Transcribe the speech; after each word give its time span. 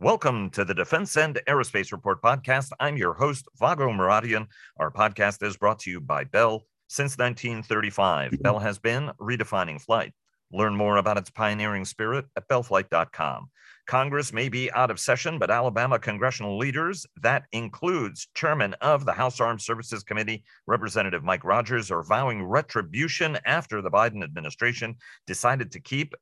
Welcome 0.00 0.50
to 0.50 0.64
the 0.64 0.74
Defense 0.74 1.16
and 1.16 1.40
Aerospace 1.48 1.90
Report 1.90 2.22
podcast. 2.22 2.70
I'm 2.78 2.96
your 2.96 3.14
host, 3.14 3.48
Vago 3.58 3.88
Muradian. 3.88 4.46
Our 4.76 4.92
podcast 4.92 5.42
is 5.42 5.56
brought 5.56 5.80
to 5.80 5.90
you 5.90 6.00
by 6.00 6.22
Bell. 6.22 6.62
Since 6.86 7.18
1935, 7.18 8.30
mm-hmm. 8.30 8.40
Bell 8.40 8.60
has 8.60 8.78
been 8.78 9.10
redefining 9.20 9.82
flight. 9.82 10.12
Learn 10.52 10.76
more 10.76 10.98
about 10.98 11.18
its 11.18 11.30
pioneering 11.30 11.84
spirit 11.84 12.26
at 12.36 12.46
bellflight.com. 12.46 13.50
Congress 13.88 14.32
may 14.32 14.48
be 14.48 14.70
out 14.70 14.92
of 14.92 15.00
session, 15.00 15.36
but 15.36 15.50
Alabama 15.50 15.98
congressional 15.98 16.56
leaders, 16.56 17.04
that 17.20 17.46
includes 17.50 18.28
Chairman 18.34 18.74
of 18.74 19.04
the 19.04 19.12
House 19.12 19.40
Armed 19.40 19.60
Services 19.60 20.04
Committee, 20.04 20.44
Representative 20.68 21.24
Mike 21.24 21.42
Rogers, 21.42 21.90
are 21.90 22.04
vowing 22.04 22.44
retribution 22.44 23.36
after 23.46 23.82
the 23.82 23.90
Biden 23.90 24.22
administration 24.22 24.94
decided 25.26 25.72
to 25.72 25.80
keep 25.80 26.14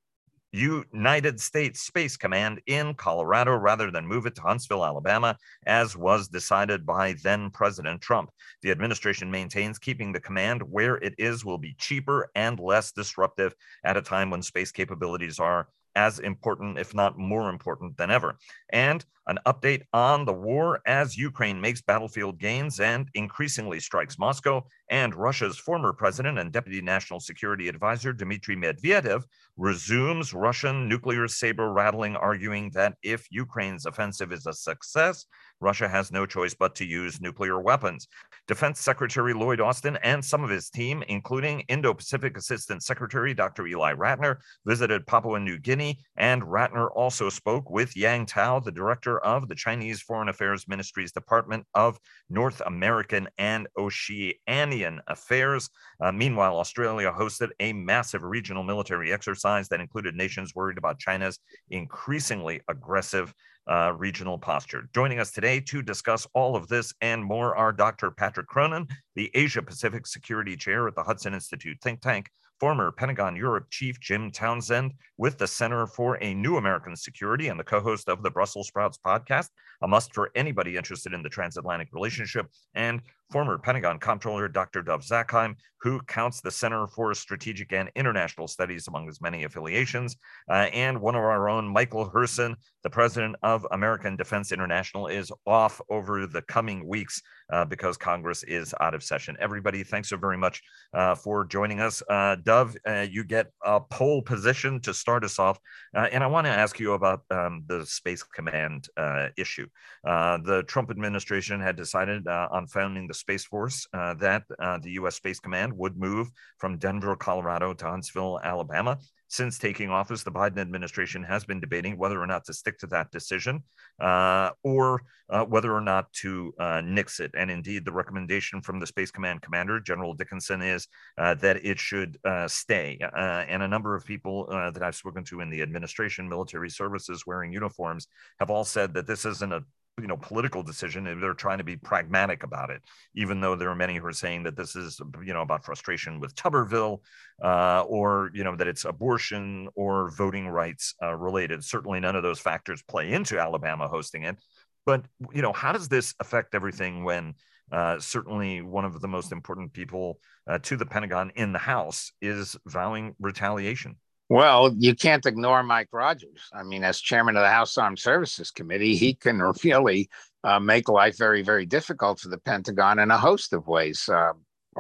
United 0.53 1.41
States 1.41 1.83
Space 1.83 2.17
Command 2.17 2.61
in 2.67 2.95
Colorado 2.95 3.55
rather 3.55 3.91
than 3.91 4.07
move 4.07 4.27
it 4.27 4.35
to 4.37 4.43
Huntsville, 4.43 4.85
Alabama, 4.85 5.37
as 5.67 5.97
was 5.97 6.29
decided 6.29 6.87
by 6.87 7.15
then 7.23 7.51
President 7.51 8.01
Trump. 8.01 8.31
The 8.63 8.71
administration 8.71 9.31
maintains 9.31 9.79
keeping 9.79 10.13
the 10.13 10.21
command 10.21 10.63
where 10.63 10.97
it 10.97 11.15
is 11.19 11.45
will 11.45 11.59
be 11.59 11.75
cheaper 11.79 12.31
and 12.35 12.59
less 12.59 12.93
disruptive 12.93 13.55
at 13.85 13.97
a 13.97 14.03
time 14.03 14.31
when 14.31 14.43
space 14.43 14.73
capabilities 14.73 15.39
are 15.39 15.69
as 15.95 16.19
important, 16.21 16.79
if 16.79 16.95
not 16.95 17.19
more 17.19 17.49
important 17.51 17.97
than 17.97 18.11
ever. 18.11 18.39
And 18.71 19.05
an 19.27 19.39
update 19.47 19.83
on 19.93 20.25
the 20.25 20.33
war 20.33 20.81
as 20.87 21.17
Ukraine 21.17 21.61
makes 21.61 21.83
battlefield 21.83 22.39
gains 22.39 22.81
and 22.81 23.09
increasingly 23.15 23.81
strikes 23.81 24.19
Moscow. 24.19 24.65
And 24.89 25.15
Russia's 25.15 25.59
former 25.59 25.93
president 25.93 26.39
and 26.39 26.53
deputy 26.53 26.81
national 26.81 27.21
security 27.21 27.69
advisor, 27.69 28.13
Dmitry 28.13 28.57
Medvedev, 28.57 29.25
resumes 29.57 30.33
Russian 30.33 30.89
nuclear 30.89 31.27
saber 31.27 31.73
rattling, 31.73 32.15
arguing 32.15 32.71
that 32.71 32.95
if 33.03 33.27
Ukraine's 33.31 33.87
offensive 33.87 34.33
is 34.33 34.47
a 34.47 34.53
success, 34.53 35.27
Russia 35.61 35.89
has 35.89 36.13
no 36.13 36.27
choice 36.27 36.55
but 36.55 36.75
to 36.77 36.85
use 36.85 37.21
nuclear 37.21 37.61
weapons. 37.61 38.07
Defense 38.47 38.81
Secretary 38.81 39.33
Lloyd 39.33 39.61
Austin 39.61 39.99
and 40.03 40.25
some 40.25 40.45
of 40.45 40.51
his 40.51 40.71
team, 40.71 41.03
including 41.09 41.61
Indo 41.69 41.95
Pacific 41.95 42.37
Assistant 42.37 42.83
Secretary 42.83 43.35
Dr. 43.35 43.67
Eli 43.67 43.95
Ratner, 43.95 44.37
visited 44.67 45.07
Papua 45.07 45.41
New 45.41 45.59
Guinea, 45.59 45.99
and 46.17 46.43
Ratner 46.43 46.91
also 46.95 47.29
spoke 47.29 47.71
with 47.71 47.97
Yang 47.97 48.27
Tao, 48.27 48.61
the 48.61 48.71
director 48.71 49.16
of 49.25 49.49
the 49.49 49.55
Chinese 49.55 50.03
Foreign 50.03 50.29
Affairs 50.29 50.67
Ministry's 50.69 51.13
Department 51.13 51.67
of 51.75 51.99
North 52.31 52.63
American 52.67 53.29
and 53.39 53.67
Oceanian 53.79 55.01
Affairs. 55.07 55.71
Uh, 56.01 56.13
meanwhile, 56.13 56.59
Australia 56.59 57.13
hosted 57.13 57.51
a 57.61 57.73
massive 57.73 58.23
regional 58.23 58.63
military 58.63 59.13
exercise 59.13 59.69
that 59.69 59.81
included 59.81 60.15
nations 60.15 60.55
worried 60.55 60.79
about 60.79 60.99
China's 60.99 61.39
increasingly 61.71 62.61
aggressive 62.69 63.33
uh, 63.69 63.93
regional 63.97 64.39
posture. 64.39 64.89
Joining 64.95 65.19
us 65.19 65.33
today 65.33 65.61
to 65.61 65.83
discuss 65.83 66.27
all 66.35 66.55
of 66.55 66.69
this 66.69 66.95
and 67.01 67.25
more 67.25 67.57
are 67.57 67.73
Dr. 67.73 68.11
Patrick 68.11 68.47
Cronin, 68.47 68.87
the 69.17 69.31
Asia 69.35 69.63
Pacific 69.63 70.07
Security 70.07 70.57
Chair 70.57 70.87
at 70.87 70.95
the 70.95 71.03
Hudson 71.03 71.35
Institute 71.35 71.79
think 71.83 72.03
tank, 72.03 72.31
former 72.61 72.93
Pentagon 72.93 73.35
Europe 73.35 73.67
Chief 73.71 73.99
Jim 74.01 74.31
Townsend 74.31 74.93
with 75.17 75.39
the 75.39 75.47
Center 75.47 75.87
for 75.87 76.23
a 76.23 76.35
New 76.35 76.57
American 76.57 76.95
Security 76.95 77.49
and 77.49 77.59
the 77.59 77.65
co 77.65 77.81
host 77.81 78.09
of 78.09 78.23
the 78.23 78.31
Brussels 78.31 78.69
Sprouts 78.69 78.99
podcast, 79.05 79.49
a 79.83 79.89
must 79.89 80.15
for 80.15 80.31
anybody 80.35 80.77
interested 80.77 81.13
in 81.13 81.23
the 81.23 81.29
transatlantic 81.29 81.89
relationship, 81.93 82.47
and 82.75 83.01
former 83.31 83.59
Pentagon 83.59 83.99
Comptroller 83.99 84.49
Dr. 84.49 84.83
Dov 84.83 85.03
Zakheim, 85.03 85.57
who 85.81 86.01
counts 86.03 86.41
the 86.41 86.51
Center 86.51 86.87
for 86.87 87.13
Strategic 87.15 87.73
and 87.73 87.91
International 87.95 88.49
Studies 88.49 88.89
among 88.89 89.07
his 89.07 89.21
many 89.21 89.45
affiliations, 89.45 90.17
uh, 90.51 90.69
and 90.73 91.01
one 91.01 91.15
of 91.15 91.23
our 91.23 91.49
own, 91.49 91.67
Michael 91.67 92.09
Herson, 92.09 92.55
the 92.83 92.91
president 92.91 93.37
of 93.43 93.67
American 93.71 94.17
Defense 94.17 94.53
International, 94.53 95.09
is 95.09 95.33
off 95.47 95.81
over 95.91 96.27
the 96.27 96.43
coming 96.43 96.87
weeks 96.87 97.23
uh, 97.53 97.65
because 97.65 97.97
Congress 97.97 98.43
is 98.45 98.75
out 98.81 98.95
of 98.95 99.03
session. 99.03 99.37
Everybody, 99.41 99.83
thanks 99.83 100.09
so 100.09 100.17
very 100.17 100.37
much 100.37 100.63
uh, 100.93 101.15
for 101.15 101.45
joining 101.45 101.81
us. 101.81 102.03
Uh, 102.09 102.37
Dov, 102.43 102.77
uh, 102.89 103.07
you 103.09 103.25
get 103.25 103.51
a 103.65 103.81
pole 103.81 104.23
position 104.23 104.81
to 104.81 104.93
start 104.95 105.25
us 105.25 105.39
off. 105.39 105.59
Uh, 105.95 106.09
and 106.11 106.23
I 106.25 106.27
want 106.27 106.47
to 106.47 106.51
ask 106.51 106.79
you 106.81 106.93
about 106.93 107.23
um, 107.31 107.65
the 107.67 107.85
Space 107.87 108.23
Command 108.23 108.89
issue. 109.37 109.67
the 110.05 110.65
Trump 110.67 110.91
administration 110.91 111.61
had 111.61 111.77
decided 111.77 112.27
on 112.29 112.67
founding 112.67 113.07
the 113.07 113.15
Space 113.15 113.45
Force 113.45 113.87
that 113.93 114.45
the 114.83 114.91
U.S. 114.93 115.17
Space 115.17 115.41
Command 115.41 115.73
would 115.73 115.97
move 115.97 116.31
from 116.59 116.79
Denver, 116.79 117.17
Colorado 117.17 117.75
to 117.75 117.85
Huntsville, 117.87 118.41
Alabama. 118.43 118.99
Since 119.29 119.59
taking 119.59 119.91
office, 119.91 120.23
the 120.23 120.31
Biden 120.31 120.59
administration 120.59 121.23
has 121.25 121.45
been 121.45 121.61
debating 121.61 121.99
whether 121.99 122.21
or 122.21 122.27
not 122.27 122.45
to 122.45 122.53
stick 122.53 122.79
to 122.79 122.87
that 122.89 123.11
decision 123.11 123.65
uh, 124.01 124.51
or 124.63 125.03
uh, 125.29 125.45
whether 125.45 125.75
or 125.75 125.81
not 125.81 126.13
to 126.15 126.55
uh, 126.61 126.81
nix 126.85 127.19
it. 127.19 127.33
And 127.37 127.51
indeed, 127.51 127.85
the 127.85 127.93
recommendation 127.93 128.63
from 128.63 128.79
the 128.79 128.87
Space 128.87 129.11
Command 129.11 129.43
commander, 129.43 129.81
General 129.81 130.15
Dickinson, 130.15 130.63
is 130.63 130.87
uh, 131.19 131.35
that 131.35 131.65
it 131.65 131.81
should 131.81 132.19
uh, 132.25 132.47
stay. 132.47 132.99
Uh, 133.01 133.45
and 133.49 133.63
a 133.63 133.69
number 133.69 133.97
of 133.97 134.05
people 134.05 134.47
that 134.47 134.83
I've 134.83 134.95
spoken 134.95 135.25
to 135.25 135.41
in 135.41 135.51
the 135.51 135.63
administration, 135.63 136.29
military 136.29 136.71
services 136.71 137.25
wearing 137.27 137.53
uniforms, 137.53 138.07
have 138.39 138.51
all 138.51 138.65
said 138.65 138.95
that 138.95 139.07
this 139.07 139.25
isn't 139.25 139.53
a 139.53 139.65
you 140.01 140.07
know 140.07 140.17
political 140.17 140.63
decision 140.63 141.05
they're 141.05 141.33
trying 141.33 141.59
to 141.59 141.65
be 141.65 141.77
pragmatic 141.77 142.43
about 142.43 142.69
it 142.69 142.83
even 143.15 143.41
though 143.41 143.57
there 143.57 143.71
are 143.71 143.75
many 143.75 143.97
who 143.97 144.07
are 144.07 144.13
saying 144.13 144.43
that 144.43 144.57
this 144.57 144.77
is 144.77 145.01
you 145.25 145.33
know 145.33 145.41
about 145.41 145.65
frustration 145.65 146.21
with 146.21 146.35
tuberville 146.35 147.01
uh, 147.43 147.83
or 147.83 148.31
you 148.35 148.45
know 148.45 148.57
that 148.57 148.69
it's 148.69 148.85
abortion 148.85 149.69
or 149.75 150.11
voting 150.11 150.49
rights 150.49 150.95
uh, 151.03 151.15
related. 151.15 151.65
Certainly 151.65 152.01
none 152.01 152.17
of 152.17 152.23
those 152.23 152.39
factors 152.39 152.83
play 152.83 153.13
into 153.13 153.39
alabama 153.39 153.89
hosting 153.89 154.25
it. 154.25 154.37
But 154.85 155.05
you 155.35 155.43
know 155.43 155.53
how 155.53 155.73
does 155.73 155.89
this 155.89 156.15
affect 156.21 156.55
everything 156.55 157.05
when 157.05 157.35
uh, 157.73 157.99
certainly 157.99 158.63
one 158.63 158.85
of 158.85 159.01
the 159.01 159.09
most 159.09 159.33
important 159.33 159.73
people 159.73 160.21
uh, 160.47 160.59
to 160.61 160.77
the 160.77 160.87
pentagon 160.87 161.33
in 161.35 161.53
the 161.53 161.59
house 161.59 162.13
is 162.23 162.57
vowing 162.67 163.15
retaliation 163.19 163.97
well, 164.29 164.75
you 164.77 164.95
can't 164.95 165.25
ignore 165.25 165.63
Mike 165.63 165.89
Rogers. 165.93 166.49
I 166.53 166.65
mean, 166.65 166.83
as 166.83 167.01
chairman 167.01 167.37
of 167.37 167.43
the 167.43 167.49
House 167.49 167.79
Armed 167.79 167.99
Services 167.99 168.51
Committee, 168.51 168.97
he 168.97 169.15
can 169.15 169.41
really 169.63 170.09
uh, 170.43 170.59
make 170.59 170.89
life 170.89 171.17
very, 171.17 171.43
very 171.43 171.65
difficult 171.65 172.19
for 172.21 172.29
the 172.29 172.39
Pentagon 172.39 172.99
in 172.99 173.11
a 173.11 173.19
host 173.19 173.53
of 173.53 173.69
ways. 173.69 174.09
Uh, 174.09 174.33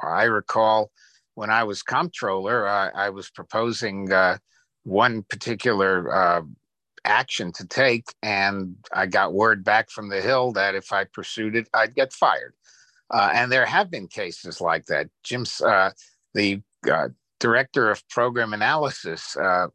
I 0.02 0.24
recall 0.24 0.90
when 1.34 1.50
I 1.50 1.62
was 1.64 1.82
comptroller, 1.82 2.66
uh, 2.66 2.90
I 2.94 3.10
was 3.10 3.30
proposing 3.30 4.12
uh, 4.12 4.38
one 4.82 5.22
particular 5.22 6.12
uh, 6.12 6.42
action 7.04 7.52
to 7.52 7.66
take, 7.66 8.06
and 8.22 8.76
I 8.92 9.06
got 9.06 9.32
word 9.32 9.62
back 9.62 9.90
from 9.90 10.08
the 10.08 10.20
Hill 10.20 10.52
that 10.52 10.74
if 10.74 10.92
I 10.92 11.04
pursued 11.04 11.54
it, 11.54 11.68
I'd 11.72 11.94
get 11.94 12.12
fired. 12.12 12.54
Uh, 13.12 13.30
and 13.32 13.52
there 13.52 13.66
have 13.66 13.92
been 13.92 14.08
cases 14.08 14.60
like 14.60 14.86
that. 14.86 15.08
Jim's 15.22 15.58
the 16.34 16.62
director 17.38 17.90
of 17.90 18.06
program 18.08 18.52
analysis 18.52 19.36
uh, 19.36 19.68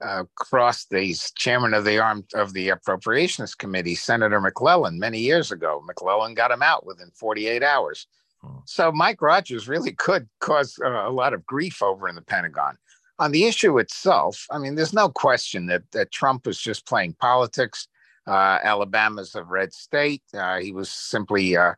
uh, 0.00 0.24
crossed 0.36 0.90
the 0.90 1.14
chairman 1.36 1.74
of 1.74 1.84
the 1.84 1.98
arm 1.98 2.24
of 2.34 2.52
the 2.52 2.68
appropriations 2.68 3.54
committee, 3.54 3.94
Senator 3.94 4.40
McClellan, 4.40 4.98
many 4.98 5.18
years 5.18 5.50
ago. 5.50 5.82
McClellan 5.84 6.34
got 6.34 6.50
him 6.50 6.62
out 6.62 6.86
within 6.86 7.10
48 7.14 7.62
hours. 7.62 8.06
Hmm. 8.40 8.58
So 8.64 8.92
Mike 8.92 9.20
Rogers 9.20 9.68
really 9.68 9.92
could 9.98 10.28
cause 10.40 10.78
uh, 10.84 11.08
a 11.08 11.10
lot 11.10 11.34
of 11.34 11.44
grief 11.46 11.82
over 11.82 12.08
in 12.08 12.14
the 12.14 12.22
Pentagon. 12.22 12.76
On 13.18 13.32
the 13.32 13.44
issue 13.44 13.78
itself, 13.78 14.46
I 14.50 14.58
mean, 14.58 14.76
there's 14.76 14.92
no 14.92 15.08
question 15.08 15.66
that, 15.66 15.82
that 15.90 16.12
Trump 16.12 16.46
was 16.46 16.60
just 16.60 16.86
playing 16.86 17.14
politics. 17.14 17.88
Uh, 18.28 18.58
Alabama's 18.62 19.34
a 19.34 19.42
red 19.42 19.72
state. 19.72 20.22
Uh, 20.32 20.58
he 20.58 20.70
was 20.70 20.88
simply 20.88 21.56
uh, 21.56 21.72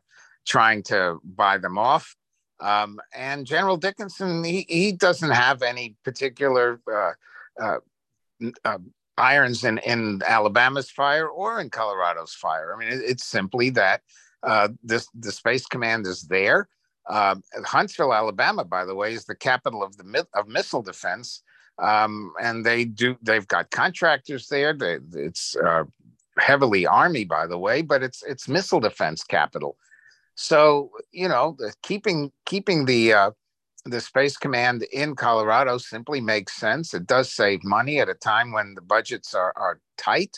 trying 0.45 0.83
to 0.83 1.19
buy 1.23 1.57
them 1.57 1.79
off. 1.79 2.15
Um, 2.61 2.99
and 3.15 3.45
General 3.45 3.77
Dickinson, 3.77 4.43
he, 4.43 4.65
he 4.69 4.91
doesn't 4.91 5.31
have 5.31 5.61
any 5.61 5.95
particular 6.03 6.79
uh, 6.91 7.11
uh, 7.59 7.77
uh, 8.63 8.77
irons 9.17 9.63
in, 9.63 9.79
in 9.79 10.21
Alabama's 10.25 10.89
fire 10.89 11.27
or 11.27 11.59
in 11.59 11.69
Colorado's 11.69 12.33
fire. 12.33 12.73
I 12.73 12.77
mean, 12.79 12.89
it, 12.89 13.01
it's 13.03 13.25
simply 13.25 13.71
that 13.71 14.01
uh, 14.43 14.69
this, 14.83 15.07
the 15.13 15.31
Space 15.31 15.65
Command 15.65 16.05
is 16.05 16.23
there. 16.23 16.69
Um, 17.09 17.43
Huntsville, 17.65 18.13
Alabama, 18.13 18.63
by 18.63 18.85
the 18.85 18.95
way, 18.95 19.13
is 19.13 19.25
the 19.25 19.35
capital 19.35 19.83
of 19.83 19.97
the 19.97 20.27
of 20.35 20.47
missile 20.47 20.83
defense, 20.83 21.41
um, 21.79 22.31
and 22.41 22.63
they 22.63 22.85
do 22.85 23.17
they've 23.23 23.47
got 23.47 23.71
contractors 23.71 24.47
there. 24.47 24.73
They, 24.73 24.99
it's 25.13 25.55
uh, 25.57 25.85
heavily 26.37 26.85
Army, 26.85 27.25
by 27.25 27.47
the 27.47 27.57
way, 27.57 27.81
but 27.81 28.03
it's 28.03 28.23
it's 28.23 28.47
missile 28.47 28.79
defense 28.79 29.23
capital. 29.23 29.77
So 30.35 30.91
you 31.11 31.27
know, 31.27 31.57
keeping 31.83 32.31
keeping 32.45 32.85
the 32.85 33.13
uh, 33.13 33.31
the 33.85 34.01
Space 34.01 34.37
Command 34.37 34.83
in 34.93 35.15
Colorado 35.15 35.77
simply 35.77 36.21
makes 36.21 36.53
sense. 36.53 36.93
It 36.93 37.07
does 37.07 37.31
save 37.33 37.63
money 37.63 37.99
at 37.99 38.09
a 38.09 38.13
time 38.13 38.51
when 38.51 38.75
the 38.75 38.81
budgets 38.81 39.33
are, 39.33 39.53
are 39.55 39.79
tight, 39.97 40.37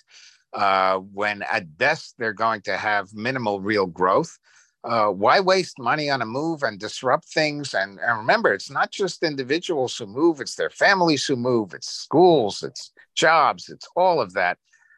uh, 0.54 0.98
when 0.98 1.44
at 1.44 1.78
best 1.78 2.16
they're 2.18 2.34
going 2.34 2.62
to 2.62 2.78
have 2.78 3.14
minimal 3.14 3.60
real 3.60 3.86
growth. 3.86 4.38
Uh, 4.86 5.08
why 5.08 5.40
waste 5.40 5.80
money 5.80 6.10
on 6.10 6.22
a 6.22 6.26
move 6.26 6.62
and 6.64 6.80
disrupt 6.80 7.26
things? 7.30 7.74
And, 7.74 8.00
and 8.00 8.18
remember, 8.18 8.54
it's 8.54 8.70
not 8.70 8.92
just 8.92 9.24
individuals 9.24 9.98
who 9.98 10.06
move, 10.06 10.42
it's 10.42 10.56
their 10.56 10.70
families 10.70 11.26
who 11.26 11.38
move, 11.38 11.74
it's 11.74 11.88
schools, 11.88 12.64
it's 12.64 12.92
jobs, 13.16 13.70
it's 13.70 13.88
all 13.96 14.20
of 14.20 14.34
that 14.34 14.58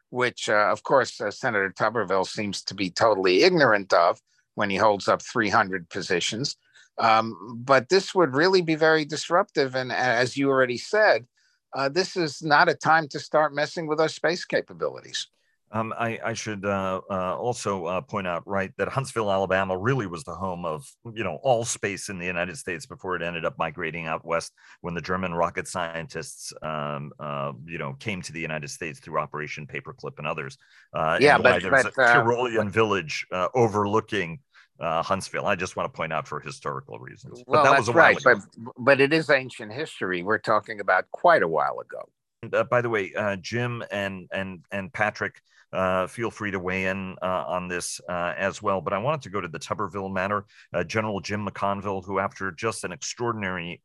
which, 0.09 0.47
uh, 0.47 0.69
of 0.71 0.83
course, 0.83 1.19
uh, 1.19 1.29
Senator 1.29 1.73
Tuberville 1.77 2.25
seems 2.25 2.63
to 2.63 2.73
be 2.73 2.89
totally 2.89 3.43
ignorant 3.43 3.91
of 3.91 4.21
when 4.55 4.69
he 4.69 4.77
holds 4.77 5.07
up 5.07 5.21
300 5.21 5.89
positions. 5.89 6.57
Um, 6.97 7.61
but 7.63 7.89
this 7.89 8.15
would 8.15 8.35
really 8.35 8.61
be 8.61 8.75
very 8.75 9.05
disruptive. 9.05 9.75
And 9.75 9.91
as 9.91 10.37
you 10.37 10.49
already 10.49 10.77
said, 10.77 11.25
uh, 11.75 11.89
this 11.89 12.15
is 12.15 12.41
not 12.41 12.69
a 12.69 12.73
time 12.73 13.07
to 13.09 13.19
start 13.19 13.53
messing 13.53 13.85
with 13.85 13.99
our 13.99 14.07
space 14.07 14.45
capabilities. 14.45 15.27
Um, 15.71 15.93
I, 15.97 16.19
I, 16.23 16.33
should 16.33 16.63
uh, 16.63 17.01
uh, 17.09 17.35
also 17.35 17.85
uh, 17.85 18.01
point 18.01 18.27
out, 18.27 18.43
right, 18.47 18.71
that 18.77 18.87
Huntsville, 18.87 19.29
Alabama, 19.29 19.77
really 19.77 20.07
was 20.07 20.23
the 20.23 20.33
home 20.33 20.63
of 20.63 20.87
you 21.13 21.23
know 21.23 21.39
all 21.43 21.65
space 21.65 22.07
in 22.07 22.17
the 22.17 22.25
United 22.25 22.57
States 22.57 22.85
before 22.85 23.15
it 23.15 23.21
ended 23.21 23.43
up 23.43 23.57
migrating 23.57 24.05
out 24.05 24.23
west 24.23 24.53
when 24.81 24.93
the 24.93 25.01
German 25.01 25.33
rocket 25.33 25.67
scientists, 25.67 26.53
um, 26.61 27.11
uh, 27.19 27.51
you 27.65 27.77
know, 27.77 27.93
came 27.99 28.21
to 28.21 28.31
the 28.31 28.39
United 28.39 28.69
States 28.69 28.99
through 28.99 29.19
Operation 29.19 29.67
Paperclip 29.67 30.17
and 30.17 30.27
others. 30.27 30.57
Uh, 30.93 31.17
yeah, 31.19 31.35
and 31.35 31.43
but, 31.43 31.61
there's 31.61 31.83
but, 31.83 31.87
a 31.87 31.91
Tyrolean 31.91 32.69
village 32.69 33.25
overlooking 33.53 34.39
uh, 34.79 35.01
Huntsville. 35.03 35.45
I 35.45 35.55
just 35.55 35.75
want 35.75 35.91
to 35.91 35.95
point 35.95 36.13
out 36.13 36.27
for 36.27 36.39
historical 36.39 36.99
reasons. 36.99 37.43
But 37.45 37.47
well, 37.47 37.63
that 37.63 37.77
was 37.77 37.89
a 37.89 37.93
right, 37.93 38.17
but 38.23 38.39
but 38.77 38.99
it 38.99 39.13
is 39.13 39.29
ancient 39.29 39.71
history. 39.71 40.23
We're 40.23 40.37
talking 40.37 40.79
about 40.79 41.09
quite 41.11 41.43
a 41.43 41.47
while 41.47 41.79
ago. 41.79 42.09
And, 42.43 42.53
uh, 42.53 42.63
by 42.65 42.81
the 42.81 42.89
way, 42.89 43.13
uh, 43.13 43.37
Jim 43.37 43.83
and 43.91 44.27
and 44.31 44.65
and 44.71 44.91
Patrick, 44.91 45.41
uh, 45.71 46.07
feel 46.07 46.29
free 46.29 46.51
to 46.51 46.59
weigh 46.59 46.85
in 46.85 47.15
uh, 47.21 47.45
on 47.47 47.67
this 47.67 48.01
uh, 48.09 48.33
as 48.37 48.61
well. 48.61 48.81
But 48.81 48.93
I 48.93 48.97
wanted 48.97 49.21
to 49.23 49.29
go 49.29 49.41
to 49.41 49.47
the 49.47 49.59
Tuberville 49.59 50.13
matter. 50.13 50.45
General 50.85 51.21
Jim 51.21 51.47
McConville, 51.47 52.05
who 52.05 52.19
after 52.19 52.51
just 52.51 52.83
an 52.83 52.91
extraordinary 52.91 53.81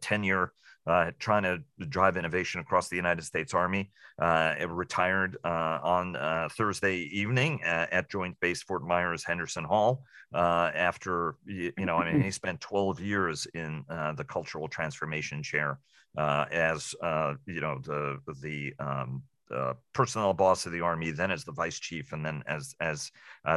tenure 0.00 0.52
uh, 0.86 1.10
trying 1.18 1.42
to 1.44 1.62
drive 1.86 2.16
innovation 2.16 2.60
across 2.60 2.88
the 2.88 2.96
United 2.96 3.22
States 3.22 3.54
Army. 3.54 3.90
Uh, 4.20 4.54
retired 4.68 5.36
uh, 5.44 5.78
on 5.82 6.16
uh, 6.16 6.48
Thursday 6.52 6.96
evening 7.12 7.62
at, 7.62 7.92
at, 7.92 8.10
Joint 8.10 8.38
Base 8.40 8.62
Fort 8.62 8.84
Myers 8.84 9.24
Henderson 9.24 9.64
Hall 9.64 10.04
uh, 10.34 10.70
after, 10.74 11.36
you, 11.46 11.72
you, 11.78 11.86
know, 11.86 11.96
I 11.96 12.12
mean, 12.12 12.22
he 12.22 12.30
spent 12.42 12.60
12 12.60 13.00
years 13.00 13.46
in 13.54 13.84
uh, 13.88 14.12
the 14.12 14.24
Cultural 14.24 14.68
Transformation 14.68 15.42
Chair 15.42 15.78
as, 16.16 16.94
you 17.46 17.60
know, 17.60 17.78
the, 17.82 18.18
the, 18.42 18.74
um, 18.78 19.22
personnel 19.92 20.32
boss 20.32 20.64
of 20.64 20.72
the 20.72 20.80
army, 20.80 21.10
then 21.10 21.30
as 21.30 21.44
the 21.44 21.52
vice 21.52 21.78
chief, 21.78 22.14
and 22.14 22.24
then 22.24 22.42
as 22.46 22.74
as 22.80 23.10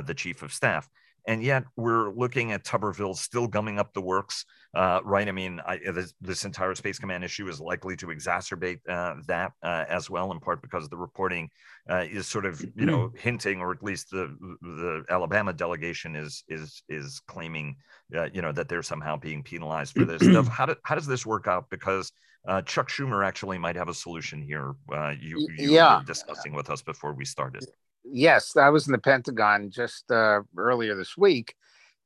the 0.04 0.14
chief 0.14 0.42
of 0.42 0.52
staff 0.52 0.90
and 1.28 1.44
yet 1.44 1.64
we're 1.76 2.12
looking 2.12 2.52
at 2.52 2.64
Tuberville 2.64 3.16
still 3.16 3.48
gumming 3.48 3.80
up 3.80 3.94
the 3.94 4.02
works, 4.02 4.46
uh, 4.76 5.00
right? 5.04 5.28
I 5.28 5.32
mean, 5.32 5.60
I, 5.66 5.80
this, 5.92 6.14
this, 6.22 6.46
entire 6.46 6.76
Space 6.76 7.00
Command 7.00 7.24
issue 7.24 7.48
is 7.48 7.60
likely 7.60 7.96
to 7.98 8.08
exacerbate 8.08 8.80
uh, 8.88 9.16
that 9.28 9.54
uh, 9.64 9.86
as 9.90 10.10
well, 10.10 10.32
in 10.32 10.40
part 10.40 10.62
because 10.62 10.88
the 10.90 10.98
reporting 10.98 11.50
uh, 11.90 12.06
is 12.10 12.28
sort 12.28 12.46
of, 12.46 12.62
you 12.76 12.86
know, 12.86 13.08
mm-hmm. 13.08 13.18
hinting, 13.18 13.60
or 13.60 13.72
at 13.72 13.84
least 13.84 14.12
the 14.12 14.36
the 14.62 15.04
Alabama 15.10 15.54
delegation 15.54 16.16
is 16.16 16.44
is 16.48 16.84
is 16.90 17.22
claiming, 17.28 17.76
uh, 18.16 18.30
you 18.34 18.42
know, 18.42 18.52
that 18.52 18.70
they're 18.70 18.84
somehow 18.84 19.16
being 19.16 19.42
penalized 19.42 19.96
for 19.96 20.06
this 20.06 20.22
stuff. 20.22 20.48
How, 20.56 20.66
do, 20.66 20.76
how 20.84 20.96
does 20.96 21.08
this 21.08 21.26
work 21.26 21.48
out? 21.48 21.70
Because 21.70 22.12
uh, 22.48 22.62
Chuck 22.62 22.90
Schumer 22.90 23.26
actually 23.26 23.58
might 23.58 23.76
have 23.76 23.90
a 23.90 23.94
solution 23.94 24.42
here. 24.42 24.76
you 25.20 25.48
you 25.58 25.72
yeah. 25.72 25.98
were 25.98 26.04
discussing 26.04 26.54
with 26.54 26.70
us 26.70 26.82
before 26.82 27.14
we 27.14 27.26
started 27.26 27.66
yes, 28.12 28.56
I 28.56 28.70
was 28.70 28.88
in 28.88 28.92
the 28.92 28.98
Pentagon 28.98 29.70
just 29.70 30.10
uh, 30.12 30.42
earlier 30.58 30.96
this 30.96 31.18
week, 31.18 31.56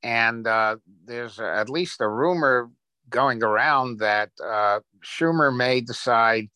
and 0.04 0.48
uh, 0.48 0.78
there's 1.06 1.40
at 1.40 1.70
least 1.70 2.02
a 2.02 2.08
rumor 2.08 2.70
going 3.10 3.44
around 3.44 4.00
that 4.00 4.30
uh, 4.44 4.80
Schumer 5.04 5.56
may 5.56 5.82
decide 5.82 6.50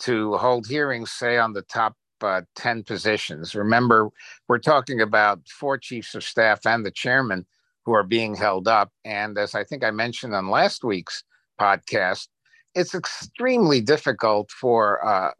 to 0.00 0.36
hold 0.36 0.66
hearings, 0.66 1.10
say, 1.12 1.38
on 1.38 1.52
the 1.52 1.62
top 1.62 1.96
uh, 2.20 2.42
10 2.56 2.84
positions. 2.84 3.54
Remember, 3.54 4.10
we're 4.48 4.58
talking 4.58 5.00
about 5.00 5.40
four 5.48 5.78
chiefs 5.78 6.14
of 6.14 6.24
staff 6.24 6.66
and 6.66 6.84
the 6.84 6.90
chairman 6.90 7.46
who 7.84 7.92
are 7.92 8.02
being 8.02 8.34
held 8.34 8.66
up. 8.66 8.90
And 9.04 9.36
as 9.38 9.54
I 9.54 9.64
think 9.64 9.84
I 9.84 9.90
mentioned 9.90 10.34
on 10.34 10.48
last 10.48 10.84
week's 10.84 11.22
podcast, 11.60 12.28
it's 12.74 12.94
extremely 12.94 13.80
difficult 13.80 14.50
for 14.50 15.04
uh, 15.06 15.30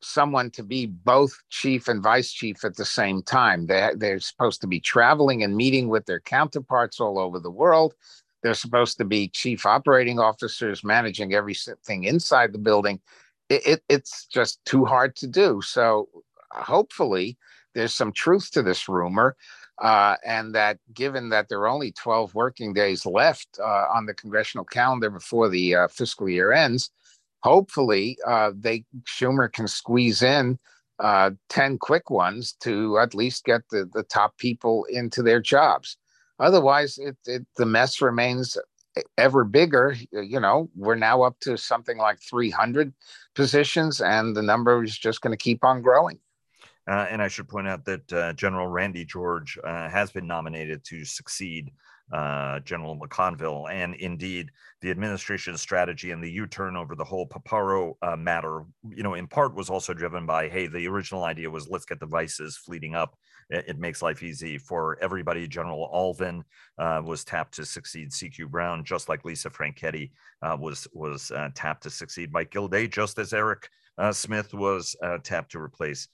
someone 0.00 0.50
to 0.52 0.62
be 0.62 0.86
both 0.86 1.36
chief 1.50 1.88
and 1.88 2.02
vice 2.02 2.32
chief 2.32 2.64
at 2.64 2.76
the 2.76 2.84
same 2.84 3.22
time. 3.22 3.66
They, 3.66 3.90
they're 3.96 4.20
supposed 4.20 4.60
to 4.60 4.66
be 4.66 4.80
traveling 4.80 5.42
and 5.42 5.56
meeting 5.56 5.88
with 5.88 6.06
their 6.06 6.20
counterparts 6.20 7.00
all 7.00 7.18
over 7.18 7.38
the 7.38 7.50
world. 7.50 7.94
They're 8.42 8.54
supposed 8.54 8.98
to 8.98 9.04
be 9.04 9.28
chief 9.28 9.66
operating 9.66 10.18
officers 10.20 10.84
managing 10.84 11.34
everything 11.34 12.04
inside 12.04 12.52
the 12.52 12.58
building. 12.58 13.00
It, 13.48 13.66
it, 13.66 13.82
it's 13.88 14.26
just 14.26 14.64
too 14.64 14.84
hard 14.84 15.16
to 15.16 15.26
do. 15.26 15.60
So 15.62 16.08
hopefully, 16.52 17.36
there's 17.74 17.94
some 17.94 18.12
truth 18.12 18.50
to 18.52 18.62
this 18.62 18.88
rumor. 18.88 19.36
Uh, 19.80 20.16
and 20.26 20.56
that 20.56 20.78
given 20.92 21.28
that 21.28 21.48
there 21.48 21.60
are 21.60 21.68
only 21.68 21.92
12 21.92 22.34
working 22.34 22.72
days 22.72 23.06
left 23.06 23.60
uh, 23.60 23.86
on 23.94 24.06
the 24.06 24.14
congressional 24.14 24.64
calendar 24.64 25.08
before 25.08 25.48
the 25.48 25.72
uh, 25.72 25.86
fiscal 25.86 26.28
year 26.28 26.50
ends, 26.50 26.90
hopefully 27.42 28.18
uh, 28.26 28.52
they 28.56 28.84
Schumer 29.04 29.52
can 29.52 29.68
squeeze 29.68 30.22
in 30.22 30.58
uh, 30.98 31.30
10 31.48 31.78
quick 31.78 32.10
ones 32.10 32.54
to 32.60 32.98
at 32.98 33.14
least 33.14 33.44
get 33.44 33.62
the, 33.70 33.88
the 33.92 34.02
top 34.02 34.36
people 34.38 34.84
into 34.90 35.22
their 35.22 35.40
jobs. 35.40 35.96
Otherwise, 36.40 36.98
it, 36.98 37.16
it, 37.26 37.46
the 37.56 37.66
mess 37.66 38.00
remains 38.00 38.56
ever 39.16 39.44
bigger. 39.44 39.96
You 40.12 40.40
know, 40.40 40.70
we're 40.76 40.94
now 40.94 41.22
up 41.22 41.38
to 41.40 41.56
something 41.56 41.98
like 41.98 42.18
300 42.20 42.92
positions, 43.34 44.00
and 44.00 44.36
the 44.36 44.42
number 44.42 44.82
is 44.82 44.96
just 44.96 45.20
going 45.20 45.32
to 45.32 45.42
keep 45.42 45.64
on 45.64 45.82
growing. 45.82 46.18
Uh, 46.88 47.06
and 47.10 47.20
I 47.20 47.28
should 47.28 47.48
point 47.48 47.68
out 47.68 47.84
that 47.84 48.12
uh, 48.12 48.32
General 48.32 48.66
Randy 48.66 49.04
George 49.04 49.58
uh, 49.62 49.88
has 49.88 50.10
been 50.10 50.26
nominated 50.26 50.84
to 50.84 51.04
succeed 51.04 51.70
uh, 52.12 52.60
General 52.60 52.98
McConville. 52.98 53.70
And 53.70 53.94
indeed, 53.96 54.50
the 54.80 54.90
administration's 54.90 55.60
strategy 55.60 56.10
and 56.10 56.22
the 56.22 56.30
U-turn 56.30 56.76
over 56.76 56.94
the 56.94 57.04
whole 57.04 57.28
Paparo 57.28 57.94
uh, 58.00 58.16
matter, 58.16 58.64
you 58.88 59.02
know, 59.02 59.14
in 59.14 59.26
part 59.26 59.54
was 59.54 59.68
also 59.68 59.92
driven 59.92 60.24
by, 60.24 60.48
hey, 60.48 60.66
the 60.66 60.88
original 60.88 61.24
idea 61.24 61.50
was 61.50 61.68
let's 61.68 61.84
get 61.84 62.00
the 62.00 62.06
vices 62.06 62.56
fleeting 62.56 62.94
up. 62.94 63.18
It, 63.50 63.66
it 63.68 63.78
makes 63.78 64.00
life 64.00 64.22
easy 64.22 64.56
for 64.56 64.98
everybody. 65.02 65.46
General 65.46 65.90
Allvin 65.92 66.42
uh, 66.78 67.02
was 67.04 67.24
tapped 67.24 67.54
to 67.56 67.66
succeed 67.66 68.10
CQ 68.10 68.48
Brown, 68.48 68.84
just 68.84 69.08
like 69.08 69.24
Lisa 69.24 69.50
Franchetti 69.50 70.10
uh, 70.42 70.56
was 70.58 70.88
was 70.92 71.30
uh, 71.30 71.50
tapped 71.54 71.82
to 71.82 71.90
succeed 71.90 72.32
Mike 72.32 72.50
Gilday, 72.50 72.86
just 72.86 73.18
as 73.18 73.32
Eric 73.34 73.68
uh, 73.98 74.12
Smith 74.12 74.54
was 74.54 74.96
tapped 75.24 75.52
to 75.52 75.60
replace 75.60 76.08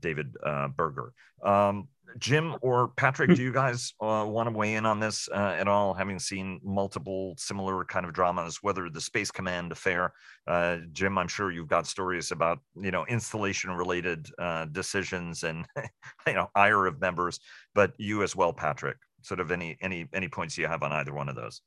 David 0.00 0.34
Berger. 0.76 1.12
Um, 1.42 1.88
Jim 2.18 2.56
or 2.62 2.88
Patrick, 2.88 3.34
do 3.34 3.42
you 3.42 3.52
guys 3.52 3.94
uh, 4.00 4.24
want 4.26 4.48
to 4.48 4.56
weigh 4.56 4.74
in 4.74 4.86
on 4.86 5.00
this 5.00 5.28
uh, 5.32 5.56
at 5.58 5.68
all? 5.68 5.94
Having 5.94 6.18
seen 6.18 6.60
multiple 6.62 7.34
similar 7.38 7.84
kind 7.84 8.06
of 8.06 8.12
dramas, 8.12 8.62
whether 8.62 8.88
the 8.88 9.00
Space 9.00 9.30
Command 9.30 9.72
affair, 9.72 10.12
uh, 10.46 10.78
Jim, 10.92 11.18
I'm 11.18 11.28
sure 11.28 11.50
you've 11.50 11.68
got 11.68 11.86
stories 11.86 12.30
about 12.30 12.58
you 12.76 12.90
know 12.90 13.04
installation 13.06 13.70
related 13.70 14.28
uh, 14.38 14.66
decisions 14.66 15.42
and 15.42 15.66
you 16.26 16.34
know 16.34 16.50
ire 16.54 16.86
of 16.86 17.00
members, 17.00 17.40
but 17.74 17.92
you 17.98 18.22
as 18.22 18.34
well, 18.36 18.52
Patrick. 18.52 18.96
Sort 19.22 19.40
of 19.40 19.50
any 19.50 19.76
any 19.80 20.08
any 20.12 20.28
points 20.28 20.56
you 20.56 20.66
have 20.66 20.82
on 20.82 20.92
either 20.92 21.12
one 21.12 21.28
of 21.28 21.36
those? 21.36 21.60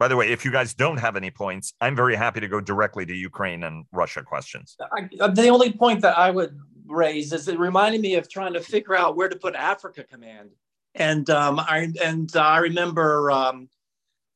By 0.00 0.08
the 0.08 0.16
way, 0.16 0.32
if 0.32 0.44
you 0.44 0.50
guys 0.50 0.74
don't 0.74 0.96
have 0.96 1.14
any 1.14 1.30
points, 1.30 1.72
I'm 1.80 1.94
very 1.94 2.16
happy 2.16 2.40
to 2.40 2.48
go 2.48 2.60
directly 2.60 3.06
to 3.06 3.14
Ukraine 3.14 3.62
and 3.62 3.84
Russia 3.92 4.24
questions. 4.24 4.76
I, 4.92 5.28
the 5.28 5.48
only 5.48 5.72
point 5.72 6.00
that 6.00 6.18
I 6.18 6.30
would 6.30 6.58
raised 6.86 7.32
is 7.32 7.48
it 7.48 7.58
reminded 7.58 8.00
me 8.00 8.14
of 8.14 8.28
trying 8.28 8.54
to 8.54 8.60
figure 8.60 8.94
out 8.94 9.16
where 9.16 9.28
to 9.28 9.36
put 9.36 9.54
Africa 9.54 10.04
Command. 10.04 10.50
And 10.94 11.28
um, 11.30 11.58
I 11.58 11.92
and 12.02 12.34
uh, 12.36 12.40
I 12.40 12.58
remember 12.58 13.30
um, 13.30 13.68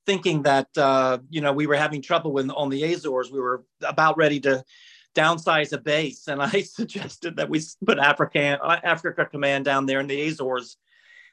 thinking 0.07 0.43
that 0.43 0.69
uh, 0.77 1.19
you 1.31 1.41
know 1.41 1.53
we 1.53 1.67
were 1.67 1.77
having 1.77 2.03
trouble 2.03 2.33
with 2.33 2.51
on 2.51 2.69
the 2.69 2.83
Azores. 2.83 3.31
We 3.31 3.41
were 3.41 3.65
about 3.83 4.17
ready 4.17 4.41
to 4.41 4.65
downsize 5.15 5.73
a 5.73 5.79
base, 5.79 6.27
and 6.27 6.43
I 6.43 6.63
suggested 6.63 7.37
that 7.37 7.49
we 7.49 7.61
put 7.87 7.99
Africa 7.99 8.59
Africa 8.83 9.25
Command 9.27 9.67
down 9.67 9.87
there 9.87 10.01
in 10.01 10.09
the 10.09 10.29
Azores, 10.29 10.79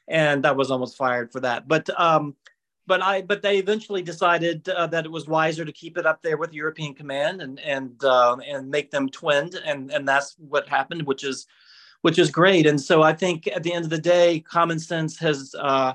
and 0.06 0.46
I 0.46 0.52
was 0.52 0.70
almost 0.70 0.96
fired 0.96 1.32
for 1.32 1.40
that. 1.40 1.66
But 1.66 1.90
um, 1.98 2.36
but 2.86 3.02
I 3.02 3.22
but 3.22 3.42
they 3.42 3.58
eventually 3.58 4.02
decided 4.02 4.68
uh, 4.68 4.86
that 4.88 5.04
it 5.04 5.10
was 5.10 5.26
wiser 5.26 5.64
to 5.64 5.72
keep 5.72 5.98
it 5.98 6.06
up 6.06 6.22
there 6.22 6.36
with 6.36 6.52
European 6.52 6.94
Command 6.94 7.42
and 7.42 7.58
and 7.60 8.02
uh, 8.04 8.36
and 8.46 8.70
make 8.70 8.90
them 8.90 9.08
twinned, 9.08 9.54
and 9.64 9.90
and 9.90 10.06
that's 10.06 10.36
what 10.38 10.68
happened, 10.68 11.02
which 11.02 11.24
is 11.24 11.46
which 12.02 12.18
is 12.18 12.30
great. 12.30 12.66
And 12.66 12.80
so 12.80 13.02
I 13.02 13.12
think 13.12 13.48
at 13.48 13.62
the 13.62 13.72
end 13.72 13.84
of 13.84 13.90
the 13.90 13.98
day, 13.98 14.40
common 14.40 14.78
sense 14.78 15.18
has 15.18 15.54
uh, 15.58 15.94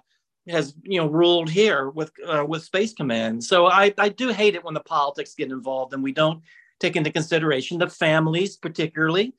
has 0.50 0.76
you 0.84 1.00
know 1.00 1.08
ruled 1.08 1.50
here 1.50 1.90
with 1.90 2.12
uh, 2.28 2.46
with 2.48 2.64
Space 2.64 2.94
Command. 2.94 3.44
So 3.44 3.68
I 3.68 3.94
I 3.98 4.10
do 4.10 4.30
hate 4.30 4.56
it 4.56 4.64
when 4.64 4.74
the 4.74 4.82
politics 4.82 5.36
get 5.36 5.52
involved 5.52 5.94
and 5.94 6.04
we 6.04 6.12
don't 6.12 6.42
take 6.80 6.96
into 6.96 7.12
consideration 7.12 7.78
the 7.78 7.88
families, 7.88 8.58
particularly. 8.58 9.34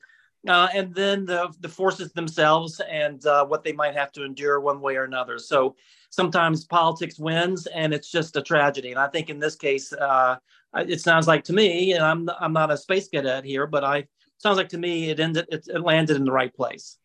Uh, 0.47 0.67
and 0.73 0.93
then 0.93 1.25
the, 1.25 1.53
the 1.61 1.69
forces 1.69 2.11
themselves 2.11 2.81
and 2.89 3.25
uh, 3.25 3.45
what 3.45 3.63
they 3.63 3.71
might 3.71 3.95
have 3.95 4.11
to 4.11 4.25
endure 4.25 4.59
one 4.59 4.81
way 4.81 4.97
or 4.97 5.05
another. 5.05 5.39
So 5.39 5.75
sometimes 6.09 6.65
politics 6.65 7.17
wins 7.17 7.65
and 7.67 7.93
it's 7.93 8.11
just 8.11 8.35
a 8.35 8.41
tragedy. 8.41 8.91
And 8.91 8.99
I 8.99 9.07
think 9.07 9.29
in 9.29 9.39
this 9.39 9.55
case, 9.55 9.93
uh, 9.93 10.35
it 10.75 11.01
sounds 11.01 11.27
like 11.27 11.43
to 11.45 11.53
me, 11.53 11.93
and 11.93 12.03
I'm 12.03 12.29
I'm 12.39 12.53
not 12.53 12.71
a 12.71 12.77
space 12.77 13.07
cadet 13.07 13.45
here, 13.45 13.67
but 13.67 13.83
I 13.83 14.07
sounds 14.37 14.57
like 14.57 14.69
to 14.69 14.77
me 14.77 15.09
it 15.09 15.19
ended 15.19 15.45
it, 15.49 15.67
it 15.67 15.81
landed 15.81 16.17
in 16.17 16.25
the 16.25 16.31
right 16.31 16.53
place. 16.53 16.97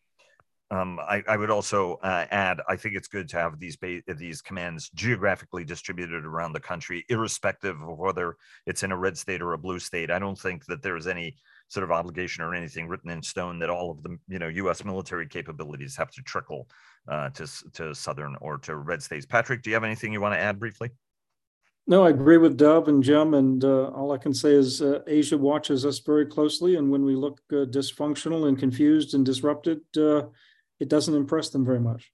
Um, 0.71 0.99
I, 0.99 1.23
I, 1.27 1.35
would 1.35 1.49
also 1.49 1.95
uh, 2.03 2.27
add, 2.29 2.61
I 2.67 2.75
think 2.75 2.95
it's 2.95 3.07
good 3.07 3.27
to 3.29 3.37
have 3.37 3.59
these 3.59 3.75
ba- 3.75 4.03
these 4.05 4.39
commands 4.39 4.91
geographically 4.91 5.65
distributed 5.65 6.25
around 6.25 6.53
the 6.53 6.59
country, 6.59 7.05
irrespective 7.09 7.81
of 7.81 7.97
whether 7.97 8.37
it's 8.67 8.83
in 8.83 8.91
a 8.91 8.97
red 8.97 9.17
state 9.17 9.41
or 9.41 9.53
a 9.53 9.57
blue 9.57 9.79
state. 9.79 10.11
I 10.11 10.19
don't 10.19 10.37
think 10.37 10.65
that 10.67 10.83
there's 10.83 11.07
any 11.07 11.37
sort 11.69 11.83
of 11.83 11.91
obligation 11.91 12.43
or 12.43 12.53
anything 12.53 12.87
written 12.87 13.09
in 13.09 13.23
stone 13.23 13.59
that 13.59 13.69
all 13.69 13.91
of 13.91 14.03
the 14.03 14.17
you 14.27 14.39
know 14.39 14.47
U.S. 14.47 14.83
military 14.83 15.27
capabilities 15.27 15.95
have 15.95 16.11
to 16.11 16.21
trickle 16.21 16.67
uh, 17.07 17.29
to 17.29 17.47
to 17.73 17.95
southern 17.95 18.35
or 18.41 18.57
to 18.59 18.75
red 18.75 19.01
states. 19.01 19.25
Patrick, 19.25 19.61
do 19.61 19.69
you 19.69 19.75
have 19.75 19.83
anything 19.83 20.11
you 20.11 20.21
want 20.21 20.33
to 20.33 20.39
add 20.39 20.59
briefly? 20.59 20.89
No, 21.87 22.05
I 22.05 22.09
agree 22.09 22.37
with 22.37 22.57
Dov 22.57 22.87
and 22.87 23.01
Jim, 23.01 23.33
and 23.33 23.63
uh, 23.63 23.87
all 23.87 24.11
I 24.11 24.17
can 24.17 24.33
say 24.33 24.51
is 24.51 24.81
uh, 24.81 24.99
Asia 25.07 25.37
watches 25.37 25.85
us 25.85 25.97
very 25.97 26.25
closely, 26.25 26.75
and 26.75 26.91
when 26.91 27.03
we 27.03 27.15
look 27.15 27.41
uh, 27.51 27.65
dysfunctional 27.65 28.47
and 28.47 28.59
confused 28.59 29.15
and 29.15 29.25
disrupted 29.25 29.81
uh, 29.97 30.23
it 30.79 30.87
doesn't 30.87 31.15
impress 31.15 31.49
them 31.49 31.65
very 31.65 31.79
much. 31.79 32.11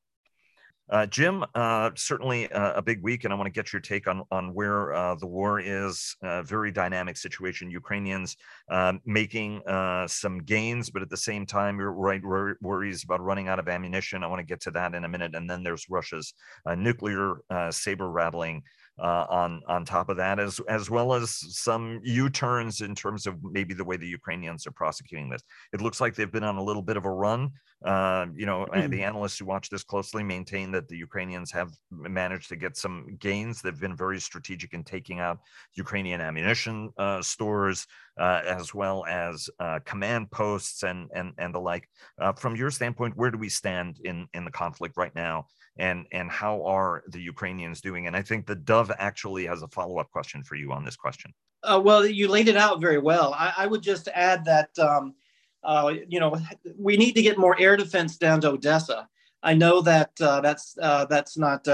Uh, 0.88 1.06
Jim, 1.08 1.44
uh, 1.56 1.90
certainly 1.96 2.52
uh, 2.52 2.74
a 2.74 2.82
big 2.82 3.02
week, 3.02 3.24
and 3.24 3.34
I 3.34 3.36
want 3.36 3.48
to 3.48 3.52
get 3.52 3.74
your 3.74 3.80
take 3.80 4.08
on 4.08 4.24
on 4.30 4.54
where 4.54 4.94
uh, 4.94 5.16
the 5.16 5.26
war 5.26 5.60
is. 5.60 6.16
A 6.22 6.44
very 6.44 6.72
dynamic 6.72 7.18
situation. 7.18 7.72
Ukrainians 7.72 8.38
um, 8.70 9.02
making 9.04 9.66
uh, 9.68 10.08
some 10.08 10.40
gains, 10.44 10.92
but 10.92 11.02
at 11.02 11.10
the 11.10 11.18
same 11.18 11.46
time, 11.46 11.80
you're 11.80 11.92
right 11.92 12.22
worries 12.62 13.04
about 13.04 13.22
running 13.22 13.48
out 13.48 13.58
of 13.58 13.68
ammunition. 13.68 14.24
I 14.24 14.28
want 14.28 14.40
to 14.40 14.46
get 14.46 14.62
to 14.62 14.72
that 14.72 14.94
in 14.94 15.06
a 15.06 15.10
minute, 15.10 15.34
and 15.34 15.50
then 15.50 15.64
there's 15.64 15.90
Russia's 15.90 16.34
uh, 16.68 16.76
nuclear 16.76 17.38
saber 17.72 18.10
rattling 18.10 18.62
uh, 19.00 19.26
on 19.30 19.62
on 19.68 19.86
top 19.86 20.10
of 20.10 20.18
that, 20.18 20.40
as 20.40 20.60
as 20.70 20.90
well 20.90 21.14
as 21.14 21.32
some 21.32 22.00
U-turns 22.04 22.82
in 22.82 22.96
terms 22.96 23.28
of 23.28 23.36
maybe 23.44 23.74
the 23.74 23.84
way 23.84 23.98
the 23.98 24.08
Ukrainians 24.08 24.66
are 24.66 24.72
prosecuting 24.72 25.30
this. 25.30 25.44
It 25.74 25.82
looks 25.82 26.00
like 26.00 26.16
they've 26.16 26.32
been 26.32 26.44
on 26.44 26.58
a 26.58 26.64
little 26.64 26.82
bit 26.82 26.98
of 26.98 27.06
a 27.06 27.12
run. 27.12 27.52
Uh, 27.84 28.26
you 28.36 28.46
know, 28.46 28.66
mm. 28.74 28.90
the 28.90 29.04
analysts 29.04 29.38
who 29.38 29.46
watch 29.46 29.70
this 29.70 29.84
closely 29.84 30.24
maintain 30.24 30.72
that 30.72 30.88
the 30.88 30.98
Ukrainians 30.98 31.52
have 31.52 31.72
managed 31.92 32.50
to 32.50 32.56
get 32.56 32.78
some 32.78 33.18
gains. 33.20 33.62
They've 33.62 33.80
been 33.80 33.96
very 33.96 34.20
strategic 34.20 34.74
in 34.74 34.84
taking 34.84 35.20
out 35.20 35.40
Ukrainian 35.74 36.22
ammunition 36.22 36.90
uh, 36.98 37.22
stores, 37.22 37.86
uh, 38.18 38.42
as 38.46 38.74
well 38.74 39.06
as 39.06 39.50
uh, 39.60 39.80
command 39.86 40.32
posts 40.32 40.84
and 40.84 41.10
and 41.14 41.34
and 41.38 41.54
the 41.54 41.60
like. 41.60 41.90
Uh, 42.20 42.34
from 42.34 42.56
your 42.56 42.72
standpoint, 42.72 43.16
where 43.16 43.32
do 43.32 43.38
we 43.38 43.50
stand 43.50 44.00
in 44.04 44.28
in 44.34 44.46
the 44.46 44.52
conflict 44.52 44.98
right 44.98 45.16
now? 45.16 45.46
and 45.78 46.06
and 46.12 46.32
how 46.32 46.64
are 46.64 47.04
the 47.10 47.20
Ukrainians 47.20 47.82
doing? 47.82 48.08
And 48.08 48.16
I 48.16 48.22
think 48.22 48.46
the 48.46 48.56
Dov 48.56 48.92
actually 48.98 49.46
has 49.46 49.62
a 49.62 49.68
follow 49.68 50.00
up 50.00 50.10
question 50.12 50.44
for 50.44 50.56
you 50.56 50.72
on 50.72 50.86
this 50.86 50.96
question. 50.96 51.34
Uh, 51.64 51.82
well, 51.84 52.06
you 52.06 52.28
laid 52.28 52.48
it 52.48 52.58
out 52.58 52.80
very 52.80 53.00
well. 53.00 53.34
I, 53.34 53.54
I 53.58 53.68
would 53.68 53.82
just 53.82 54.08
add 54.10 54.46
that 54.46 54.70
um, 54.80 55.16
uh, 55.64 55.94
you 56.08 56.20
know 56.20 56.40
we 56.78 56.98
need 56.98 57.14
to 57.14 57.22
get 57.22 57.38
more 57.38 57.60
air 57.60 57.76
defense 57.76 58.18
down 58.18 58.42
to 58.42 58.52
Odessa. 58.52 59.08
I 59.44 59.54
know 59.54 59.82
that 59.82 60.12
uh, 60.22 60.42
that's 60.42 60.74
that's 60.74 61.38
not 61.38 61.68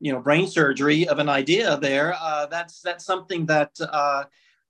you 0.00 0.12
know 0.12 0.20
brain 0.20 0.46
surgery 0.46 1.08
of 1.08 1.18
an 1.18 1.28
idea 1.28 1.76
there. 1.78 2.16
That's 2.50 2.80
that's 2.80 3.04
something 3.04 3.46
that 3.46 3.78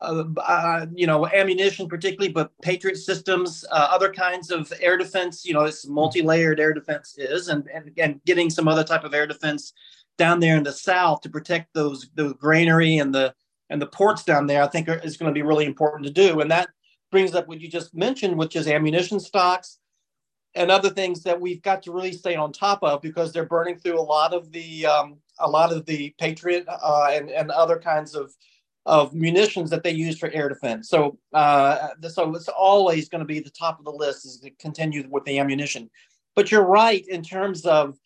uh, 0.00 0.24
uh, 0.38 0.86
you 0.94 1.06
know, 1.06 1.26
ammunition 1.26 1.88
particularly, 1.88 2.32
but 2.32 2.52
Patriot 2.62 2.96
systems, 2.96 3.64
uh, 3.70 3.88
other 3.90 4.12
kinds 4.12 4.50
of 4.50 4.72
air 4.80 4.96
defense. 4.96 5.44
You 5.44 5.54
know, 5.54 5.64
this 5.64 5.86
multi-layered 5.86 6.60
air 6.60 6.72
defense 6.72 7.16
is, 7.18 7.48
and 7.48 7.68
and 7.72 7.86
again, 7.88 8.20
getting 8.24 8.50
some 8.50 8.68
other 8.68 8.84
type 8.84 9.04
of 9.04 9.14
air 9.14 9.26
defense 9.26 9.72
down 10.16 10.40
there 10.40 10.56
in 10.56 10.62
the 10.62 10.72
south 10.72 11.20
to 11.22 11.30
protect 11.30 11.74
those 11.74 12.08
the 12.14 12.34
granary 12.34 12.98
and 12.98 13.14
the 13.14 13.34
and 13.70 13.82
the 13.82 13.86
ports 13.86 14.24
down 14.24 14.46
there. 14.46 14.62
I 14.62 14.68
think 14.68 14.88
is 14.88 15.16
going 15.16 15.32
to 15.32 15.38
be 15.38 15.42
really 15.42 15.66
important 15.66 16.06
to 16.06 16.12
do, 16.12 16.40
and 16.40 16.50
that 16.50 16.68
brings 17.10 17.34
up 17.34 17.48
what 17.48 17.60
you 17.60 17.68
just 17.68 17.94
mentioned, 17.94 18.38
which 18.38 18.54
is 18.54 18.68
ammunition 18.68 19.18
stocks 19.18 19.78
and 20.54 20.70
other 20.70 20.90
things 20.90 21.22
that 21.22 21.40
we've 21.40 21.62
got 21.62 21.82
to 21.82 21.92
really 21.92 22.12
stay 22.12 22.34
on 22.34 22.52
top 22.52 22.82
of 22.82 23.02
because 23.02 23.32
they're 23.32 23.46
burning 23.46 23.78
through 23.78 23.98
a 23.98 24.02
lot 24.02 24.32
of 24.32 24.50
the 24.52 24.86
um, 24.86 25.18
a 25.38 25.48
lot 25.48 25.72
of 25.72 25.86
the 25.86 26.14
Patriot 26.18 26.64
uh, 26.68 27.08
and 27.12 27.30
and 27.30 27.50
other 27.50 27.78
kinds 27.78 28.14
of 28.14 28.34
of 28.88 29.14
munitions 29.14 29.68
that 29.68 29.82
they 29.82 29.90
use 29.90 30.18
for 30.18 30.30
air 30.30 30.48
defense. 30.48 30.88
So, 30.88 31.18
uh, 31.34 31.88
so 32.08 32.34
it's 32.34 32.48
always 32.48 33.10
going 33.10 33.20
to 33.20 33.26
be 33.26 33.38
the 33.38 33.50
top 33.50 33.78
of 33.78 33.84
the 33.84 33.92
list 33.92 34.24
is 34.24 34.40
to 34.40 34.50
continue 34.52 35.06
with 35.10 35.24
the 35.24 35.38
ammunition. 35.38 35.90
But 36.34 36.50
you're 36.50 36.64
right 36.64 37.06
in 37.06 37.22
terms 37.22 37.66
of 37.66 37.98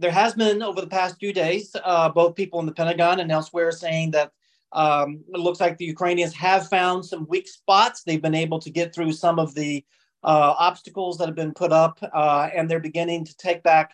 there 0.00 0.10
has 0.10 0.34
been 0.34 0.60
over 0.60 0.80
the 0.80 0.88
past 0.88 1.20
few 1.20 1.32
days, 1.32 1.76
uh, 1.84 2.08
both 2.08 2.34
people 2.34 2.58
in 2.58 2.66
the 2.66 2.72
Pentagon 2.72 3.20
and 3.20 3.30
elsewhere 3.30 3.70
saying 3.70 4.10
that 4.10 4.32
um, 4.72 5.22
it 5.32 5.38
looks 5.38 5.60
like 5.60 5.78
the 5.78 5.84
Ukrainians 5.84 6.34
have 6.34 6.68
found 6.68 7.06
some 7.06 7.28
weak 7.28 7.46
spots. 7.46 8.02
They've 8.02 8.20
been 8.20 8.34
able 8.34 8.58
to 8.58 8.70
get 8.70 8.92
through 8.92 9.12
some 9.12 9.38
of 9.38 9.54
the 9.54 9.84
uh, 10.24 10.54
obstacles 10.58 11.16
that 11.18 11.26
have 11.26 11.36
been 11.36 11.54
put 11.54 11.70
up, 11.70 12.00
uh, 12.12 12.48
and 12.52 12.68
they're 12.68 12.80
beginning 12.80 13.24
to 13.26 13.36
take 13.36 13.62
back 13.62 13.92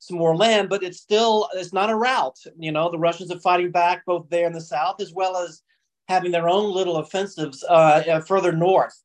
some 0.00 0.18
more 0.18 0.36
land. 0.36 0.68
But 0.68 0.82
it's 0.82 1.00
still 1.00 1.48
it's 1.54 1.72
not 1.72 1.88
a 1.88 1.94
rout. 1.94 2.38
You 2.58 2.72
know, 2.72 2.90
the 2.90 2.98
Russians 2.98 3.30
are 3.30 3.40
fighting 3.40 3.70
back 3.70 4.04
both 4.04 4.28
there 4.28 4.46
in 4.46 4.52
the 4.52 4.60
south 4.60 5.00
as 5.00 5.14
well 5.14 5.38
as 5.38 5.62
having 6.08 6.32
their 6.32 6.48
own 6.48 6.72
little 6.72 6.96
offensives 6.96 7.62
uh, 7.68 8.02
uh, 8.08 8.20
further 8.20 8.52
north. 8.52 9.02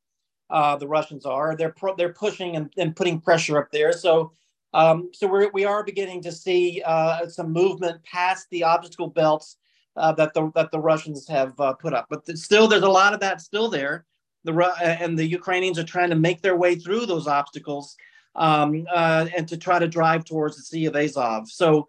Uh, 0.50 0.76
the 0.78 0.88
Russians 0.88 1.26
are 1.26 1.56
they're 1.56 1.72
pro- 1.72 1.96
they're 1.96 2.14
pushing 2.14 2.56
and, 2.56 2.72
and, 2.78 2.96
putting 2.96 3.20
pressure 3.20 3.58
up 3.58 3.72
there. 3.72 3.92
So 3.92 4.32
um, 4.74 5.10
so 5.14 5.28
we're, 5.28 5.50
we 5.52 5.66
are 5.66 5.84
beginning 5.84 6.22
to 6.24 6.32
see 6.32 6.82
uh, 6.86 7.28
some 7.28 7.52
movement 7.52 8.04
past 8.04 8.48
the 8.50 8.64
obstacle 8.64 9.08
belts 9.08 9.58
uh, 9.96 10.14
that 10.14 10.34
the 10.34 10.52
that 10.56 10.72
the 10.72 10.80
Russians 10.80 11.28
have 11.28 11.60
uh, 11.60 11.74
put 11.74 11.94
up. 11.94 12.08
But 12.10 12.26
still, 12.38 12.68
there's 12.68 12.84
a 12.84 12.90
lot 12.90 13.14
of 13.14 13.20
that 13.20 13.42
still 13.42 13.70
there. 13.70 14.06
The 14.46 14.54
and 14.82 15.18
the 15.18 15.26
Ukrainians 15.26 15.80
are 15.80 15.84
trying 15.84 16.10
to 16.10 16.16
make 16.16 16.42
their 16.42 16.58
way 16.58 16.76
through 16.76 17.06
those 17.06 17.28
obstacles 17.28 17.96
um, 18.36 18.86
and 18.94 19.48
to 19.48 19.58
try 19.58 19.80
to 19.80 19.88
drive 19.88 20.26
towards 20.26 20.58
the 20.58 20.64
Sea 20.64 20.86
of 20.86 20.96
Azov. 20.96 21.50
So. 21.50 21.88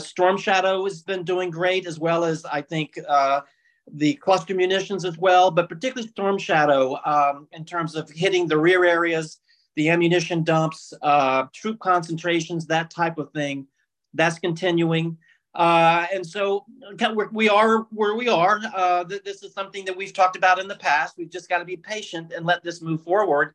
Storm 0.00 0.36
Shadow 0.36 0.82
has 0.82 1.00
been 1.00 1.22
doing 1.22 1.48
great, 1.48 1.86
as 1.86 1.96
well 1.96 2.24
as 2.24 2.44
I 2.44 2.60
think 2.60 2.98
the 3.94 4.14
cluster 4.14 4.54
munitions 4.54 5.04
as 5.04 5.18
well, 5.18 5.50
but 5.50 5.68
particularly 5.68 6.08
Storm 6.08 6.38
Shadow 6.38 6.98
um, 7.04 7.48
in 7.52 7.64
terms 7.64 7.94
of 7.94 8.10
hitting 8.10 8.46
the 8.46 8.58
rear 8.58 8.84
areas, 8.84 9.40
the 9.76 9.88
ammunition 9.88 10.42
dumps, 10.42 10.92
uh, 11.02 11.46
troop 11.54 11.78
concentrations, 11.78 12.66
that 12.66 12.90
type 12.90 13.18
of 13.18 13.32
thing. 13.32 13.66
That's 14.14 14.38
continuing. 14.38 15.16
Uh, 15.54 16.06
and 16.12 16.24
so 16.24 16.64
we 17.32 17.48
are 17.48 17.86
where 17.90 18.14
we 18.14 18.28
are. 18.28 18.60
Uh, 18.74 19.04
this 19.04 19.42
is 19.42 19.52
something 19.52 19.84
that 19.84 19.96
we've 19.96 20.12
talked 20.12 20.36
about 20.36 20.58
in 20.58 20.68
the 20.68 20.76
past. 20.76 21.16
We've 21.18 21.30
just 21.30 21.48
got 21.48 21.58
to 21.58 21.64
be 21.64 21.76
patient 21.76 22.32
and 22.32 22.46
let 22.46 22.62
this 22.62 22.82
move 22.82 23.02
forward. 23.02 23.54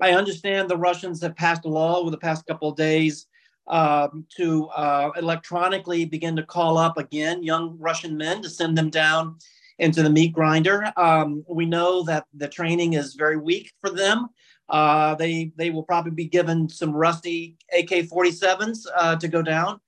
I 0.00 0.12
understand 0.12 0.68
the 0.68 0.76
Russians 0.76 1.20
have 1.22 1.36
passed 1.36 1.64
a 1.64 1.68
law 1.68 1.98
over 1.98 2.10
the 2.10 2.18
past 2.18 2.46
couple 2.46 2.68
of 2.68 2.76
days 2.76 3.26
um, 3.66 4.26
to 4.36 4.66
uh, 4.68 5.10
electronically 5.16 6.04
begin 6.04 6.36
to 6.36 6.42
call 6.42 6.78
up 6.78 6.98
again 6.98 7.42
young 7.42 7.78
Russian 7.78 8.16
men 8.16 8.42
to 8.42 8.48
send 8.48 8.76
them 8.76 8.90
down 8.90 9.36
into 9.78 10.02
the 10.02 10.10
meat 10.10 10.32
grinder. 10.32 10.92
Um, 10.96 11.44
we 11.48 11.66
know 11.66 12.02
that 12.04 12.26
the 12.34 12.48
training 12.48 12.94
is 12.94 13.14
very 13.14 13.36
weak 13.36 13.72
for 13.80 13.90
them. 13.90 14.28
Uh, 14.68 15.14
they 15.16 15.52
they 15.56 15.70
will 15.70 15.82
probably 15.82 16.12
be 16.12 16.26
given 16.26 16.68
some 16.68 16.92
rusty 16.92 17.56
AK-47s 17.76 18.86
uh, 18.96 19.16
to 19.16 19.28
go 19.28 19.42
down. 19.42 19.80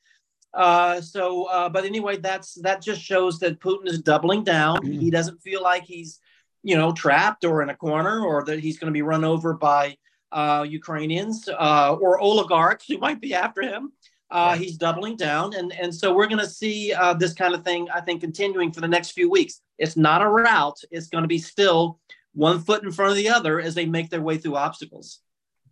Uh, 0.52 1.00
so, 1.00 1.44
uh, 1.44 1.68
but 1.68 1.84
anyway, 1.84 2.16
that's 2.16 2.54
that 2.62 2.82
just 2.82 3.00
shows 3.00 3.38
that 3.38 3.60
Putin 3.60 3.86
is 3.86 4.00
doubling 4.00 4.44
down. 4.44 4.78
Mm-hmm. 4.78 5.00
He 5.00 5.10
doesn't 5.10 5.42
feel 5.42 5.62
like 5.62 5.84
he's 5.84 6.20
you 6.62 6.76
know 6.76 6.92
trapped 6.92 7.44
or 7.44 7.62
in 7.62 7.70
a 7.70 7.76
corner 7.76 8.24
or 8.24 8.44
that 8.44 8.60
he's 8.60 8.78
going 8.78 8.92
to 8.92 8.96
be 8.96 9.02
run 9.02 9.24
over 9.24 9.54
by 9.54 9.96
uh, 10.32 10.66
Ukrainians 10.68 11.48
uh, 11.48 11.96
or 12.00 12.20
oligarchs 12.20 12.86
who 12.88 12.98
might 12.98 13.20
be 13.20 13.34
after 13.34 13.62
him. 13.62 13.92
Uh, 14.30 14.56
he's 14.56 14.76
doubling 14.76 15.16
down, 15.16 15.54
and 15.54 15.72
and 15.72 15.94
so 15.94 16.12
we're 16.12 16.26
going 16.26 16.40
to 16.40 16.48
see 16.48 16.92
uh, 16.92 17.14
this 17.14 17.32
kind 17.32 17.54
of 17.54 17.64
thing. 17.64 17.88
I 17.94 18.00
think 18.00 18.20
continuing 18.20 18.72
for 18.72 18.80
the 18.80 18.88
next 18.88 19.12
few 19.12 19.30
weeks. 19.30 19.60
It's 19.78 19.96
not 19.96 20.22
a 20.22 20.28
rout. 20.28 20.78
It's 20.90 21.06
going 21.08 21.22
to 21.22 21.28
be 21.28 21.38
still 21.38 22.00
one 22.32 22.60
foot 22.60 22.82
in 22.82 22.90
front 22.90 23.10
of 23.10 23.16
the 23.16 23.28
other 23.28 23.60
as 23.60 23.74
they 23.74 23.86
make 23.86 24.10
their 24.10 24.22
way 24.22 24.36
through 24.36 24.56
obstacles. 24.56 25.20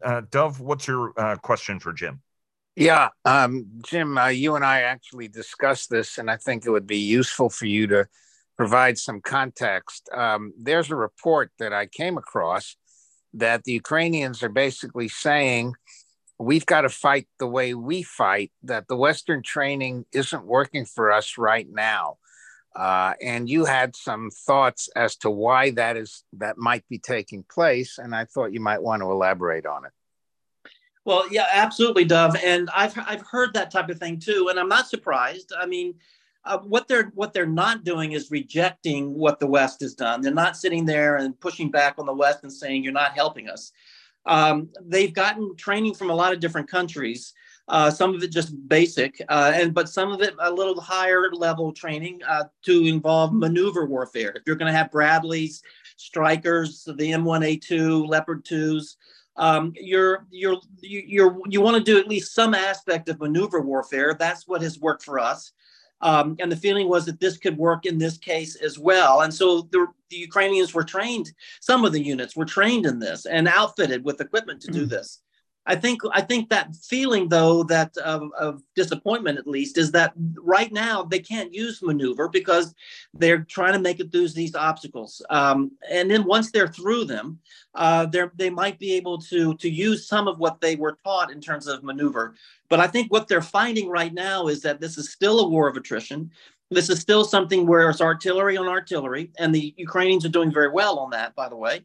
Uh, 0.03 0.23
Dov, 0.31 0.61
what's 0.61 0.87
your 0.87 1.13
uh, 1.19 1.37
question 1.37 1.81
for 1.81 1.93
Jim? 1.93 2.21
Yeah, 2.77 3.09
um, 3.25 3.67
Jim, 3.85 4.19
uh, 4.19 4.29
you 4.29 4.57
and 4.57 4.65
I 4.65 4.83
actually 4.83 5.29
discussed 5.29 5.91
this, 5.91 6.19
and 6.19 6.31
I 6.31 6.37
think 6.37 6.67
it 6.67 6.71
would 6.71 6.87
be 6.87 6.99
useful 6.99 7.49
for 7.49 7.67
you 7.67 7.87
to 7.89 8.07
provide 8.57 8.99
some 8.99 9.21
context. 9.21 10.09
Um, 10.13 10.53
there's 10.61 10.91
a 10.91 10.97
report 10.97 11.53
that 11.59 11.73
I 11.73 11.87
came 11.87 12.19
across 12.19 12.77
that 13.35 13.65
the 13.65 13.73
Ukrainians 13.73 14.43
are 14.43 14.49
basically 14.49 15.09
saying 15.09 15.75
we've 16.39 16.67
got 16.67 16.83
to 16.83 16.89
fight 16.89 17.29
the 17.39 17.47
way 17.47 17.75
we 17.75 18.03
fight, 18.03 18.53
that 18.63 18.89
the 18.89 18.97
Western 18.97 19.43
training 19.43 20.07
isn't 20.13 20.45
working 20.45 20.85
for 20.85 21.13
us 21.13 21.39
right 21.39 21.69
now. 21.71 22.19
Uh, 22.75 23.15
and 23.23 23.49
you 23.49 23.65
had 23.65 23.95
some 23.95 24.31
thoughts 24.31 24.89
as 24.97 25.15
to 25.17 25.31
why 25.31 25.71
that 25.71 25.97
is 25.97 26.25
that 26.33 26.59
might 26.59 26.85
be 26.89 26.99
taking 26.99 27.45
place, 27.45 27.99
and 27.99 28.15
I 28.15 28.25
thought 28.25 28.53
you 28.53 28.61
might 28.61 28.83
want 28.83 29.01
to 29.03 29.11
elaborate 29.11 29.65
on 29.65 29.85
it. 29.85 29.93
Well, 31.05 31.31
yeah, 31.31 31.47
absolutely, 31.53 32.05
Dov, 32.05 32.35
and 32.43 32.69
I've 32.75 32.99
I've 32.99 33.25
heard 33.27 33.55
that 33.55 33.71
type 33.71 33.91
of 33.91 33.99
thing 33.99 34.19
too, 34.19 34.49
and 34.51 34.59
I'm 34.59 34.69
not 34.69 34.89
surprised. 34.89 35.53
I 35.57 35.67
mean, 35.67 35.95
uh, 36.45 36.59
what 36.59 36.89
they're 36.89 37.13
what 37.15 37.33
they're 37.33 37.47
not 37.47 37.85
doing 37.85 38.13
is 38.13 38.33
rejecting 38.33 39.15
what 39.15 39.39
the 39.39 39.47
West 39.47 39.81
has 39.81 39.95
done. 39.95 40.21
They're 40.21 40.35
not 40.35 40.57
sitting 40.57 40.85
there 40.85 41.17
and 41.17 41.39
pushing 41.39 41.71
back 41.71 41.95
on 41.99 42.07
the 42.07 42.13
West 42.13 42.41
and 42.43 42.53
saying 42.53 42.83
you're 42.83 42.93
not 42.93 43.13
helping 43.13 43.49
us. 43.49 43.71
Um, 44.27 44.71
they've 44.83 45.13
gotten 45.13 45.57
training 45.57 45.95
from 45.95 46.11
a 46.11 46.15
lot 46.15 46.33
of 46.33 46.41
different 46.41 46.69
countries. 46.69 47.35
Uh, 47.67 47.91
some 47.91 48.15
of 48.15 48.23
it 48.23 48.31
just 48.31 48.55
basic, 48.69 49.23
uh, 49.31 49.53
and 49.55 49.73
but 49.73 49.89
some 49.89 50.13
of 50.13 50.21
it 50.21 50.35
a 50.39 50.53
little 50.53 50.79
higher 50.79 51.31
level 51.33 51.73
training 51.73 52.21
uh, 52.29 52.45
to 52.63 52.85
involve 52.87 53.33
maneuver 53.33 53.87
warfare. 53.87 54.33
If 54.37 54.43
you're 54.47 54.57
going 54.57 54.71
to 54.71 54.77
have 54.77 54.91
Bradleys, 54.91 55.63
Strykers, 55.99 56.85
the 56.85 57.13
M1A2, 57.13 58.07
Leopard 58.07 58.45
2s, 58.45 58.97
um, 59.37 59.73
you're 59.77 60.27
you're 60.31 60.59
you're 60.81 61.41
you 61.47 61.61
want 61.61 61.77
to 61.77 61.83
do 61.83 61.99
at 61.99 62.07
least 62.07 62.35
some 62.35 62.55
aspect 62.55 63.09
of 63.09 63.19
maneuver 63.19 63.61
warfare. 63.61 64.15
That's 64.19 64.47
what 64.47 64.63
has 64.63 64.79
worked 64.79 65.03
for 65.03 65.19
us. 65.19 65.53
Um, 66.01 66.37
and 66.39 66.51
the 66.51 66.57
feeling 66.57 66.89
was 66.89 67.07
that 67.07 67.21
this 67.21 67.39
could 67.39 67.57
work 67.57 67.87
in 67.87 67.99
this 67.99 68.19
case 68.19 68.57
as 68.57 68.79
well. 68.79 69.23
And 69.23 69.33
so 69.33 69.63
the, 69.71 69.87
the, 70.11 70.17
Ukrainians 70.17 70.75
were 70.75 70.85
trained, 70.85 71.33
some 71.61 71.85
of 71.85 71.93
the 71.93 72.03
units 72.03 72.37
were 72.37 72.45
trained 72.45 72.85
in 72.85 72.99
this 72.99 73.27
and 73.27 73.49
outfitted 73.49 74.05
with 74.05 74.21
equipment 74.21 74.61
to 74.63 74.71
do 74.71 74.81
mm-hmm. 74.81 74.91
this. 74.91 75.21
I 75.67 75.77
think 75.77 76.03
I 76.13 76.21
think 76.21 76.51
that 76.51 76.77
feeling 76.77 77.29
though 77.29 77.63
that 77.65 77.97
of, 77.99 78.31
of, 78.39 78.63
disappointment 78.75 79.39
at 79.39 79.47
least 79.47 79.79
is 79.79 79.93
that 79.93 80.13
right 80.37 80.71
now 80.73 81.03
they 81.03 81.21
can't 81.21 81.55
use 81.55 81.81
maneuver 81.81 82.29
because 82.29 82.75
they're 83.15 83.45
trying 83.45 83.73
to 83.73 83.79
make 83.79 83.99
it 83.99 84.13
through 84.13 84.29
these 84.29 84.55
obstacles. 84.55 85.23
Um, 85.31 85.73
and 85.91 86.11
then 86.11 86.25
once 86.25 86.51
they're 86.51 86.69
through 86.69 87.07
them, 87.07 87.39
uh, 87.75 88.07
they 88.07 88.25
they 88.37 88.51
might 88.51 88.79
be 88.79 88.93
able 88.95 89.19
to 89.23 89.55
to 89.55 89.71
use 89.71 90.07
some 90.07 90.29
of 90.29 90.39
what 90.39 90.61
they 90.61 90.77
were 90.77 90.99
taught 91.03 91.31
in 91.33 91.41
terms 91.41 91.67
of 91.67 91.83
maneuver. 91.83 92.35
But 92.69 92.81
I 92.81 92.87
think 92.87 93.11
what 93.11 93.29
they're 93.29 93.43
finding 93.43 93.89
right 93.89 94.13
now 94.13 94.49
is 94.49 94.61
that 94.63 94.81
this 94.81 94.99
is 94.99 95.13
still 95.13 95.41
a 95.41 95.49
war 95.49 95.69
of 95.69 95.77
attrition. 95.77 96.31
This 96.71 96.91
is 96.91 97.01
still 97.01 97.25
something 97.25 97.67
where 97.67 97.89
it's 97.89 98.01
artillery 98.01 98.57
on 98.57 98.69
artillery, 98.69 99.31
and 99.39 99.55
the 99.55 99.75
Ukrainians 99.77 100.25
are 100.25 100.31
doing 100.31 100.53
very 100.53 100.71
well 100.71 100.99
on 100.99 101.11
that, 101.11 101.35
by 101.35 101.49
the 101.49 101.57
way. 101.57 101.85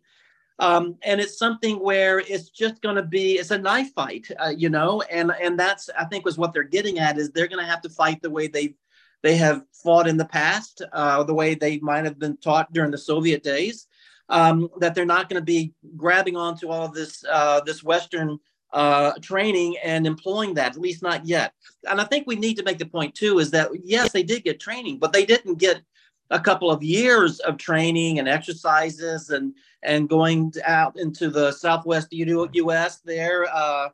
Um, 0.59 0.97
and 1.03 1.21
it's 1.21 1.37
something 1.37 1.77
where 1.77 2.19
it's 2.19 2.49
just 2.49 2.81
going 2.81 2.97
to 2.97 3.03
be 3.03 3.35
it's 3.35 3.51
a 3.51 3.57
knife 3.57 3.93
fight 3.93 4.29
uh, 4.43 4.53
you 4.55 4.67
know 4.67 5.01
and 5.09 5.31
and 5.41 5.57
that's 5.57 5.89
i 5.97 6.03
think 6.03 6.25
was 6.25 6.37
what 6.37 6.51
they're 6.51 6.63
getting 6.63 6.99
at 6.99 7.17
is 7.17 7.31
they're 7.31 7.47
going 7.47 7.63
to 7.63 7.71
have 7.71 7.81
to 7.83 7.89
fight 7.89 8.21
the 8.21 8.29
way 8.29 8.47
they 8.47 8.75
they 9.23 9.37
have 9.37 9.63
fought 9.71 10.07
in 10.07 10.17
the 10.17 10.25
past 10.25 10.81
uh, 10.91 11.23
the 11.23 11.33
way 11.33 11.55
they 11.55 11.79
might 11.79 12.03
have 12.03 12.19
been 12.19 12.35
taught 12.37 12.71
during 12.73 12.91
the 12.91 12.97
soviet 12.97 13.41
days 13.41 13.87
um, 14.29 14.69
that 14.79 14.93
they're 14.93 15.05
not 15.05 15.29
going 15.29 15.41
to 15.41 15.45
be 15.45 15.73
grabbing 15.97 16.35
onto 16.35 16.69
all 16.69 16.85
of 16.85 16.93
this 16.93 17.23
uh, 17.29 17.61
this 17.61 17.83
western 17.83 18.37
uh, 18.71 19.13
training 19.21 19.75
and 19.83 20.05
employing 20.05 20.53
that 20.53 20.73
at 20.73 20.81
least 20.81 21.01
not 21.01 21.25
yet. 21.25 21.53
And 21.89 21.99
i 21.99 22.03
think 22.03 22.27
we 22.27 22.35
need 22.35 22.57
to 22.57 22.63
make 22.63 22.77
the 22.77 22.85
point 22.85 23.15
too 23.15 23.39
is 23.39 23.51
that 23.51 23.69
yes 23.83 24.11
they 24.11 24.23
did 24.23 24.43
get 24.43 24.59
training 24.59 24.99
but 24.99 25.13
they 25.13 25.25
didn't 25.25 25.55
get 25.55 25.81
a 26.29 26.39
couple 26.39 26.69
of 26.69 26.83
years 26.83 27.39
of 27.39 27.57
training 27.57 28.19
and 28.19 28.27
exercises 28.27 29.29
and 29.29 29.53
and 29.81 30.09
going 30.09 30.51
out 30.65 30.99
into 30.99 31.29
the 31.29 31.51
southwest 31.51 32.09
U.S. 32.11 32.97
there 33.05 33.45
uh, 33.53 33.89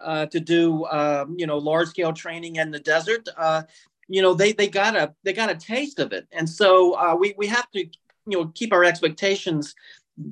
uh, 0.00 0.26
to 0.26 0.40
do 0.40 0.86
um, 0.86 1.36
you 1.38 1.46
know 1.46 1.58
large 1.58 1.88
scale 1.88 2.12
training 2.12 2.56
in 2.56 2.70
the 2.70 2.80
desert. 2.80 3.28
Uh, 3.36 3.62
you 4.08 4.22
know 4.22 4.34
they 4.34 4.52
they 4.52 4.68
got 4.68 4.96
a 4.96 5.14
they 5.24 5.32
got 5.32 5.50
a 5.50 5.54
taste 5.54 5.98
of 5.98 6.12
it, 6.12 6.26
and 6.32 6.48
so 6.48 6.94
uh, 6.94 7.14
we 7.14 7.34
we 7.36 7.46
have 7.46 7.70
to 7.72 7.80
you 7.80 7.90
know 8.26 8.46
keep 8.54 8.72
our 8.72 8.84
expectations 8.84 9.74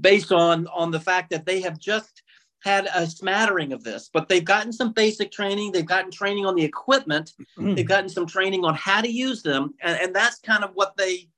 based 0.00 0.33
on 0.33 0.67
on 0.69 0.91
the 0.91 1.00
fact 1.00 1.31
that 1.31 1.47
they 1.47 1.61
have 1.61 1.79
just 1.79 2.23
had 2.65 2.88
a 2.93 3.07
smattering 3.07 3.73
of 3.73 3.85
this, 3.85 4.11
but 4.12 4.29
they've 4.29 4.45
gotten 4.45 4.73
some 4.73 4.93
basic 4.93 5.31
training. 5.31 5.71
They've 5.71 5.87
gotten 5.87 6.11
training 6.11 6.45
on 6.45 6.57
the 6.57 6.65
equipment. 6.65 7.33
Mm-hmm. 7.57 7.75
They've 7.75 7.87
gotten 7.87 8.09
some 8.09 8.27
training 8.27 8.65
on 8.65 8.75
how 8.75 9.00
to 9.00 9.09
use 9.09 9.43
them, 9.43 9.75
and, 9.81 9.99
and 10.00 10.15
that's 10.15 10.41
kind 10.41 10.65
of 10.65 10.73
what 10.75 10.97
they 10.97 11.29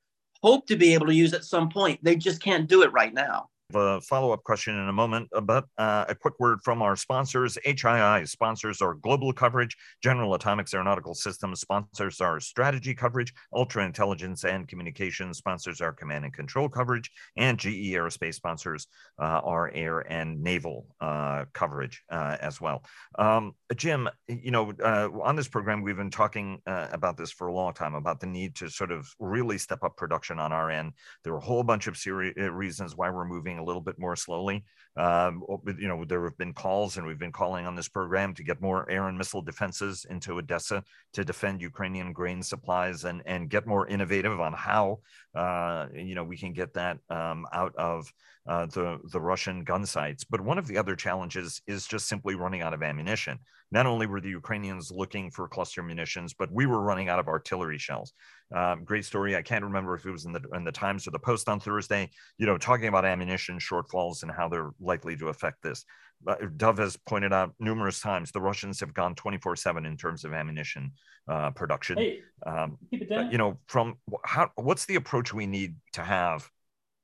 hope 0.43 0.67
to 0.67 0.77
be 0.77 0.95
able 0.95 1.07
to 1.07 1.15
use 1.15 1.35
at 1.35 1.45
some 1.45 1.69
point. 1.69 2.03
They 2.03 2.17
just 2.17 2.43
can't 2.43 2.69
do 2.69 2.83
it 2.83 2.93
right 2.93 3.13
now 3.13 3.51
a 3.75 4.01
follow 4.03 4.33
up 4.33 4.43
question 4.45 4.79
in 4.79 4.89
a 4.89 4.93
moment, 4.93 5.29
uh, 5.35 5.41
but 5.41 5.65
uh, 5.79 6.05
a 6.09 6.15
quick 6.15 6.35
word 6.39 6.61
from 6.63 6.83
our 6.83 6.97
sponsors. 6.97 7.59
HII 7.67 8.29
sponsors 8.29 8.81
our 8.83 8.95
global 8.95 9.33
coverage, 9.33 9.77
General 10.03 10.35
Atomics 10.35 10.75
Aeronautical 10.75 11.15
Systems 11.15 11.61
sponsors 11.61 12.21
our 12.21 12.41
strategy 12.41 12.95
coverage, 12.95 13.33
Ultra 13.55 13.85
Intelligence 13.85 14.45
and 14.45 14.69
Communications 14.69 15.39
sponsors 15.39 15.81
our 15.81 15.93
command 15.93 16.25
and 16.25 16.35
control 16.35 16.69
coverage, 16.69 17.11
and 17.37 17.59
GE 17.59 17.93
Aerospace 17.93 18.35
sponsors 18.35 18.87
uh, 19.21 19.41
our 19.45 19.71
air 19.75 20.01
and 20.11 20.43
naval 20.43 20.87
uh, 21.01 21.45
coverage 21.53 22.03
uh, 22.11 22.37
as 22.41 22.61
well. 22.61 22.83
Um, 23.19 23.53
Jim, 23.77 24.09
you 24.29 24.51
know, 24.51 24.73
uh, 24.83 25.09
on 25.23 25.37
this 25.37 25.49
program, 25.49 25.83
we've 25.83 25.97
been 25.97 26.11
talking 26.11 26.61
about 26.67 27.17
this 27.17 27.31
for 27.31 27.49
a 27.49 27.55
long 27.55 27.73
time 27.73 27.95
about 27.95 28.21
the 28.21 28.27
need 28.27 28.55
to 28.57 28.69
sort 28.69 28.91
of 28.91 29.09
really 29.19 29.59
step 29.59 29.83
up 29.83 29.97
production 29.97 30.39
on 30.39 30.53
our 30.53 30.71
end. 30.71 30.93
There 31.25 31.33
are 31.33 31.39
a 31.39 31.41
whole 31.41 31.63
bunch 31.63 31.87
of 31.87 31.97
serious 31.97 32.35
reasons 32.37 32.97
why 32.97 33.11
we're 33.11 33.25
moving 33.25 33.59
a 33.61 33.65
little 33.65 33.83
bit 33.83 33.99
more 33.99 34.17
slowly. 34.17 34.65
Um, 34.97 35.45
you 35.79 35.87
know, 35.89 36.05
there 36.05 36.25
have 36.25 36.37
been 36.37 36.53
calls, 36.53 36.97
and 36.97 37.07
we've 37.07 37.19
been 37.19 37.33
calling 37.33 37.67
on 37.67 37.77
this 37.77 37.89
program 37.89 38.35
to 38.35 38.43
get 38.43 38.61
more 38.61 38.91
air 38.91 39.09
and 39.09 39.17
missile 39.17 39.43
defenses 39.43 40.07
into 40.11 40.37
Odessa 40.37 40.83
to 41.13 41.25
defend 41.25 41.63
Ukrainian 41.63 42.13
grain 42.13 42.43
supplies 42.43 43.05
and 43.05 43.23
and 43.25 43.49
get 43.49 43.67
more 43.67 43.87
innovative 43.87 44.41
on 44.41 44.53
how 44.53 44.99
uh, 45.35 45.87
you 45.95 46.15
know 46.15 46.25
we 46.25 46.37
can 46.37 46.53
get 46.53 46.75
that 46.75 46.99
um, 47.09 47.47
out 47.53 47.75
of 47.77 48.13
uh, 48.51 48.67
the 48.67 48.99
the 49.13 49.21
Russian 49.21 49.63
gun 49.63 49.87
sites. 49.87 50.25
But 50.25 50.41
one 50.41 50.59
of 50.59 50.67
the 50.67 50.77
other 50.77 50.97
challenges 50.97 51.63
is 51.69 51.87
just 51.87 52.09
simply 52.09 52.35
running 52.35 52.63
out 52.63 52.75
of 52.75 52.83
ammunition. 52.83 53.39
Not 53.71 53.87
only 53.87 54.07
were 54.07 54.21
the 54.21 54.31
Ukrainians 54.31 54.91
looking 54.91 55.31
for 55.31 55.47
cluster 55.47 55.85
munitions, 55.85 56.35
but 56.35 56.51
we 56.53 56.67
were 56.67 56.81
running 56.81 57.09
out 57.09 57.21
of 57.21 57.29
artillery 57.29 57.79
shells. 57.79 58.13
Um, 58.53 58.83
great 58.83 59.05
story. 59.05 59.37
I 59.37 59.43
can't 59.43 59.63
remember 59.63 59.95
if 59.95 60.05
it 60.05 60.11
was 60.11 60.25
in 60.25 60.33
the 60.33 60.43
in 60.53 60.65
the 60.65 60.73
Times 60.73 61.07
or 61.07 61.13
the 61.13 61.19
Post 61.21 61.49
on 61.49 61.61
Thursday. 61.61 62.11
You 62.39 62.47
know, 62.47 62.59
talking 62.59 62.89
about 62.89 63.05
ammunition 63.05 63.61
shortfalls 63.61 64.25
and 64.25 64.33
how 64.33 64.49
they're 64.49 64.73
likely 64.81 65.17
to 65.19 65.29
affect 65.29 65.63
this. 65.63 65.85
But 66.23 66.59
Dov 66.59 66.79
has 66.79 66.97
pointed 66.97 67.33
out 67.33 67.55
numerous 67.61 68.01
times 68.01 68.33
the 68.33 68.41
Russians 68.41 68.81
have 68.81 68.93
gone 68.93 69.15
24 69.15 69.57
7 69.57 69.87
in 69.87 69.97
terms 69.97 70.25
of 70.25 70.35
ammunition 70.35 70.91
uh, 71.29 71.51
production. 71.53 71.99
Hey, 71.99 72.21
um, 72.45 72.79
you 72.91 73.39
know, 73.39 73.59
from 73.69 73.95
how, 74.25 74.51
what's 74.57 74.87
the 74.87 74.97
approach 74.97 75.33
we 75.33 75.47
need 75.47 75.77
to 75.93 76.03
have 76.03 76.51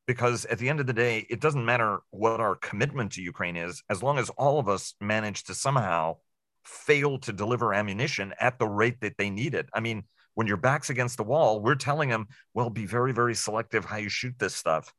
because 0.07 0.45
at 0.47 0.59
the 0.59 0.69
end 0.69 0.81
of 0.81 0.87
the 0.87 0.93
day, 0.93 1.27
it 1.29 1.41
doesn't 1.41 1.65
matter 1.65 2.01
what 2.11 2.41
our 2.41 2.57
commitment 2.57 3.13
to 3.13 3.23
Ukraine 3.23 3.57
is, 3.57 3.83
as 3.91 4.03
long 4.03 4.19
as 4.19 4.31
all 4.31 4.59
of 4.59 4.69
us 4.69 4.95
manage 5.01 5.45
to 5.45 5.55
somehow 5.55 6.17
fail 6.65 7.19
to 7.19 7.33
deliver 7.33 7.75
ammunition 7.75 8.35
at 8.41 8.59
the 8.59 8.67
rate 8.67 9.01
that 9.01 9.17
they 9.19 9.31
need 9.31 9.55
it. 9.55 9.69
I 9.73 9.81
mean, 9.81 10.05
when 10.35 10.47
your 10.47 10.57
back's 10.57 10.91
against 10.91 11.17
the 11.17 11.25
wall, 11.25 11.61
we're 11.61 11.75
telling 11.75 12.09
them, 12.09 12.29
well, 12.55 12.71
be 12.71 12.87
very, 12.87 13.13
very 13.13 13.35
selective 13.35 13.85
how 13.85 13.97
you 13.97 14.09
shoot 14.09 14.35
this 14.39 14.55
stuff. 14.55 14.93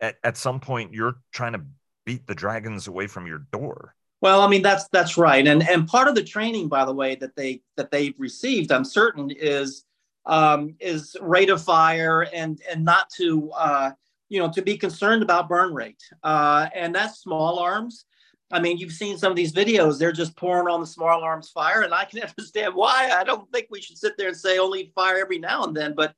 At, 0.00 0.16
at 0.22 0.36
some 0.36 0.60
point, 0.60 0.94
you're 0.94 1.16
trying 1.32 1.54
to 1.54 1.62
beat 2.06 2.26
the 2.26 2.34
dragons 2.34 2.86
away 2.86 3.06
from 3.06 3.26
your 3.26 3.40
door. 3.52 3.94
Well, 4.20 4.40
I 4.40 4.48
mean 4.48 4.62
that's 4.62 4.88
that's 4.88 5.16
right, 5.16 5.46
and 5.46 5.62
and 5.68 5.86
part 5.86 6.08
of 6.08 6.16
the 6.16 6.24
training, 6.24 6.68
by 6.68 6.84
the 6.84 6.92
way, 6.92 7.14
that 7.16 7.36
they 7.36 7.62
that 7.76 7.92
they've 7.92 8.14
received, 8.18 8.72
I'm 8.72 8.84
certain, 8.84 9.30
is 9.30 9.84
um, 10.26 10.74
is 10.80 11.16
rate 11.20 11.50
of 11.50 11.62
fire 11.62 12.26
and 12.34 12.60
and 12.68 12.84
not 12.84 13.10
to 13.10 13.50
uh, 13.52 13.90
you 14.28 14.40
know, 14.40 14.50
to 14.52 14.62
be 14.62 14.76
concerned 14.76 15.22
about 15.22 15.48
burn 15.48 15.72
rate. 15.72 16.02
Uh, 16.22 16.68
and 16.74 16.94
that's 16.94 17.20
small 17.20 17.58
arms. 17.58 18.04
I 18.50 18.60
mean, 18.60 18.78
you've 18.78 18.92
seen 18.92 19.18
some 19.18 19.30
of 19.30 19.36
these 19.36 19.52
videos, 19.52 19.98
they're 19.98 20.12
just 20.12 20.36
pouring 20.36 20.72
on 20.72 20.80
the 20.80 20.86
small 20.86 21.22
arms 21.22 21.50
fire, 21.50 21.82
and 21.82 21.92
I 21.92 22.04
can 22.04 22.22
understand 22.38 22.74
why. 22.74 23.10
I 23.10 23.24
don't 23.24 23.50
think 23.52 23.68
we 23.70 23.80
should 23.80 23.98
sit 23.98 24.16
there 24.16 24.28
and 24.28 24.36
say 24.36 24.58
only 24.58 24.92
fire 24.94 25.18
every 25.18 25.38
now 25.38 25.64
and 25.64 25.76
then, 25.76 25.94
but 25.94 26.14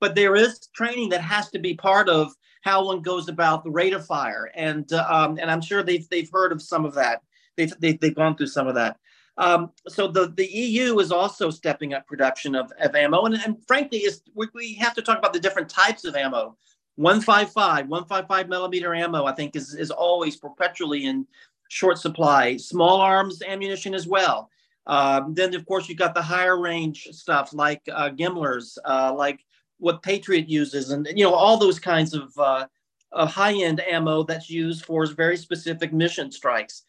but 0.00 0.14
there 0.14 0.36
is 0.36 0.68
training 0.74 1.08
that 1.10 1.22
has 1.22 1.50
to 1.50 1.58
be 1.58 1.74
part 1.74 2.08
of 2.08 2.32
how 2.60 2.84
one 2.84 3.00
goes 3.00 3.28
about 3.28 3.64
the 3.64 3.70
rate 3.70 3.94
of 3.94 4.04
fire. 4.06 4.50
And 4.54 4.92
uh, 4.92 5.06
um, 5.08 5.38
and 5.40 5.50
I'm 5.50 5.60
sure 5.60 5.82
they've 5.82 6.08
they've 6.08 6.30
heard 6.30 6.52
of 6.52 6.62
some 6.62 6.84
of 6.84 6.94
that. 6.94 7.22
They've 7.56 7.72
they've, 7.78 7.98
they've 7.98 8.14
gone 8.14 8.36
through 8.36 8.48
some 8.48 8.66
of 8.66 8.74
that. 8.74 8.98
Um, 9.36 9.72
so 9.88 10.06
the, 10.06 10.32
the 10.36 10.46
EU 10.46 10.98
is 11.00 11.10
also 11.10 11.50
stepping 11.50 11.92
up 11.92 12.06
production 12.06 12.54
of, 12.54 12.70
of 12.80 12.94
ammo. 12.94 13.24
And, 13.24 13.34
and 13.34 13.56
frankly, 13.66 13.98
is 13.98 14.22
we, 14.34 14.46
we 14.54 14.74
have 14.74 14.94
to 14.94 15.02
talk 15.02 15.18
about 15.18 15.32
the 15.32 15.40
different 15.40 15.68
types 15.68 16.04
of 16.04 16.14
ammo. 16.14 16.56
155, 16.96 17.88
155 17.88 18.48
millimeter 18.48 18.94
ammo, 18.94 19.24
I 19.24 19.32
think, 19.32 19.56
is, 19.56 19.74
is 19.74 19.90
always 19.90 20.36
perpetually 20.36 21.06
in 21.06 21.26
short 21.68 21.98
supply. 21.98 22.56
Small 22.56 23.00
arms 23.00 23.42
ammunition 23.42 23.94
as 23.94 24.06
well. 24.06 24.50
Um, 24.86 25.34
then, 25.34 25.54
of 25.54 25.66
course, 25.66 25.88
you've 25.88 25.98
got 25.98 26.14
the 26.14 26.22
higher 26.22 26.60
range 26.60 27.08
stuff 27.12 27.52
like 27.52 27.82
uh, 27.92 28.10
GMLRS, 28.10 28.78
uh, 28.84 29.14
like 29.14 29.40
what 29.78 30.02
Patriot 30.02 30.48
uses, 30.48 30.90
and 30.90 31.08
you 31.14 31.24
know 31.24 31.34
all 31.34 31.56
those 31.56 31.78
kinds 31.78 32.14
of, 32.14 32.36
uh, 32.38 32.66
of 33.12 33.30
high 33.30 33.54
end 33.54 33.80
ammo 33.80 34.22
that's 34.22 34.50
used 34.50 34.84
for 34.84 35.06
very 35.06 35.36
specific 35.36 35.92
mission 35.92 36.30
strikes. 36.30 36.82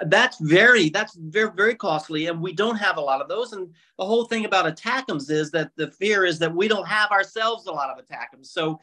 That's 0.00 0.38
very 0.38 0.88
that's 0.88 1.14
very 1.16 1.50
very 1.54 1.74
costly, 1.74 2.28
and 2.28 2.40
we 2.40 2.52
don't 2.52 2.76
have 2.76 2.96
a 2.96 3.00
lot 3.00 3.20
of 3.20 3.28
those. 3.28 3.52
And 3.52 3.68
the 3.98 4.06
whole 4.06 4.24
thing 4.24 4.44
about 4.44 4.66
ATACMS 4.66 5.30
is 5.30 5.50
that 5.50 5.72
the 5.76 5.90
fear 5.90 6.24
is 6.24 6.38
that 6.38 6.54
we 6.54 6.68
don't 6.68 6.86
have 6.86 7.10
ourselves 7.10 7.66
a 7.66 7.72
lot 7.72 7.90
of 7.90 8.04
ATACMS. 8.04 8.46
So 8.46 8.80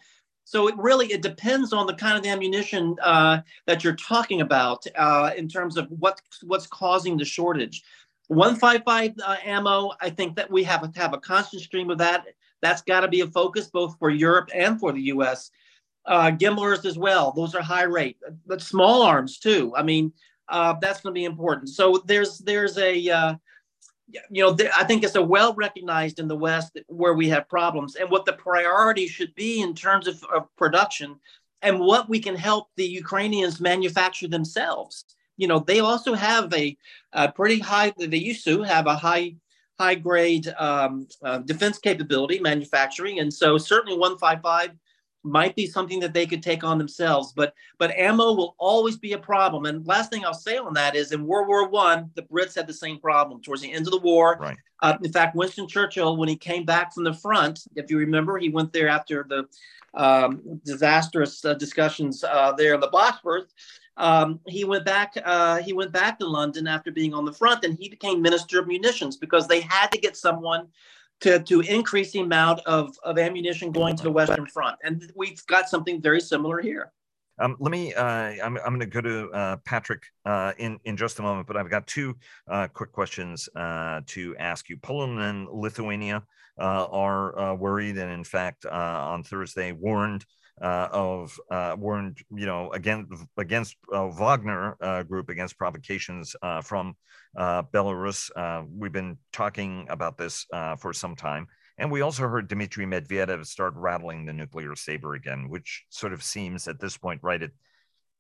so 0.50 0.68
it 0.68 0.76
really 0.78 1.06
it 1.14 1.22
depends 1.22 1.74
on 1.74 1.86
the 1.86 1.94
kind 1.94 2.18
of 2.18 2.26
ammunition 2.26 2.96
uh, 3.04 3.40
that 3.68 3.84
you're 3.84 3.96
talking 3.96 4.42
about 4.42 4.84
uh, 4.98 5.30
in 5.38 5.48
terms 5.48 5.78
of 5.78 5.86
what 5.92 6.20
what's 6.42 6.66
causing 6.66 7.18
the 7.18 7.24
shortage. 7.24 7.84
155 8.30 9.14
uh, 9.24 9.36
ammo, 9.46 9.92
I 10.02 10.10
think 10.10 10.36
that 10.38 10.50
we 10.50 10.64
have 10.64 10.92
to 10.92 11.00
have 11.00 11.14
a 11.14 11.20
constant 11.20 11.62
stream 11.62 11.92
of 11.92 12.00
that 12.00 12.26
That's 12.64 12.82
got 12.82 13.02
to 13.02 13.08
be 13.08 13.22
a 13.22 13.28
focus 13.28 13.68
both 13.68 13.96
for 14.00 14.10
Europe 14.10 14.50
and 14.52 14.80
for 14.80 14.92
the 14.92 15.02
U.S. 15.14 15.52
Uh, 16.08 16.32
as 16.84 16.98
well; 16.98 17.32
those 17.32 17.54
are 17.54 17.62
high 17.62 17.84
rate, 17.84 18.18
but 18.48 18.60
small 18.60 19.04
arms 19.04 19.38
too. 19.38 19.72
I 19.78 19.84
mean, 19.84 20.12
uh, 20.48 20.74
that's 20.82 21.02
going 21.02 21.14
to 21.14 21.20
be 21.20 21.26
important. 21.26 21.70
So 21.70 22.02
there's 22.08 22.40
there's 22.40 22.76
a 22.80 23.08
uh, 23.08 23.36
you 24.30 24.44
know 24.44 24.56
I 24.78 24.84
think 24.84 25.04
it's 25.04 25.16
a 25.16 25.22
well 25.22 25.54
recognized 25.54 26.20
in 26.20 26.28
the 26.28 26.36
West 26.36 26.78
where 26.88 27.14
we 27.14 27.30
have 27.30 27.50
problems 27.50 27.96
and 27.96 28.10
what 28.10 28.26
the 28.26 28.34
priority 28.34 29.08
should 29.08 29.34
be 29.36 29.62
in 29.62 29.74
terms 29.76 30.08
of, 30.08 30.24
of 30.34 30.48
production 30.58 31.20
and 31.62 31.80
what 31.80 32.10
we 32.10 32.20
can 32.20 32.36
help 32.36 32.68
the 32.76 32.86
Ukrainians 32.86 33.60
manufacture 33.60 34.28
themselves. 34.28 35.06
You 35.38 35.48
know, 35.48 35.60
they 35.60 35.80
also 35.80 36.14
have 36.14 36.54
a, 36.54 36.78
a 37.14 37.32
pretty 37.32 37.60
high. 37.60 37.94
They 37.98 38.18
used 38.18 38.44
to 38.46 38.64
have 38.64 38.88
a 38.88 38.96
high 38.96 39.36
high 39.80 39.96
grade 39.96 40.54
um, 40.58 41.08
uh, 41.24 41.40
defense 41.40 41.78
capability 41.80 42.40
manufacturing, 42.40 43.20
and 43.20 43.34
so 43.34 43.58
certainly 43.58 43.98
155 43.98 44.72
might 45.24 45.56
be 45.56 45.68
something 45.68 46.00
that 46.00 46.14
they 46.14 46.26
could 46.26 46.42
take 46.42 46.64
on 46.64 46.78
themselves. 46.78 47.34
But 47.36 47.54
but 47.78 47.92
ammo 47.92 48.34
will 48.34 48.56
always 48.58 48.98
be 48.98 49.14
a 49.14 49.20
problem. 49.20 49.66
And 49.66 49.86
last 49.86 50.12
thing 50.12 50.26
I'll 50.26 50.34
say 50.34 50.58
on 50.58 50.74
that 50.74 50.96
is 50.96 51.12
in 51.12 51.26
World 51.26 51.48
War 51.48 51.70
One, 51.70 52.10
the 52.16 52.24
Brits 52.24 52.56
had 52.56 52.68
the 52.68 52.74
same 52.74 53.00
problem 53.00 53.42
towards 53.42 53.62
the 53.62 53.72
end 53.72 53.88
of 53.88 53.92
the 53.92 54.00
war. 54.00 54.38
Right. 54.40 54.58
Uh, 54.82 54.98
in 55.04 55.12
fact, 55.12 55.36
Winston 55.36 55.68
Churchill, 55.68 56.16
when 56.16 56.30
he 56.30 56.38
came 56.38 56.64
back 56.64 56.94
from 56.94 57.04
the 57.04 57.14
front, 57.14 57.60
if 57.76 57.92
you 57.92 57.98
remember, 57.98 58.38
he 58.38 58.50
went 58.50 58.72
there 58.72 58.88
after 58.88 59.26
the 59.28 59.46
um, 59.94 60.62
disastrous 60.64 61.44
uh, 61.44 61.54
discussions 61.56 62.24
uh, 62.24 62.54
there 62.54 62.76
in 62.76 62.80
the 62.80 62.88
Bosphorus. 62.88 63.52
Um, 63.98 64.40
he 64.48 64.64
went 64.64 64.86
back. 64.86 65.18
Uh, 65.26 65.58
he 65.58 65.74
went 65.74 65.92
back 65.92 66.18
to 66.20 66.26
London 66.26 66.68
after 66.68 66.92
being 66.92 67.14
on 67.14 67.26
the 67.26 67.34
front, 67.34 67.66
and 67.66 67.78
he 67.78 67.90
became 67.90 68.22
Minister 68.22 68.60
of 68.60 68.68
Munitions 68.68 69.18
because 69.18 69.48
they 69.48 69.60
had 69.60 69.88
to 69.88 70.00
get 70.00 70.16
someone 70.16 70.70
to, 71.22 71.40
to 71.40 71.62
increase 71.62 72.12
the 72.12 72.20
amount 72.20 72.62
of, 72.66 72.96
of 73.04 73.18
ammunition 73.18 73.72
going 73.72 73.96
to 73.98 74.04
the 74.04 74.12
Western 74.12 74.46
Front. 74.46 74.78
And 74.84 75.12
we've 75.16 75.46
got 75.48 75.70
something 75.70 76.02
very 76.02 76.22
similar 76.22 76.62
here. 76.62 76.92
Um, 77.40 77.56
let 77.60 77.72
me. 77.72 77.94
Uh, 77.94 78.04
I'm, 78.04 78.58
I'm 78.58 78.78
going 78.78 78.80
to 78.82 78.86
go 78.86 79.00
to 79.00 79.32
uh, 79.32 79.58
Patrick 79.64 80.04
uh, 80.26 80.52
in 80.58 80.78
in 80.84 80.98
just 80.98 81.20
a 81.20 81.22
moment, 81.22 81.48
but 81.48 81.56
I've 81.56 81.70
got 81.70 81.88
two 81.88 82.18
uh, 82.50 82.68
quick 82.68 82.92
questions 82.92 83.48
uh, 83.56 84.02
to 84.08 84.36
ask 84.38 84.68
you. 84.68 84.76
Poland 84.76 85.20
and 85.22 85.48
Lithuania 85.48 86.24
uh, 86.60 86.86
are 86.92 87.56
worried, 87.56 87.98
and 87.98 88.12
in 88.12 88.26
fact, 88.26 88.66
on 88.66 89.24
Thursday 89.24 89.72
warned 89.72 90.26
uh, 90.62 90.88
of 90.92 91.40
uh, 91.50 91.76
warned, 91.78 92.18
you 92.36 92.46
know, 92.46 92.72
against 92.72 93.12
against 93.38 93.76
uh, 93.94 94.08
Wagner 94.08 94.76
uh, 94.82 95.04
group 95.04 95.30
against 95.30 95.58
provocations 95.58 96.36
uh, 96.42 96.62
from 96.62 96.96
uh, 97.38 97.64
Belarus. 97.64 98.30
we've 98.70 98.92
been 98.92 99.18
talking 99.32 99.88
about 99.90 100.18
this 100.18 100.46
for 100.80 100.94
some 100.94 101.16
time, 101.16 101.48
and 101.78 101.92
we 101.92 102.02
also 102.02 102.28
heard 102.28 102.48
Dmitry 102.48 102.86
Medvedev 102.86 103.46
start 103.46 103.74
rattling 103.76 104.26
the 104.26 104.34
nuclear 104.34 104.76
saber 104.76 105.14
again, 105.14 105.50
which 105.50 105.86
sort 105.90 106.14
of 106.14 106.24
seems 106.24 106.68
at 106.68 106.80
this 106.80 106.98
point, 106.98 107.22
right? 107.24 107.42
It 107.42 107.52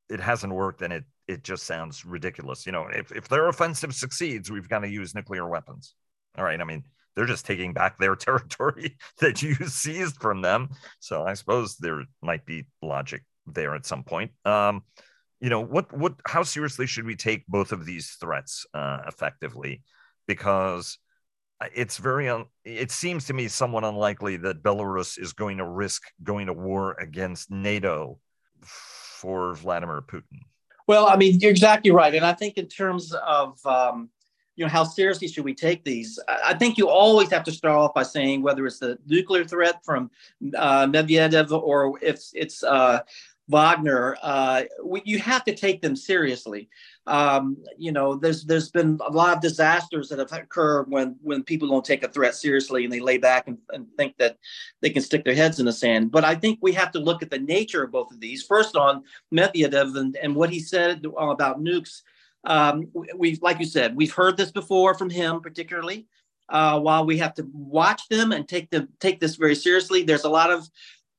it 0.10 0.20
hasn't 0.20 0.54
worked, 0.54 0.82
and 0.82 0.94
it 0.94 1.04
it 1.28 1.44
just 1.44 1.64
sounds 1.64 2.06
ridiculous. 2.06 2.66
You 2.66 2.72
know, 2.72 2.88
if 2.92 3.12
if 3.12 3.28
their 3.28 3.48
offensive 3.48 3.94
succeeds, 3.94 4.50
we've 4.50 4.70
got 4.70 4.80
to 4.80 4.90
use 4.90 5.14
nuclear 5.14 5.48
weapons. 5.48 5.96
All 6.38 6.44
right, 6.44 6.60
I 6.60 6.64
mean 6.64 6.84
they're 7.16 7.26
just 7.26 7.46
taking 7.46 7.74
back 7.74 7.98
their 7.98 8.16
territory 8.28 8.98
that 9.20 9.42
you 9.42 9.56
seized 9.56 10.22
from 10.22 10.42
them. 10.42 10.70
So 11.00 11.24
I 11.24 11.34
suppose 11.34 11.78
there 11.78 12.04
might 12.22 12.46
be 12.46 12.66
logic 12.82 13.24
there 13.46 13.76
at 13.76 13.86
some 13.86 14.04
point. 14.04 14.32
Um, 14.46 14.84
you 15.40 15.50
know 15.50 15.62
what? 15.62 15.96
What? 15.98 16.16
How 16.28 16.44
seriously 16.44 16.86
should 16.86 17.06
we 17.06 17.16
take 17.16 17.48
both 17.48 17.72
of 17.72 17.86
these 17.86 18.18
threats 18.20 18.66
uh, 18.74 19.00
effectively? 19.08 19.84
Because 20.28 20.98
it's 21.74 21.98
very 21.98 22.30
un- 22.30 22.46
it 22.64 22.92
seems 22.92 23.26
to 23.26 23.34
me 23.34 23.48
somewhat 23.48 23.84
unlikely 23.84 24.38
that 24.38 24.64
Belarus 24.64 25.20
is 25.20 25.34
going 25.34 25.58
to 25.58 25.66
risk 25.66 26.04
going 26.24 26.48
to 26.48 26.54
war 26.54 26.94
against 27.00 27.52
NATO 27.52 28.20
for 28.64 29.56
Vladimir 29.56 30.02
Putin. 30.02 30.42
Well, 30.88 31.08
I 31.08 31.18
mean, 31.18 31.40
you're 31.40 31.52
exactly 31.52 31.92
right, 31.92 32.14
and 32.16 32.26
I 32.26 32.34
think 32.34 32.58
in 32.58 32.68
terms 32.68 33.14
of 33.14 33.64
um, 33.66 34.10
you 34.60 34.66
know, 34.66 34.70
how 34.70 34.84
seriously 34.84 35.30
should 35.30 35.46
we 35.46 35.56
take 35.56 35.86
these? 35.86 36.20
I 36.28 36.54
think 36.54 36.78
you 36.78 36.90
always 36.90 37.32
have 37.32 37.46
to 37.46 37.52
start 37.52 37.78
off 37.78 37.94
by 37.94 38.04
saying 38.04 38.42
whether 38.42 38.66
it's 38.66 38.80
the 38.80 39.00
nuclear 39.08 39.46
threat 39.46 39.86
from 39.86 40.12
uh, 40.54 40.86
Medvedev 40.86 41.50
or 41.52 41.98
if 42.02 42.20
it's 42.34 42.62
uh, 42.62 43.00
Wagner, 43.48 44.18
uh, 44.22 44.64
we, 44.84 45.02
you 45.06 45.18
have 45.20 45.46
to 45.46 45.56
take 45.56 45.82
them 45.82 45.96
seriously. 45.96 46.68
Um, 47.08 47.56
you 47.78 47.94
know, 47.94 48.16
there's 48.16 48.44
there's 48.44 48.70
been 48.70 49.00
a 49.08 49.12
lot 49.12 49.34
of 49.34 49.42
disasters 49.42 50.10
that 50.10 50.20
have 50.20 50.34
occurred 50.34 50.92
when 50.92 51.16
when 51.22 51.44
people 51.44 51.70
don't 51.70 51.86
take 51.86 52.04
a 52.04 52.10
threat 52.10 52.36
seriously 52.36 52.84
and 52.84 52.92
they 52.92 53.00
lay 53.00 53.18
back 53.18 53.48
and, 53.48 53.60
and 53.70 53.88
think 53.96 54.18
that 54.18 54.38
they 54.82 54.90
can 54.90 55.02
stick 55.02 55.24
their 55.24 55.36
heads 55.36 55.62
in 55.62 55.68
the 55.68 55.72
sand. 55.72 56.12
But 56.12 56.26
I 56.26 56.36
think 56.36 56.60
we 56.62 56.74
have 56.74 56.92
to 56.92 57.00
look 57.00 57.24
at 57.24 57.32
the 57.32 57.40
nature 57.40 57.86
of 57.86 57.92
both 57.92 58.12
of 58.12 58.20
these. 58.20 58.44
First, 58.44 58.76
on 58.76 59.06
Medvedev 59.34 59.96
and, 59.96 60.18
and 60.18 60.36
what 60.36 60.50
he 60.50 60.60
said 60.60 61.06
about 61.18 61.64
nukes 61.64 62.02
um, 62.46 62.90
we, 63.16 63.38
like 63.42 63.60
you 63.60 63.66
said, 63.66 63.96
we've 63.96 64.14
heard 64.14 64.38
this 64.38 64.52
before 64.52 64.94
from 64.94 65.10
him, 65.10 65.42
particularly. 65.42 66.08
Uh, 66.48 66.80
while 66.80 67.06
we 67.06 67.18
have 67.18 67.34
to 67.36 67.48
watch 67.54 68.08
them 68.10 68.32
and 68.32 68.48
take 68.48 68.70
them 68.72 68.88
take 69.00 69.20
this 69.20 69.36
very 69.36 69.56
seriously, 69.56 70.04
there's 70.04 70.24
a 70.24 70.30
lot 70.30 70.50
of 70.50 70.68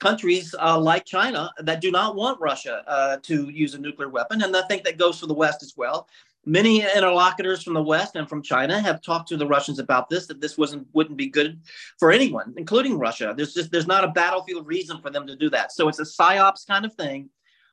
countries 0.00 0.54
uh, 0.60 0.78
like 0.78 1.04
China 1.04 1.52
that 1.58 1.80
do 1.80 1.92
not 1.92 2.16
want 2.16 2.40
Russia 2.40 2.82
uh, 2.88 3.16
to 3.22 3.48
use 3.48 3.74
a 3.74 3.78
nuclear 3.78 4.08
weapon, 4.08 4.42
and 4.42 4.56
I 4.56 4.62
think 4.62 4.82
that 4.84 4.98
goes 4.98 5.20
for 5.20 5.26
the 5.26 5.34
West 5.34 5.62
as 5.62 5.74
well. 5.76 6.08
Many 6.46 6.82
interlocutors 6.96 7.62
from 7.62 7.74
the 7.74 7.82
West 7.82 8.16
and 8.16 8.28
from 8.28 8.42
China 8.42 8.80
have 8.80 9.02
talked 9.02 9.28
to 9.28 9.36
the 9.36 9.46
Russians 9.46 9.78
about 9.78 10.08
this 10.08 10.26
that 10.26 10.40
this 10.40 10.58
wasn't 10.58 10.88
wouldn't 10.94 11.18
be 11.18 11.28
good 11.28 11.60
for 11.98 12.10
anyone, 12.10 12.54
including 12.56 12.98
Russia. 12.98 13.32
There's 13.36 13.54
just 13.54 13.70
there's 13.70 13.86
not 13.86 14.04
a 14.04 14.08
battlefield 14.08 14.66
reason 14.66 15.00
for 15.00 15.10
them 15.10 15.28
to 15.28 15.36
do 15.36 15.48
that. 15.50 15.70
So 15.70 15.86
it's 15.86 16.00
a 16.00 16.04
psyops 16.04 16.66
kind 16.66 16.84
of 16.84 16.94
thing 16.94 17.28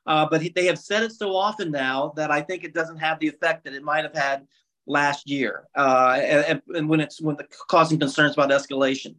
uh, 0.08 0.26
but 0.30 0.42
he, 0.42 0.50
they 0.50 0.66
have 0.66 0.80
said 0.80 1.04
it 1.04 1.12
so 1.12 1.36
often 1.36 1.70
now 1.70 2.14
that 2.16 2.32
I 2.32 2.42
think 2.42 2.64
it 2.64 2.74
doesn't 2.74 2.98
have 2.98 3.20
the 3.20 3.28
effect 3.28 3.66
that 3.66 3.74
it 3.74 3.84
might 3.84 4.06
have 4.06 4.16
had 4.16 4.48
last 4.88 5.30
year, 5.30 5.68
uh, 5.76 6.18
and, 6.22 6.62
and, 6.74 6.90
when 6.90 7.02
it's 7.02 7.22
when 7.22 7.36
the 7.36 7.46
causing 7.68 8.00
concerns 8.00 8.34
about 8.34 8.50
escalation. 8.50 9.16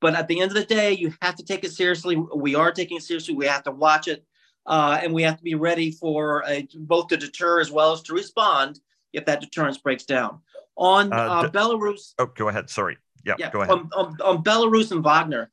But 0.00 0.14
at 0.14 0.28
the 0.28 0.40
end 0.40 0.52
of 0.52 0.54
the 0.54 0.64
day, 0.64 0.92
you 0.92 1.12
have 1.22 1.34
to 1.36 1.44
take 1.44 1.64
it 1.64 1.72
seriously. 1.72 2.16
We 2.16 2.54
are 2.54 2.70
taking 2.70 2.98
it 2.98 3.02
seriously. 3.02 3.34
We 3.34 3.46
have 3.46 3.64
to 3.64 3.72
watch 3.72 4.06
it, 4.06 4.24
uh, 4.64 5.00
and 5.02 5.12
we 5.12 5.24
have 5.24 5.36
to 5.36 5.42
be 5.42 5.56
ready 5.56 5.90
for 5.90 6.44
a, 6.46 6.68
both 6.76 7.08
to 7.08 7.16
deter 7.16 7.58
as 7.60 7.72
well 7.72 7.92
as 7.92 8.02
to 8.02 8.14
respond 8.14 8.78
if 9.12 9.24
that 9.26 9.40
deterrence 9.40 9.78
breaks 9.78 10.04
down. 10.04 10.38
On 10.76 11.12
uh, 11.12 11.16
uh 11.16 11.50
Belarus. 11.50 12.14
Oh, 12.20 12.26
go 12.26 12.48
ahead. 12.48 12.70
Sorry. 12.70 12.96
Yeah, 13.24 13.34
yeah 13.38 13.50
go 13.50 13.62
ahead. 13.62 13.72
On, 13.72 13.90
on, 13.96 14.16
on 14.22 14.44
Belarus 14.44 14.92
and 14.92 15.02
Wagner, 15.02 15.50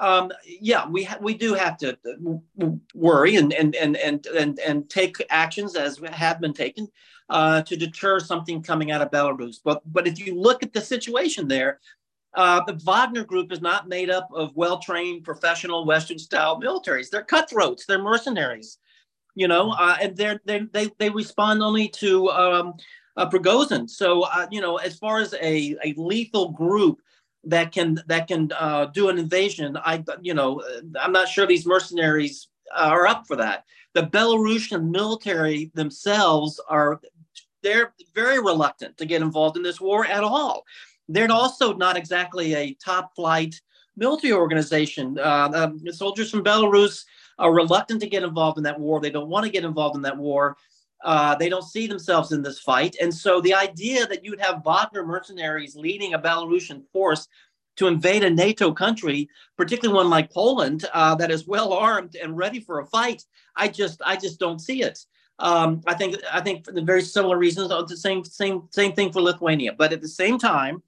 um, 0.00 0.32
yeah, 0.46 0.88
we 0.88 1.04
ha- 1.04 1.18
we 1.20 1.34
do 1.34 1.54
have 1.54 1.76
to 1.78 1.90
uh, 1.92 2.66
worry 2.94 3.36
and 3.36 3.52
and 3.52 3.76
and 3.76 3.96
and 3.96 4.26
and, 4.26 4.58
and 4.58 4.88
take 4.88 5.16
actions 5.28 5.76
as 5.76 6.00
have 6.10 6.40
been 6.40 6.54
taken 6.54 6.88
uh, 7.28 7.62
to 7.62 7.76
deter 7.76 8.18
something 8.18 8.62
coming 8.62 8.90
out 8.90 9.02
of 9.02 9.10
Belarus. 9.10 9.58
But 9.62 9.82
but 9.92 10.08
if 10.08 10.18
you 10.18 10.34
look 10.34 10.62
at 10.62 10.72
the 10.72 10.80
situation 10.80 11.48
there, 11.48 11.80
uh, 12.34 12.64
the 12.64 12.80
Wagner 12.84 13.24
Group 13.24 13.52
is 13.52 13.60
not 13.60 13.88
made 13.88 14.08
up 14.08 14.28
of 14.34 14.56
well-trained 14.56 15.22
professional 15.22 15.84
Western-style 15.84 16.60
militaries. 16.60 17.10
They're 17.10 17.22
cutthroats. 17.22 17.84
They're 17.84 18.02
mercenaries. 18.02 18.78
You 19.34 19.48
know, 19.48 19.72
uh, 19.72 19.96
and 20.00 20.16
they're, 20.16 20.40
they 20.46 20.60
they 20.72 20.90
they 20.98 21.10
respond 21.10 21.62
only 21.62 21.88
to 21.88 22.30
um, 22.30 22.74
uh, 23.18 23.28
Prigozhin. 23.28 23.88
So 23.88 24.22
uh, 24.22 24.46
you 24.50 24.62
know, 24.62 24.78
as 24.78 24.96
far 24.96 25.18
as 25.20 25.34
a, 25.34 25.76
a 25.84 25.94
lethal 25.98 26.50
group 26.52 27.02
that 27.44 27.72
can 27.72 28.02
that 28.06 28.28
can 28.28 28.50
uh, 28.58 28.86
do 28.86 29.08
an 29.08 29.18
invasion. 29.18 29.76
I 29.76 30.04
you 30.20 30.34
know 30.34 30.62
I'm 31.00 31.12
not 31.12 31.28
sure 31.28 31.46
these 31.46 31.66
mercenaries 31.66 32.48
are 32.76 33.06
up 33.06 33.26
for 33.26 33.36
that. 33.36 33.64
The 33.94 34.02
Belarusian 34.02 34.90
military 34.90 35.70
themselves 35.74 36.60
are 36.68 37.00
they're 37.62 37.92
very 38.14 38.38
reluctant 38.38 38.96
to 38.98 39.06
get 39.06 39.22
involved 39.22 39.56
in 39.56 39.62
this 39.62 39.80
war 39.80 40.06
at 40.06 40.24
all. 40.24 40.64
They're 41.08 41.30
also 41.30 41.74
not 41.74 41.96
exactly 41.96 42.54
a 42.54 42.74
top 42.74 43.14
flight 43.14 43.60
military 43.96 44.32
organization. 44.32 45.18
Uh, 45.18 45.50
um, 45.54 45.92
soldiers 45.92 46.30
from 46.30 46.44
Belarus 46.44 47.04
are 47.38 47.52
reluctant 47.52 48.00
to 48.00 48.06
get 48.06 48.22
involved 48.22 48.58
in 48.58 48.64
that 48.64 48.78
war. 48.78 49.00
They 49.00 49.10
don't 49.10 49.28
want 49.28 49.44
to 49.44 49.52
get 49.52 49.64
involved 49.64 49.96
in 49.96 50.02
that 50.02 50.16
war. 50.16 50.56
Uh, 51.02 51.34
they 51.34 51.48
don't 51.48 51.64
see 51.64 51.86
themselves 51.86 52.32
in 52.32 52.42
this 52.42 52.60
fight. 52.60 52.96
And 53.00 53.12
so 53.12 53.40
the 53.40 53.54
idea 53.54 54.06
that 54.06 54.24
you'd 54.24 54.40
have 54.40 54.64
Wagner 54.64 55.04
mercenaries 55.04 55.74
leading 55.74 56.14
a 56.14 56.18
Belarusian 56.18 56.82
force 56.92 57.26
to 57.76 57.86
invade 57.86 58.24
a 58.24 58.30
NATO 58.30 58.72
country, 58.72 59.28
particularly 59.56 59.96
one 59.96 60.10
like 60.10 60.30
Poland, 60.30 60.84
uh, 60.92 61.14
that 61.14 61.30
is 61.30 61.46
well 61.46 61.72
armed 61.72 62.16
and 62.16 62.36
ready 62.36 62.60
for 62.60 62.80
a 62.80 62.86
fight, 62.86 63.24
I 63.56 63.68
just 63.68 64.02
I 64.04 64.16
just 64.16 64.38
don't 64.38 64.58
see 64.58 64.82
it. 64.82 64.98
Um, 65.38 65.80
I 65.86 65.94
think 65.94 66.16
I 66.30 66.40
think 66.40 66.66
for 66.66 66.72
the 66.72 66.82
very 66.82 67.02
similar 67.02 67.38
reasons, 67.38 67.68
the 67.70 67.96
same 67.96 68.24
same 68.24 68.68
same 68.70 68.92
thing 68.92 69.12
for 69.12 69.22
Lithuania. 69.22 69.72
But 69.72 69.92
at 69.92 70.02
the 70.02 70.08
same 70.08 70.38
time, 70.38 70.82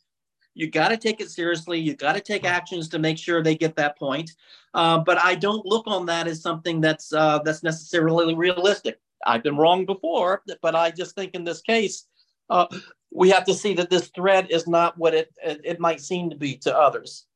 you 0.55 0.71
got 0.71 0.89
to 0.89 0.97
take 0.97 1.21
it 1.21 1.31
seriously. 1.31 1.79
You 1.81 1.95
got 1.95 2.13
to 2.13 2.21
take 2.21 2.45
actions 2.45 2.89
to 2.91 2.99
make 2.99 3.17
sure 3.17 3.43
they 3.43 3.57
get 3.57 3.77
that 3.77 3.99
point. 3.99 4.31
Uh, 4.75 4.99
but 4.99 5.19
I 5.19 5.35
don't 5.35 5.65
look 5.65 5.87
on 5.87 6.05
that 6.07 6.27
as 6.27 6.43
something 6.43 6.81
that's 6.81 7.13
uh, 7.13 7.39
that's 7.45 7.63
necessarily 7.63 8.35
realistic. 8.35 9.01
I've 9.27 9.43
been 9.43 9.57
wrong 9.57 9.87
before, 9.87 10.43
but 10.61 10.75
I 10.75 10.91
just 10.91 11.15
think 11.15 11.35
in 11.35 11.45
this 11.45 11.61
case, 11.61 12.07
uh, 12.51 12.67
we 13.11 13.31
have 13.31 13.45
to 13.45 13.55
see 13.55 13.75
that 13.75 13.91
this 13.91 14.09
threat 14.09 14.51
is 14.51 14.67
not 14.67 14.97
what 14.99 15.15
it, 15.15 15.33
it, 15.45 15.61
it 15.65 15.81
might 15.81 16.01
seem 16.01 16.31
to 16.31 16.37
be 16.37 16.57
to 16.59 16.77
others. 16.77 17.27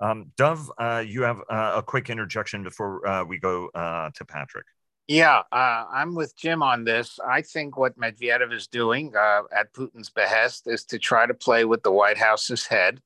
Um, 0.00 0.32
Dov, 0.36 0.70
uh, 0.78 1.04
you 1.06 1.22
have 1.22 1.40
uh, 1.50 1.74
a 1.76 1.82
quick 1.82 2.08
interjection 2.08 2.62
before 2.62 3.06
uh, 3.06 3.24
we 3.24 3.38
go 3.38 3.68
uh, 3.74 4.10
to 4.14 4.24
Patrick. 4.24 4.66
Yeah, 5.08 5.42
uh, 5.52 5.84
I'm 5.92 6.14
with 6.14 6.36
Jim 6.36 6.62
on 6.62 6.84
this. 6.84 7.18
I 7.26 7.42
think 7.42 7.76
what 7.76 7.98
Medvedev 7.98 8.52
is 8.52 8.68
doing 8.68 9.12
uh, 9.16 9.42
at 9.54 9.72
Putin's 9.72 10.08
behest 10.08 10.66
is 10.66 10.84
to 10.84 10.98
try 10.98 11.26
to 11.26 11.34
play 11.34 11.64
with 11.64 11.82
the 11.82 11.90
White 11.90 12.16
House's 12.16 12.66
head. 12.66 13.00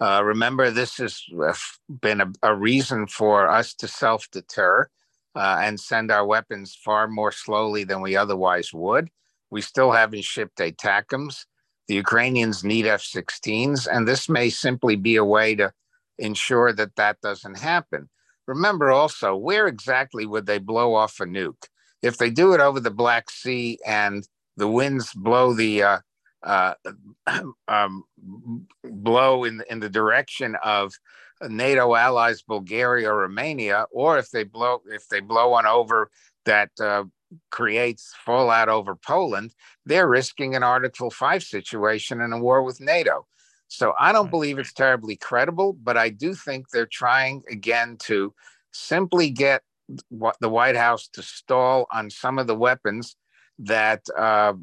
remember, 0.00 0.70
this 0.70 0.96
has 0.96 1.22
been 2.00 2.20
a, 2.22 2.32
a, 2.42 2.54
reason 2.54 3.06
for 3.06 3.48
us 3.48 3.74
to 3.74 3.88
self 3.88 4.28
deter 4.30 4.88
and 5.36 5.78
send 5.78 6.10
our 6.10 6.24
weapons 6.26 6.74
far 6.74 7.08
more 7.08 7.32
slowly 7.32 7.84
than 7.84 8.00
we 8.00 8.16
otherwise 8.16 8.72
would. 8.72 9.08
We 9.50 9.60
still 9.60 9.92
haven't 9.92 10.24
shipped 10.24 10.58
ATACMS. 10.58 11.46
The 11.88 11.94
Ukrainians 11.94 12.64
need 12.64 12.86
F 12.86 13.02
16s, 13.02 13.86
and 13.90 14.08
this 14.08 14.28
may 14.28 14.48
simply 14.48 14.96
be 14.96 15.16
a 15.16 15.24
way 15.24 15.54
to 15.56 15.72
ensure 16.18 16.72
that 16.72 16.96
that 16.96 17.20
doesn't 17.20 17.58
happen. 17.58 18.08
Remember 18.46 18.90
also, 18.90 19.36
where 19.36 19.66
exactly 19.66 20.26
would 20.26 20.46
they 20.46 20.58
blow 20.58 20.94
off 20.94 21.20
a 21.20 21.24
nuke? 21.24 21.68
If 22.02 22.18
they 22.18 22.30
do 22.30 22.52
it 22.52 22.60
over 22.60 22.80
the 22.80 22.90
Black 22.90 23.30
Sea 23.30 23.78
and 23.86 24.26
the 24.56 24.68
winds 24.68 25.12
blow 25.14 25.54
the 25.54 25.82
uh, 25.82 25.98
uh, 26.42 26.74
um, 27.68 28.04
blow 28.84 29.44
in 29.44 29.62
in 29.70 29.80
the 29.80 29.88
direction 29.88 30.56
of 30.62 30.92
NATO 31.42 31.94
allies, 31.94 32.42
Bulgaria 32.42 33.10
or 33.10 33.22
Romania, 33.22 33.86
or 33.90 34.18
if 34.18 34.30
they 34.30 34.44
blow 34.44 34.82
if 34.86 35.08
they 35.08 35.20
blow 35.20 35.50
one 35.50 35.66
over 35.66 36.10
that 36.44 36.70
uh, 36.80 37.04
creates 37.50 38.14
fallout 38.24 38.68
over 38.68 38.94
Poland, 38.94 39.54
they're 39.86 40.08
risking 40.08 40.54
an 40.54 40.62
Article 40.62 41.10
Five 41.10 41.42
situation 41.42 42.20
and 42.20 42.32
a 42.32 42.38
war 42.38 42.62
with 42.62 42.80
NATO. 42.80 43.26
So 43.68 43.94
I 43.98 44.12
don't 44.12 44.30
believe 44.30 44.58
it's 44.58 44.72
terribly 44.72 45.16
credible, 45.16 45.72
but 45.72 45.96
I 45.96 46.10
do 46.10 46.34
think 46.34 46.68
they're 46.68 46.86
trying 46.86 47.42
again 47.50 47.96
to 48.02 48.32
simply 48.72 49.30
get 49.30 49.62
what 50.08 50.36
the 50.40 50.48
White 50.48 50.76
House 50.76 51.08
to 51.08 51.22
stall 51.22 51.86
on 51.92 52.10
some 52.10 52.38
of 52.38 52.46
the 52.46 52.54
weapons 52.54 53.16
that 53.58 54.02
uh, 54.16 54.54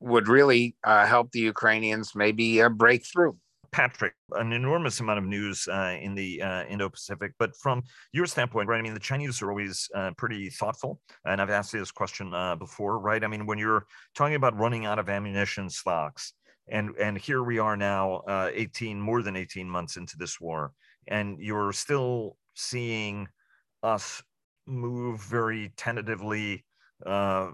would 0.00 0.28
really 0.28 0.76
uh, 0.84 1.06
help 1.06 1.32
the 1.32 1.40
Ukrainians 1.40 2.14
maybe 2.14 2.62
uh, 2.62 2.68
break 2.68 3.04
through. 3.04 3.36
Patrick, 3.72 4.14
an 4.32 4.52
enormous 4.52 5.00
amount 5.00 5.18
of 5.18 5.24
news 5.24 5.66
uh, 5.66 5.96
in 6.00 6.14
the 6.14 6.42
uh, 6.42 6.64
Indo-Pacific, 6.64 7.32
but 7.38 7.56
from 7.56 7.82
your 8.12 8.26
standpoint, 8.26 8.68
right? 8.68 8.78
I 8.78 8.82
mean, 8.82 8.94
the 8.94 9.00
Chinese 9.00 9.40
are 9.42 9.48
always 9.48 9.88
uh, 9.94 10.10
pretty 10.16 10.50
thoughtful, 10.50 11.00
and 11.24 11.40
I've 11.40 11.50
asked 11.50 11.72
you 11.72 11.80
this 11.80 11.90
question 11.90 12.34
uh, 12.34 12.56
before, 12.56 12.98
right? 12.98 13.24
I 13.24 13.26
mean, 13.26 13.46
when 13.46 13.58
you're 13.58 13.86
talking 14.14 14.34
about 14.34 14.58
running 14.58 14.84
out 14.84 14.98
of 14.98 15.08
ammunition 15.08 15.70
stocks, 15.70 16.34
and 16.68 16.90
and 17.00 17.18
here 17.18 17.42
we 17.42 17.58
are 17.58 17.76
now 17.76 18.22
uh, 18.28 18.50
18 18.52 19.00
more 19.00 19.22
than 19.22 19.34
18 19.34 19.68
months 19.68 19.96
into 19.96 20.16
this 20.16 20.40
war 20.40 20.72
and 21.08 21.38
you're 21.40 21.72
still 21.72 22.36
seeing 22.54 23.28
us 23.82 24.22
move 24.66 25.20
very 25.20 25.72
tentatively 25.76 26.64
uh, 27.06 27.50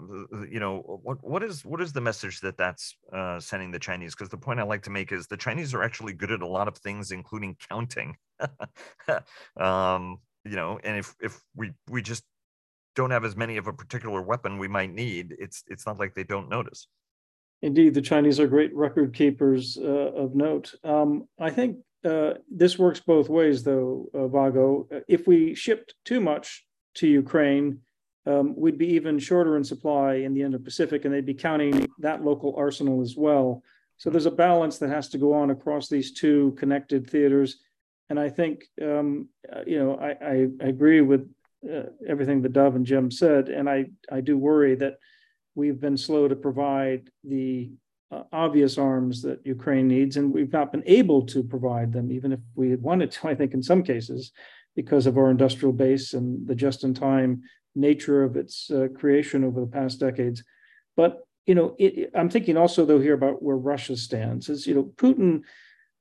you 0.51 0.61
know 0.61 1.01
what 1.03 1.19
what 1.23 1.43
is 1.43 1.65
what 1.65 1.81
is 1.81 1.93
the 1.93 2.01
message 2.01 2.41
that 2.41 2.57
that's 2.57 2.97
uh, 3.13 3.39
sending 3.41 3.71
the 3.71 3.79
chinese 3.79 4.15
because 4.15 4.29
the 4.29 4.37
point 4.37 4.61
i 4.61 4.63
like 4.63 4.83
to 4.83 4.91
make 4.91 5.13
is 5.13 5.27
the 5.27 5.37
chinese 5.37 5.75
are 5.75 5.83
actually 5.83 6.13
good 6.13 6.31
at 6.31 6.43
a 6.43 6.47
lot 6.47 6.69
of 6.69 6.77
things 6.79 7.11
including 7.11 7.57
counting 7.71 8.17
um, 9.57 10.19
you 10.45 10.57
know 10.57 10.79
and 10.85 10.97
if 10.97 11.15
if 11.21 11.41
we 11.55 11.73
we 11.89 12.03
just 12.03 12.25
don't 12.95 13.11
have 13.11 13.25
as 13.25 13.37
many 13.37 13.57
of 13.57 13.67
a 13.67 13.73
particular 13.73 14.23
weapon 14.23 14.59
we 14.59 14.69
might 14.69 14.93
need 14.93 15.35
it's 15.39 15.63
it's 15.69 15.87
not 15.87 15.99
like 15.99 16.15
they 16.15 16.25
don't 16.25 16.49
notice 16.49 16.89
Indeed, 17.61 17.95
the 17.95 18.03
Chinese 18.03 18.39
are 18.39 18.47
great 18.47 18.75
record 18.75 19.13
keepers 19.13 19.77
uh, 19.77 20.13
of 20.15 20.37
note. 20.37 20.75
Um, 20.85 21.27
I 21.41 21.51
think 21.51 21.79
uh, 22.05 22.35
this 22.51 22.79
works 22.79 23.01
both 23.01 23.29
ways, 23.29 23.65
though, 23.65 24.09
uh, 24.15 24.29
Vago. 24.29 24.87
If 25.09 25.27
we 25.27 25.55
shipped 25.55 25.95
too 26.05 26.21
much 26.21 26.65
to 26.97 27.09
Ukraine, 27.09 27.81
um, 28.27 28.55
we'd 28.57 28.79
be 28.79 28.89
even 28.95 29.19
shorter 29.19 29.57
in 29.57 29.65
supply 29.65 30.15
in 30.17 30.35
the 30.35 30.43
Indo-Pacific, 30.43 31.05
and 31.05 31.15
they'd 31.15 31.25
be 31.25 31.35
counting 31.35 31.89
that 31.99 32.25
local 32.25 32.55
arsenal 32.57 33.01
as 33.01 33.17
well. 33.17 33.63
So 33.97 34.11
there's 34.11 34.27
a 34.27 34.31
balance 34.31 34.79
that 34.79 34.91
has 34.91 35.09
to 35.11 35.19
go 35.19 35.33
on 35.33 35.51
across 35.51 35.89
these 35.89 36.13
two 36.13 36.55
connected 36.59 37.09
theaters. 37.09 37.59
And 38.11 38.19
I 38.19 38.29
think, 38.29 38.65
um, 38.81 39.29
uh, 39.53 39.63
you 39.67 39.79
know, 39.79 39.97
I, 39.97 40.17
I, 40.25 40.67
agree 40.69 41.01
with 41.01 41.29
uh, 41.69 41.91
everything 42.07 42.41
that 42.43 42.53
Dov 42.53 42.77
and 42.77 42.87
Jim 42.87 43.11
said, 43.11 43.49
and 43.49 43.69
I, 43.69 43.87
I 44.11 44.21
do 44.21 44.39
worry 44.39 44.77
that 44.77 44.99
we've 45.55 45.81
been 45.81 45.97
slow 45.97 46.29
to 46.29 46.37
provide 46.37 47.11
the 47.25 47.71
uh, 48.11 48.23
obvious 48.33 48.79
arms 48.79 49.21
that 49.23 49.45
Ukraine 49.45 49.89
needs, 49.89 50.17
and 50.17 50.33
we've 50.33 50.53
not 50.53 50.73
been 50.73 50.85
able 50.87 51.27
to 51.27 51.43
provide 51.43 51.93
them, 51.93 52.11
even 52.11 52.33
if 52.33 52.41
we 52.55 52.71
had 52.71 52.81
wanted 52.81 53.11
to, 53.11 53.29
I 53.29 53.35
think, 53.35 53.53
in 53.53 53.63
some 53.63 53.83
cases, 53.83 54.33
because 54.77 55.07
of 55.07 55.19
our 55.19 55.31
industrial 55.31 55.73
base 55.73 56.15
and 56.15 56.47
the 56.47 56.55
just 56.55 56.85
in 56.85 56.95
time 56.95 57.43
nature 57.75 58.23
of 58.23 58.37
its 58.37 58.71
uh, 58.71 58.89
creation 58.97 59.45
over 59.45 59.61
the 59.61 59.67
past 59.67 60.01
decades. 60.01 60.43
But 60.97 61.21
you 61.47 61.55
know, 61.55 61.75
it, 61.79 62.11
I'm 62.15 62.29
thinking 62.29 62.57
also 62.57 62.85
though 62.85 63.01
here 63.01 63.15
about 63.15 63.43
where 63.43 63.57
Russia 63.57 63.97
stands. 63.97 64.49
Is 64.49 64.67
you 64.67 64.75
know, 64.75 64.93
Putin 64.97 65.43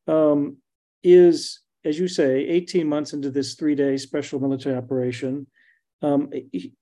um, 0.08 0.58
is, 1.04 1.62
as 1.86 1.98
you 1.98 2.08
say, 2.08 2.40
18 2.42 2.88
months 2.88 3.14
into 3.14 3.32
this 3.32 3.56
three-day 3.56 3.98
special 3.98 4.40
military 4.40 4.76
operation. 4.76 5.48
Um, 6.02 6.30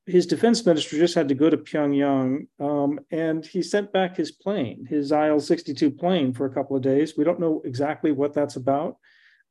his 0.05 0.27
defense 0.27 0.65
minister 0.65 0.97
just 0.97 1.15
had 1.15 1.29
to 1.29 1.35
go 1.35 1.49
to 1.49 1.55
Pyongyang 1.55 2.47
um, 2.59 2.99
and 3.11 3.45
he 3.45 3.61
sent 3.61 3.93
back 3.93 4.17
his 4.17 4.31
plane, 4.31 4.85
his 4.89 5.13
IL 5.13 5.39
62 5.39 5.91
plane, 5.91 6.33
for 6.33 6.45
a 6.45 6.53
couple 6.53 6.75
of 6.75 6.81
days. 6.81 7.15
We 7.15 7.23
don't 7.23 7.39
know 7.39 7.61
exactly 7.63 8.11
what 8.11 8.33
that's 8.33 8.57
about, 8.57 8.97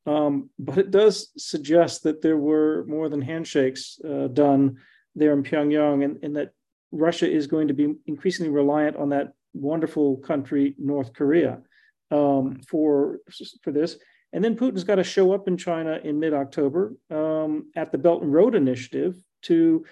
um, 0.07 0.51
but 0.59 0.77
it 0.77 0.91
does 0.91 1.31
suggest 1.39 2.03
that 2.03 2.21
there 2.21 2.37
were 2.37 2.85
more 2.87 3.09
than 3.09 3.23
handshakes 3.23 3.99
uh, 4.05 4.27
done 4.27 4.77
there 5.15 5.33
in 5.33 5.43
Pyongyang 5.43 6.05
and, 6.05 6.23
and, 6.23 6.37
that 6.37 6.51
Russia 6.91 7.31
is 7.31 7.47
going 7.47 7.69
to 7.69 7.75
be 7.75 7.95
increasingly 8.07 8.51
reliant 8.51 8.97
on 8.97 9.09
that 9.11 9.33
wonderful 9.53 10.17
country, 10.19 10.75
North 10.79 11.13
Korea, 11.13 11.61
um, 12.11 12.61
for, 12.69 13.19
for 13.63 13.73
this. 13.73 13.97
And 14.33 14.43
then 14.43 14.57
Putin's 14.57 14.85
got 14.85 14.97
to 14.97 15.05
show 15.05 15.33
up 15.33 15.47
in 15.47 15.57
China 15.57 16.01
in 16.03 16.19
mid 16.19 16.35
October 16.35 16.95
um, 17.11 17.71
at 17.77 17.93
the 17.93 17.99
Belt 17.99 18.23
and 18.23 18.33
Road 18.33 18.55
Initiative 18.55 19.17
to 19.43 19.85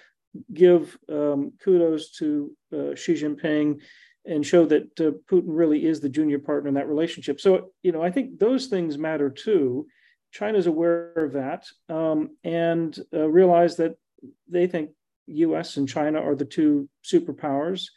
give 0.53 0.97
um, 1.09 1.53
kudos 1.63 2.11
to 2.17 2.51
uh, 2.73 2.95
Xi 2.95 3.13
Jinping 3.13 3.81
and 4.25 4.45
show 4.45 4.65
that 4.65 4.99
uh, 4.99 5.11
Putin 5.29 5.43
really 5.47 5.85
is 5.85 5.99
the 5.99 6.09
junior 6.09 6.39
partner 6.39 6.67
in 6.67 6.75
that 6.75 6.87
relationship. 6.87 7.39
So, 7.39 7.71
you 7.83 7.91
know, 7.91 8.01
I 8.01 8.11
think 8.11 8.39
those 8.39 8.67
things 8.67 8.97
matter 8.97 9.29
too. 9.29 9.87
China's 10.31 10.67
aware 10.67 11.13
of 11.13 11.33
that 11.33 11.65
um, 11.89 12.29
and 12.43 12.97
uh, 13.13 13.29
realize 13.29 13.77
that 13.77 13.95
they 14.49 14.67
think 14.67 14.89
U.S. 15.27 15.77
and 15.77 15.87
China 15.87 16.19
are 16.19 16.35
the 16.35 16.45
two 16.45 16.89
superpowers, 17.03 17.87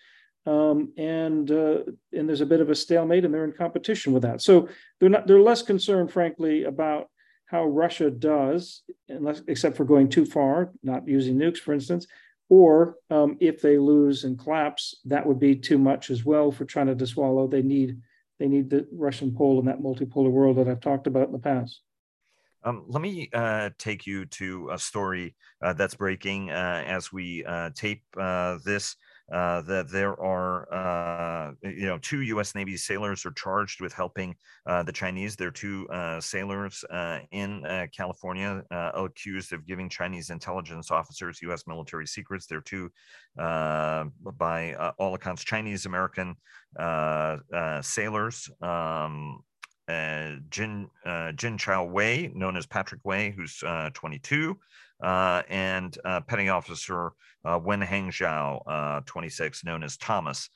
um, 0.46 0.92
and 0.96 1.50
uh, 1.50 1.78
and 2.12 2.28
there's 2.28 2.40
a 2.40 2.46
bit 2.46 2.60
of 2.60 2.70
a 2.70 2.74
stalemate, 2.74 3.24
and 3.24 3.34
they're 3.34 3.44
in 3.44 3.52
competition 3.52 4.12
with 4.12 4.22
that. 4.22 4.40
So 4.42 4.68
they're 5.00 5.08
not 5.08 5.26
they're 5.26 5.40
less 5.40 5.62
concerned, 5.62 6.12
frankly, 6.12 6.64
about 6.64 7.08
how 7.46 7.64
Russia 7.64 8.10
does, 8.10 8.82
unless, 9.08 9.42
except 9.46 9.76
for 9.76 9.84
going 9.84 10.08
too 10.08 10.26
far, 10.26 10.72
not 10.82 11.06
using 11.06 11.36
nukes, 11.36 11.58
for 11.58 11.72
instance, 11.72 12.06
or 12.48 12.96
um, 13.10 13.36
if 13.40 13.60
they 13.60 13.78
lose 13.78 14.24
and 14.24 14.38
collapse, 14.38 14.96
that 15.04 15.26
would 15.26 15.40
be 15.40 15.54
too 15.54 15.78
much 15.78 16.10
as 16.10 16.24
well 16.24 16.50
for 16.50 16.64
China 16.64 16.94
to 16.94 17.06
swallow. 17.06 17.46
They 17.46 17.62
need 17.62 17.98
they 18.38 18.48
need 18.48 18.68
the 18.68 18.86
Russian 18.92 19.34
pole 19.34 19.58
in 19.58 19.66
that 19.66 19.80
multipolar 19.80 20.30
world 20.30 20.58
that 20.58 20.68
I've 20.68 20.80
talked 20.80 21.06
about 21.06 21.26
in 21.26 21.32
the 21.32 21.38
past. 21.38 21.80
Um, 22.66 22.84
let 22.88 23.00
me 23.00 23.30
uh, 23.32 23.70
take 23.78 24.08
you 24.08 24.26
to 24.26 24.70
a 24.72 24.78
story 24.78 25.36
uh, 25.62 25.72
that's 25.72 25.94
breaking 25.94 26.50
uh, 26.50 26.82
as 26.84 27.12
we 27.12 27.44
uh, 27.44 27.70
tape 27.76 28.02
uh, 28.20 28.58
this 28.64 28.96
uh, 29.32 29.62
that 29.62 29.90
there 29.90 30.20
are, 30.20 31.54
you 31.62 31.86
know, 31.86 31.98
two 31.98 32.22
U.S. 32.22 32.54
Navy 32.56 32.76
sailors 32.76 33.24
are 33.24 33.32
charged 33.32 33.80
with 33.80 33.92
helping 33.92 34.34
the 34.66 34.92
Chinese. 34.92 35.36
There 35.36 35.48
are 35.48 35.52
two 35.52 35.86
sailors 36.20 36.84
in 37.32 37.88
California 37.96 38.62
accused 38.70 39.52
of 39.52 39.66
giving 39.66 39.88
Chinese 39.88 40.30
intelligence 40.30 40.90
officers 40.92 41.42
U.S. 41.42 41.66
military 41.66 42.06
secrets. 42.06 42.46
They're 42.46 42.60
two, 42.60 42.90
by 43.36 44.74
all 44.98 45.14
accounts, 45.14 45.44
Chinese 45.44 45.86
American 45.86 46.36
sailors. 47.82 48.48
Um, 48.62 49.42
uh, 49.88 50.32
Jin 50.50 50.88
uh, 51.04 51.32
Jin 51.32 51.58
Chao 51.58 51.84
Wei, 51.84 52.30
known 52.34 52.56
as 52.56 52.66
Patrick 52.66 53.00
Wei, 53.04 53.30
who's 53.30 53.62
uh, 53.64 53.90
22, 53.94 54.58
uh, 55.02 55.42
and 55.48 55.96
uh, 56.04 56.20
Petty 56.22 56.48
Officer 56.48 57.12
Wenheng 57.44 58.08
Zhao, 58.08 58.60
uh, 58.66 59.00
26, 59.06 59.64
known 59.64 59.82
as 59.84 59.96
Thomas. 59.96 60.50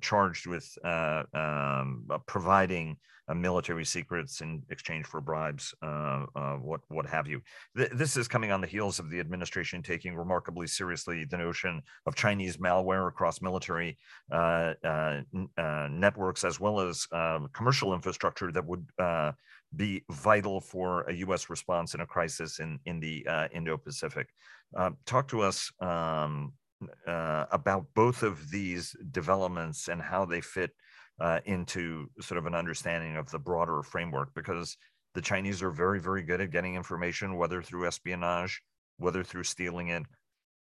charged 0.00 0.46
with 0.46 0.66
um, 0.84 2.06
providing 2.26 2.96
uh, 3.28 3.34
military 3.34 3.84
secrets 3.84 4.40
in 4.40 4.62
exchange 4.70 5.06
for 5.06 5.20
bribes, 5.20 5.74
uh, 5.82 6.26
uh, 6.34 6.56
what 6.56 6.80
what 6.88 7.06
have 7.06 7.28
you. 7.28 7.40
Th- 7.76 7.90
this 7.92 8.16
is 8.16 8.26
coming 8.26 8.50
on 8.50 8.60
the 8.60 8.66
heels 8.66 8.98
of 8.98 9.10
the 9.10 9.20
administration 9.20 9.82
taking 9.82 10.16
remarkably 10.16 10.66
seriously 10.66 11.24
the 11.24 11.38
notion 11.38 11.82
of 12.06 12.16
Chinese 12.16 12.56
malware 12.56 13.08
across 13.08 13.40
military 13.40 13.96
uh, 14.32 14.74
uh, 14.84 15.20
uh, 15.56 15.88
networks 15.90 16.44
as 16.44 16.58
well 16.58 16.80
as 16.80 17.06
commercial 17.52 17.94
infrastructure 17.94 18.50
that 18.50 18.66
would 18.66 18.86
be 19.74 20.04
vital 20.10 20.60
for 20.60 21.02
a 21.02 21.14
U.S. 21.14 21.48
response 21.48 21.94
in 21.94 22.00
a 22.00 22.06
crisis 22.06 22.58
in 22.58 22.78
in 22.86 23.00
the 23.00 23.26
Indo-Pacific. 23.52 24.28
talk 25.06 25.28
to 25.28 25.42
us. 25.42 25.70
Um, 25.80 26.52
about 27.06 27.86
both 27.94 28.24
of 28.24 28.50
these 28.50 28.96
developments 29.12 29.86
and 29.86 30.02
how 30.02 30.24
they 30.24 30.40
fit 30.40 30.72
uh, 31.20 31.40
into 31.44 32.08
sort 32.20 32.38
of 32.38 32.46
an 32.46 32.54
understanding 32.54 33.16
of 33.16 33.30
the 33.30 33.38
broader 33.38 33.82
framework 33.82 34.34
because 34.34 34.76
the 35.14 35.20
Chinese 35.20 35.62
are 35.62 35.70
very, 35.70 36.00
very 36.00 36.22
good 36.22 36.40
at 36.40 36.50
getting 36.50 36.74
information, 36.74 37.36
whether 37.36 37.62
through 37.62 37.86
espionage, 37.86 38.62
whether 38.98 39.22
through 39.22 39.44
stealing 39.44 39.88
it. 39.88 40.02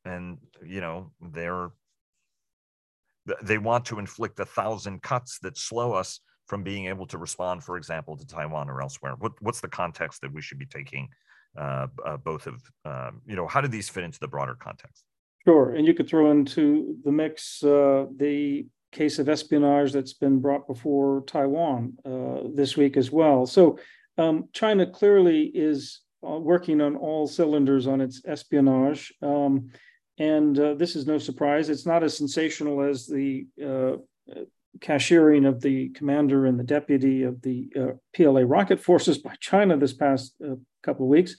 And, 0.05 0.38
you 0.65 0.81
know, 0.81 1.12
they're, 1.21 1.69
they 3.43 3.57
want 3.57 3.85
to 3.85 3.99
inflict 3.99 4.39
a 4.39 4.45
thousand 4.45 5.01
cuts 5.01 5.39
that 5.39 5.57
slow 5.57 5.93
us 5.93 6.19
from 6.47 6.63
being 6.63 6.88
able 6.88 7.05
to 7.05 7.17
respond, 7.19 7.63
for 7.63 7.77
example, 7.77 8.17
to 8.17 8.25
Taiwan 8.25 8.69
or 8.69 8.81
elsewhere. 8.81 9.13
What, 9.19 9.33
what's 9.41 9.62
the 9.62 9.67
context 9.67 10.21
that 10.21 10.33
we 10.33 10.41
should 10.41 10.57
be 10.57 10.65
taking 10.65 11.09
uh, 11.57 11.88
uh, 12.03 12.17
both 12.17 12.47
of, 12.47 12.62
um, 12.85 13.21
you 13.27 13.35
know, 13.35 13.47
how 13.47 13.62
do 13.62 13.67
these 13.67 13.88
fit 13.88 14.03
into 14.03 14.19
the 14.19 14.27
broader 14.27 14.55
context? 14.55 15.03
Sure. 15.45 15.75
And 15.75 15.85
you 15.85 15.93
could 15.93 16.09
throw 16.09 16.31
into 16.31 16.97
the 17.03 17.12
mix 17.12 17.63
uh, 17.63 18.05
the 18.17 18.65
case 18.91 19.19
of 19.19 19.30
espionage 19.30 19.91
that's 19.91 20.13
been 20.13 20.39
brought 20.39 20.67
before 20.67 21.23
Taiwan 21.28 21.93
uh, 22.06 22.49
this 22.54 22.75
week 22.75 22.97
as 22.97 23.12
well. 23.12 23.45
So 23.45 23.80
um, 24.17 24.49
China 24.54 24.86
clearly 24.86 25.43
is 25.43 26.02
uh, 26.28 26.38
working 26.38 26.82
on 26.82 26.95
all 26.95 27.28
cylinders 27.28 27.88
on 27.88 28.02
its 28.02 28.21
espionage. 28.25 29.13
Um, 29.21 29.69
and 30.17 30.60
uh, 30.60 30.73
this 30.73 30.95
is 30.95 31.08
no 31.08 31.17
surprise. 31.17 31.69
It's 31.69 31.86
not 31.86 32.04
as 32.04 32.17
sensational 32.17 32.82
as 32.82 33.08
the 33.08 33.47
uh, 33.63 33.97
cashiering 34.82 35.45
of 35.45 35.62
the 35.62 35.89
commander 35.89 36.45
and 36.45 36.60
the 36.60 36.63
deputy 36.63 37.23
of 37.23 37.41
the 37.41 37.69
uh, 37.80 37.91
PLA 38.13 38.41
rocket 38.45 38.82
forces 38.82 39.17
by 39.17 39.36
China 39.39 39.78
this 39.78 39.93
past 39.93 40.36
uh, 40.45 40.56
couple 40.84 41.06
of 41.06 41.10
weeks. 41.10 41.36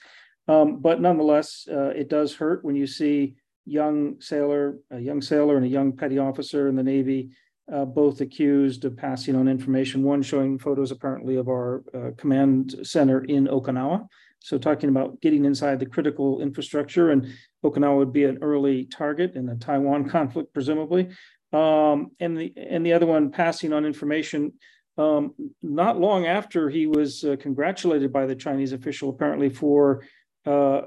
Um, 0.47 0.79
but 0.79 0.99
nonetheless, 0.99 1.67
it 1.67 2.09
does 2.09 2.35
hurt 2.35 2.65
when 2.65 2.75
you 2.75 2.87
see 2.87 3.35
young 3.65 4.19
sailor, 4.19 4.79
a 4.89 4.99
young 4.99 5.21
sailor 5.21 5.57
and 5.57 5.65
a 5.65 5.69
young 5.69 5.95
petty 5.95 6.17
officer 6.17 6.67
in 6.67 6.75
the 6.75 6.83
Navy, 6.83 7.29
uh, 7.73 7.85
both 7.85 8.21
accused 8.21 8.85
of 8.85 8.97
passing 8.97 9.35
on 9.35 9.47
information. 9.47 10.03
One 10.03 10.21
showing 10.21 10.57
photos 10.57 10.91
apparently 10.91 11.35
of 11.35 11.47
our 11.47 11.83
uh, 11.93 12.11
command 12.17 12.75
center 12.83 13.23
in 13.23 13.47
Okinawa. 13.47 14.07
So 14.39 14.57
talking 14.57 14.89
about 14.89 15.21
getting 15.21 15.45
inside 15.45 15.79
the 15.79 15.85
critical 15.85 16.41
infrastructure, 16.41 17.11
and 17.11 17.27
Okinawa 17.63 17.97
would 17.97 18.13
be 18.13 18.23
an 18.23 18.39
early 18.41 18.85
target 18.85 19.35
in 19.35 19.45
the 19.45 19.55
Taiwan 19.55 20.09
conflict, 20.15 20.53
presumably. 20.53 21.09
Um, 21.53 22.11
and 22.19 22.37
the 22.37 22.53
and 22.55 22.85
the 22.85 22.93
other 22.93 23.05
one 23.05 23.29
passing 23.29 23.73
on 23.73 23.85
information 23.85 24.53
um, 24.97 25.33
not 25.61 25.99
long 25.99 26.25
after 26.25 26.69
he 26.69 26.85
was 26.87 27.23
uh, 27.23 27.35
congratulated 27.39 28.11
by 28.11 28.25
the 28.25 28.35
Chinese 28.35 28.73
official, 28.73 29.09
apparently 29.09 29.49
for 29.49 30.03
uh, 30.45 30.81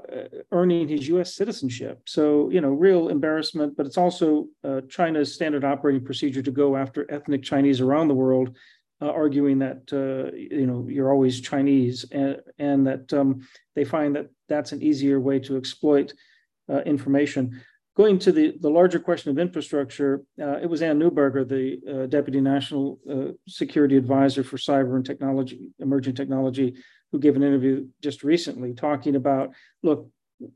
earning 0.51 0.87
his 0.87 1.07
U.S. 1.09 1.35
citizenship. 1.35 2.01
So, 2.05 2.49
you 2.49 2.59
know, 2.59 2.69
real 2.69 3.09
embarrassment, 3.09 3.77
but 3.77 3.85
it's 3.85 3.97
also 3.97 4.47
uh, 4.63 4.81
China's 4.89 5.33
standard 5.33 5.63
operating 5.63 6.03
procedure 6.03 6.41
to 6.41 6.51
go 6.51 6.75
after 6.75 7.09
ethnic 7.09 7.43
Chinese 7.43 7.79
around 7.79 8.09
the 8.09 8.13
world, 8.15 8.55
uh, 9.01 9.09
arguing 9.09 9.59
that, 9.59 9.81
uh, 9.93 10.35
you 10.35 10.67
know, 10.67 10.87
you're 10.89 11.11
always 11.11 11.39
Chinese 11.39 12.05
and, 12.11 12.37
and 12.59 12.85
that 12.85 13.13
um, 13.13 13.47
they 13.75 13.85
find 13.85 14.15
that 14.15 14.27
that's 14.49 14.73
an 14.73 14.81
easier 14.81 15.19
way 15.19 15.39
to 15.39 15.55
exploit 15.55 16.13
uh, 16.69 16.81
information. 16.81 17.61
Going 17.95 18.19
to 18.19 18.33
the, 18.33 18.57
the 18.59 18.69
larger 18.69 18.99
question 18.99 19.31
of 19.31 19.39
infrastructure, 19.39 20.21
uh, 20.41 20.57
it 20.57 20.69
was 20.69 20.81
Anne 20.81 20.99
Neuberger, 20.99 21.47
the 21.47 22.07
Deputy 22.07 22.41
National 22.41 22.99
Security 23.47 23.95
Advisor 23.95 24.43
for 24.43 24.57
Cyber 24.57 24.97
and 24.97 25.05
Technology, 25.05 25.69
Emerging 25.79 26.15
Technology, 26.15 26.75
who 27.11 27.19
gave 27.19 27.35
an 27.35 27.43
interview 27.43 27.87
just 28.01 28.23
recently 28.23 28.73
talking 28.73 29.15
about 29.15 29.51
look, 29.83 30.09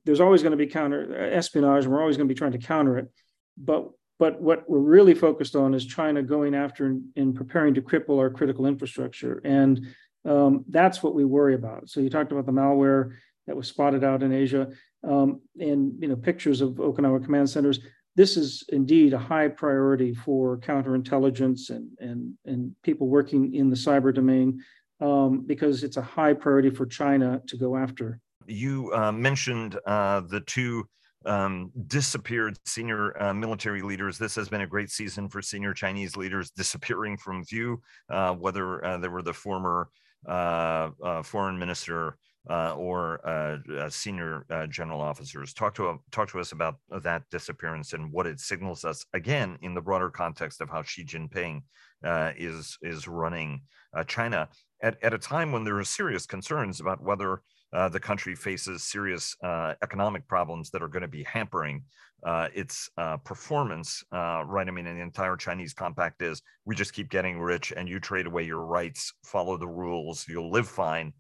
there's 0.06 0.20
always 0.20 0.42
going 0.42 0.52
to 0.52 0.58
be 0.58 0.68
counter 0.68 1.30
espionage, 1.32 1.86
and 1.86 1.94
we're 1.94 2.02
always 2.02 2.18
going 2.18 2.28
to 2.28 2.34
be 2.34 2.38
trying 2.38 2.52
to 2.52 2.58
counter 2.58 2.98
it. 2.98 3.12
But 3.58 3.90
but 4.18 4.42
what 4.42 4.70
we're 4.70 4.80
really 4.80 5.14
focused 5.14 5.56
on 5.56 5.74
is 5.74 5.86
China 5.86 6.22
going 6.22 6.54
after 6.54 6.86
and, 6.86 7.06
and 7.16 7.34
preparing 7.34 7.74
to 7.76 7.82
cripple 7.82 8.20
our 8.20 8.30
critical 8.30 8.66
infrastructure, 8.66 9.42
and 9.46 9.88
um, 10.26 10.66
that's 10.70 11.02
what 11.02 11.16
we 11.16 11.24
worry 11.24 11.56
about. 11.56 11.90
So 11.90 12.02
you 12.02 12.10
talked 12.10 12.32
about 12.32 12.46
the 12.46 12.52
malware 12.52 13.14
that 13.48 13.56
was 13.56 13.68
spotted 13.68 14.04
out 14.04 14.22
in 14.22 14.34
Asia, 14.34 14.68
um, 15.08 15.42
and 15.60 15.94
you 16.02 16.08
know 16.08 16.16
pictures 16.16 16.62
of 16.62 16.74
Okinawa 16.74 17.24
command 17.24 17.50
centers. 17.50 17.80
This 18.16 18.36
is 18.36 18.66
indeed 18.70 19.14
a 19.14 19.18
high 19.18 19.48
priority 19.48 20.14
for 20.14 20.58
counterintelligence 20.58 21.70
and 21.70 21.90
and 22.00 22.34
and 22.46 22.76
people 22.84 23.08
working 23.08 23.56
in 23.56 23.70
the 23.70 23.78
cyber 23.78 24.14
domain 24.14 24.62
um, 25.02 25.42
because 25.46 25.84
it's 25.84 25.98
a 25.98 26.02
high 26.02 26.34
priority 26.34 26.70
for 26.70 26.86
China 26.86 27.42
to 27.48 27.58
go 27.58 27.76
after. 27.76 28.20
You 28.48 28.92
uh, 28.94 29.12
mentioned 29.12 29.80
uh, 29.86 30.22
the 30.22 30.42
two 30.42 30.88
um, 31.26 31.72
disappeared 31.88 32.58
senior 32.66 33.22
uh, 33.22 33.34
military 33.34 33.82
leaders. 33.82 34.18
This 34.18 34.36
has 34.36 34.50
been 34.50 34.62
a 34.62 34.68
great 34.68 34.90
season 34.90 35.30
for 35.30 35.42
senior 35.42 35.74
Chinese 35.74 36.16
leaders 36.16 36.50
disappearing 36.52 37.18
from 37.18 37.44
view, 37.44 37.82
uh, 38.10 38.34
whether 38.34 38.84
uh, 38.84 38.98
they 38.98 39.10
were 39.10 39.22
the 39.22 39.34
former 39.34 39.90
uh, 40.28 40.90
foreign 41.24 41.58
minister 41.60 42.18
uh, 42.50 42.74
or 42.76 43.20
uh, 43.28 43.58
uh, 43.74 43.90
senior 43.90 44.46
general 44.70 45.02
officers. 45.02 45.54
Talk 45.54 45.76
to 45.76 46.00
talk 46.12 46.30
to 46.32 46.40
us 46.40 46.52
about 46.52 46.76
that 46.90 47.24
disappearance 47.30 47.94
and 47.94 48.12
what 48.12 48.26
it 48.26 48.40
signals 48.40 48.86
us 48.86 49.06
again 49.14 49.58
in 49.62 49.74
the 49.74 49.82
broader 49.82 50.10
context 50.10 50.62
of 50.62 50.70
how 50.70 50.82
Xi 50.82 51.04
Jinping 51.06 51.62
is 52.04 52.78
is 52.82 53.08
running 53.08 53.62
China 54.08 54.48
at, 54.82 55.02
at 55.04 55.14
a 55.14 55.18
time 55.18 55.52
when 55.52 55.64
there 55.64 55.78
are 55.78 55.84
serious 55.84 56.26
concerns 56.26 56.80
about 56.80 57.04
whether 57.04 57.42
uh, 57.74 57.90
the 57.90 58.00
country 58.00 58.36
faces 58.36 58.84
serious 58.84 59.36
uh, 59.44 59.74
economic 59.84 60.28
problems 60.28 60.70
that 60.72 60.82
are 60.82 60.88
going 60.88 61.02
to 61.02 61.08
be 61.08 61.24
hampering 61.24 61.84
uh, 62.24 62.48
its 62.54 62.90
uh, 62.98 63.18
performance, 63.18 64.04
uh, 64.12 64.44
right? 64.46 64.68
I 64.68 64.72
mean, 64.72 64.86
the 64.86 65.00
entire 65.00 65.38
Chinese 65.38 65.74
compact 65.74 66.22
is 66.22 66.42
we 66.66 66.76
just 66.76 66.94
keep 66.94 67.10
getting 67.10 67.40
rich 67.40 67.72
and 67.76 67.88
you 67.88 68.00
trade 68.00 68.26
away 68.26 68.44
your 68.44 68.66
rights, 68.66 69.14
follow 69.24 69.58
the 69.58 69.68
rules, 69.68 70.26
you'll 70.28 70.52
live 70.52 70.68
fine, 70.68 71.14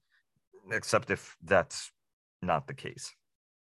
except 0.71 1.09
if 1.11 1.35
that's 1.43 1.91
not 2.41 2.67
the 2.67 2.73
case. 2.73 3.11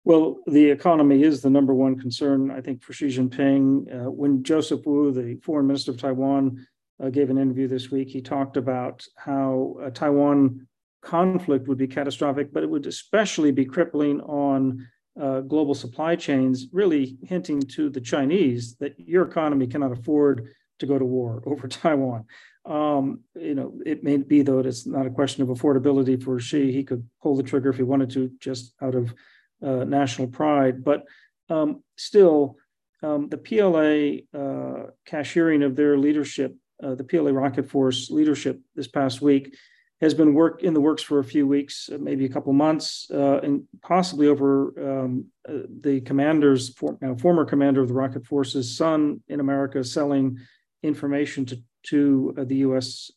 Well, 0.05 0.39
the 0.47 0.71
economy 0.71 1.23
is 1.25 1.43
the 1.43 1.51
number 1.51 1.75
one 1.75 1.99
concern, 1.99 2.51
I 2.51 2.63
think, 2.63 2.83
for 2.83 2.95
Xi 2.95 3.09
Jinping. 3.09 4.07
Uh, 4.07 4.11
when 4.11 4.43
Joseph 4.43 4.87
Wu, 4.87 5.13
the 5.13 5.39
foreign 5.43 5.67
minister 5.67 5.91
of 5.91 5.99
Taiwan, 5.99 6.67
uh, 7.03 7.11
gave 7.11 7.31
an 7.31 7.39
interview 7.39 7.69
this 7.69 7.91
week. 7.91 8.09
He 8.09 8.21
talked 8.21 8.57
about 8.57 9.05
how 9.17 9.77
a 9.83 9.91
Taiwan 9.91 10.67
conflict 11.03 11.67
would 11.69 11.79
be 11.79 11.87
catastrophic, 11.87 12.53
but 12.53 12.63
it 12.63 12.71
would 12.71 12.87
especially 12.87 13.53
be 13.53 13.65
crippling 13.65 14.21
on 14.21 14.87
uh, 15.21 15.41
global 15.41 15.75
supply 15.75 16.17
chains, 16.17 16.67
really 16.73 17.17
hinting 17.23 17.61
to 17.61 17.91
the 17.91 18.01
Chinese 18.01 18.77
that 18.77 18.99
your 18.99 19.27
economy 19.27 19.67
cannot 19.67 19.93
afford 19.93 20.49
to 20.79 20.87
go 20.87 20.99
to 20.99 21.05
war 21.05 21.43
over 21.47 21.69
Taiwan. 21.69 22.25
Um, 22.67 23.21
you 23.35 23.55
know, 23.55 23.81
it 23.87 24.05
may 24.05 24.19
be 24.19 24.43
though 24.43 24.59
it's 24.59 24.87
not 24.87 25.07
a 25.07 25.11
question 25.11 25.43
of 25.43 25.49
affordability 25.49 26.23
for 26.23 26.39
Xi. 26.39 26.71
He 26.73 26.85
could 26.85 27.09
pull 27.23 27.37
the 27.37 27.43
trigger 27.43 27.71
if 27.71 27.77
he 27.77 27.83
wanted 27.83 28.11
to, 28.11 28.31
just 28.39 28.75
out 28.83 28.95
of 28.95 29.15
uh, 29.63 29.85
national 29.85 30.29
pride. 30.29 30.85
But 30.85 31.05
um, 31.49 31.83
still, 31.97 32.57
um, 33.03 33.29
the 33.31 33.39
PLA 33.39 34.39
uh, 34.39 34.91
cashiering 35.07 35.63
of 35.63 35.75
their 35.75 35.97
leadership 35.97 36.55
uh, 36.83 36.95
the 36.95 37.05
PLA 37.05 37.31
Rocket 37.31 37.69
Force 37.69 38.11
leadership 38.11 38.61
this 38.75 38.89
past 38.89 39.21
week 39.21 39.55
has 40.01 40.15
been 40.15 40.33
work 40.33 40.63
in 40.63 40.73
the 40.73 40.81
works 40.81 41.03
for 41.03 41.19
a 41.19 41.25
few 41.25 41.47
weeks, 41.47 41.91
uh, 41.93 41.99
maybe 42.01 42.25
a 42.25 42.29
couple 42.29 42.53
months, 42.53 43.07
uh, 43.13 43.41
and 43.43 43.65
possibly 43.83 44.29
over 44.29 45.03
um, 45.03 45.27
uh, 45.49 45.67
the 45.83 46.01
commander's 46.01 46.71
for, 46.75 46.97
uh, 47.05 47.15
former 47.17 47.45
commander 47.45 47.83
of 47.83 47.89
the 47.89 47.95
Rocket 47.95 48.25
Force's 48.25 48.77
son 48.77 49.23
in 49.29 49.41
America 49.41 49.85
selling 49.85 50.39
information 50.83 51.45
to 51.47 51.63
to 51.83 52.35
uh, 52.37 52.45
the 52.45 52.57
U.S. 52.57 53.11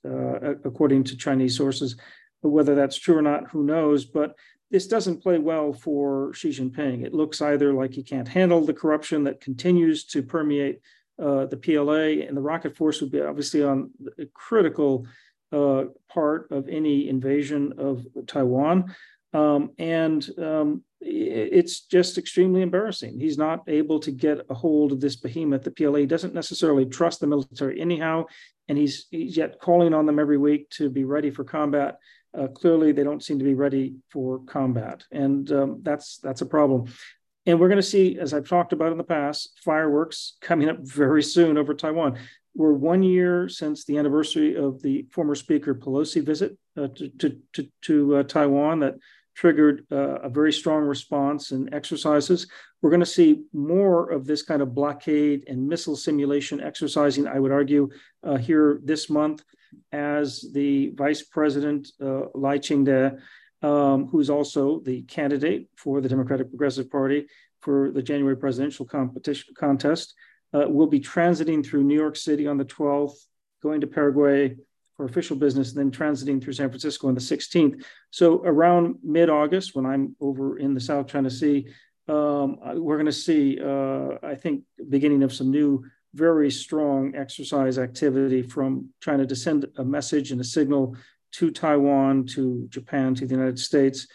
according 0.63 1.04
to 1.06 1.17
Chinese 1.17 1.58
sources. 1.58 1.97
Whether 2.41 2.76
that's 2.76 2.97
true 2.97 3.17
or 3.17 3.21
not, 3.21 3.49
who 3.49 3.63
knows? 3.63 4.06
But 4.06 4.36
this 4.71 4.88
doesn't 4.88 5.21
play 5.21 5.38
well 5.38 5.73
for 5.73 6.34
Xi 6.34 6.49
Jinping. 6.49 7.06
It 7.06 7.13
looks 7.13 7.41
either 7.41 7.73
like 7.73 7.93
he 7.93 8.04
can't 8.04 8.28
handle 8.28 8.62
the 8.62 8.73
corruption 8.73 9.26
that 9.26 9.41
continues 9.41 10.05
to 10.05 10.24
permeate 10.24 10.80
uh, 11.22 11.45
the 11.45 11.57
PLA 11.57 12.26
and 12.28 12.36
the 12.36 12.41
rocket 12.41 12.76
force 12.76 13.01
would 13.01 13.11
be 13.11 13.22
obviously 13.22 13.64
on 13.64 13.91
a 14.20 14.26
critical 14.34 15.05
uh, 15.51 15.86
part 16.09 16.51
of 16.51 16.68
any 16.68 17.07
invasion 17.07 17.74
of 17.78 18.05
Taiwan. 18.28 18.95
Um, 19.34 19.72
and 19.80 20.28
um, 20.38 20.84
it's 21.01 21.82
just 21.82 22.18
extremely 22.18 22.61
embarrassing. 22.61 23.20
He's 23.20 23.38
not 23.38 23.64
able 23.68 23.99
to 24.01 24.11
get 24.11 24.45
a 24.49 24.53
hold 24.53 24.91
of 24.91 25.01
this 25.01 25.16
behemoth. 25.16 25.64
The 25.64 25.72
PLA 25.72 26.05
doesn't 26.05 26.34
necessarily 26.34 26.86
trust 26.86 27.20
the 27.20 27.28
military 27.28 27.82
anyhow, 27.82 28.26
and 28.68 28.78
he's, 28.78 29.07
he's 29.11 29.36
yet 29.36 29.59
calling 29.59 29.93
on 29.93 30.05
them 30.05 30.20
every 30.20 30.38
week 30.38 30.70
to 30.72 30.89
be 30.89 31.03
ready 31.03 31.30
for 31.32 31.43
combat. 31.43 31.97
Uh, 32.38 32.47
clearly, 32.47 32.91
they 32.91 33.03
don't 33.03 33.24
seem 33.24 33.38
to 33.38 33.45
be 33.45 33.53
ready 33.53 33.95
for 34.09 34.39
combat, 34.45 35.03
and 35.11 35.51
um, 35.51 35.80
that's 35.84 36.18
that's 36.18 36.41
a 36.41 36.47
problem. 36.47 36.86
And 37.46 37.60
we're 37.60 37.68
going 37.68 37.78
to 37.78 37.84
see, 37.84 38.18
as 38.20 38.34
I've 38.34 38.48
talked 38.48 38.74
about 38.74 38.91
in 38.91 38.98
the 38.98 39.04
past, 39.04 39.60
fireworks 39.64 40.38
coming 40.41 40.70
up 40.70 40.78
very 40.80 41.24
soon 41.24 41.58
over 41.58 41.74
Taiwan. 41.74 42.18
We're 42.56 42.74
one 42.74 43.04
year 43.04 43.50
since 43.50 43.84
the 43.84 43.98
anniversary 43.98 44.56
of 44.56 44.82
the 44.82 45.08
former 45.12 45.36
Speaker 45.36 45.76
Pelosi 45.76 46.24
visit 46.24 46.58
uh, 46.78 46.88
to, 46.96 47.10
to, 47.10 47.38
to, 47.54 47.68
to 47.82 48.16
uh, 48.18 48.24
Taiwan 48.24 48.80
that 48.80 48.96
triggered 49.36 49.86
uh, 49.91 50.20
a 50.20 50.30
very 50.30 50.54
strong 50.54 50.84
response 50.84 51.52
and 51.52 51.74
exercises. 51.74 52.48
We're 52.82 52.91
going 52.91 53.00
to 53.00 53.06
see 53.06 53.44
more 53.52 54.12
of 54.12 54.26
this 54.26 54.44
kind 54.44 54.62
of 54.62 54.76
blockade 54.76 55.46
and 55.48 55.68
missile 55.68 55.96
simulation 55.96 56.62
exercising, 56.62 57.28
I 57.28 57.39
would 57.39 57.52
argue, 57.52 57.89
uh, 58.24 58.38
here 58.38 58.80
this 58.84 59.10
month 59.10 59.44
as 59.91 60.46
the 60.54 60.91
Vice 60.96 61.24
President 61.24 61.91
uh, 62.00 62.26
Lai 62.36 62.60
Ching-te 62.60 63.18
um, 63.64 64.07
who's 64.07 64.30
also 64.30 64.82
the 64.82 65.01
candidate 65.03 65.70
for 65.76 66.01
the 66.01 66.09
Democratic 66.09 66.49
Progressive 66.49 66.91
Party 66.91 67.26
for 67.61 67.91
the 67.91 68.03
January 68.03 68.36
presidential 68.36 68.86
competition 68.86 69.53
contest, 69.57 70.14
uh, 70.53 70.66
will 70.68 70.88
be 70.88 70.99
transiting 70.99 71.66
through 71.66 71.84
New 71.84 71.95
York 71.95 72.18
City 72.18 72.45
on 72.45 72.57
the 72.57 72.66
12th, 72.66 73.16
going 73.64 73.82
to 73.82 73.88
Paraguay 73.88 74.55
for 74.97 75.05
official 75.05 75.38
business, 75.38 75.74
and 75.74 75.80
then 75.80 75.91
transiting 75.91 76.43
through 76.43 76.53
San 76.53 76.70
Francisco 76.70 77.07
on 77.07 77.16
the 77.16 77.22
16th. 77.22 77.84
So 78.11 78.43
around 78.43 78.97
mid-August, 79.01 79.76
when 79.76 79.86
I'm 79.86 80.16
over 80.20 80.59
in 80.59 80.74
the 80.74 80.82
South 80.82 81.07
China 81.07 81.30
Sea, 81.30 81.66
um, 82.09 82.59
we're 82.76 82.97
going 82.97 83.05
to 83.05 83.11
see, 83.14 83.59
uh, 83.64 84.18
I 84.22 84.36
think, 84.36 84.64
beginning 84.89 85.24
of 85.24 85.34
some 85.34 85.49
new 85.49 85.86
very 86.14 86.51
strong 86.51 87.16
exercise 87.16 87.80
activity 87.80 88.43
from 88.43 88.89
China 89.01 89.26
to 89.26 89.36
send 89.36 89.66
a 89.78 89.86
message 89.86 90.32
and 90.32 90.41
a 90.41 90.43
signal 90.43 90.95
to 91.34 91.52
Taiwan, 91.52 92.26
to 92.28 92.68
Japan, 92.70 93.16
to 93.16 93.26
the 93.26 93.36
United 93.36 93.60
States, 93.60 94.08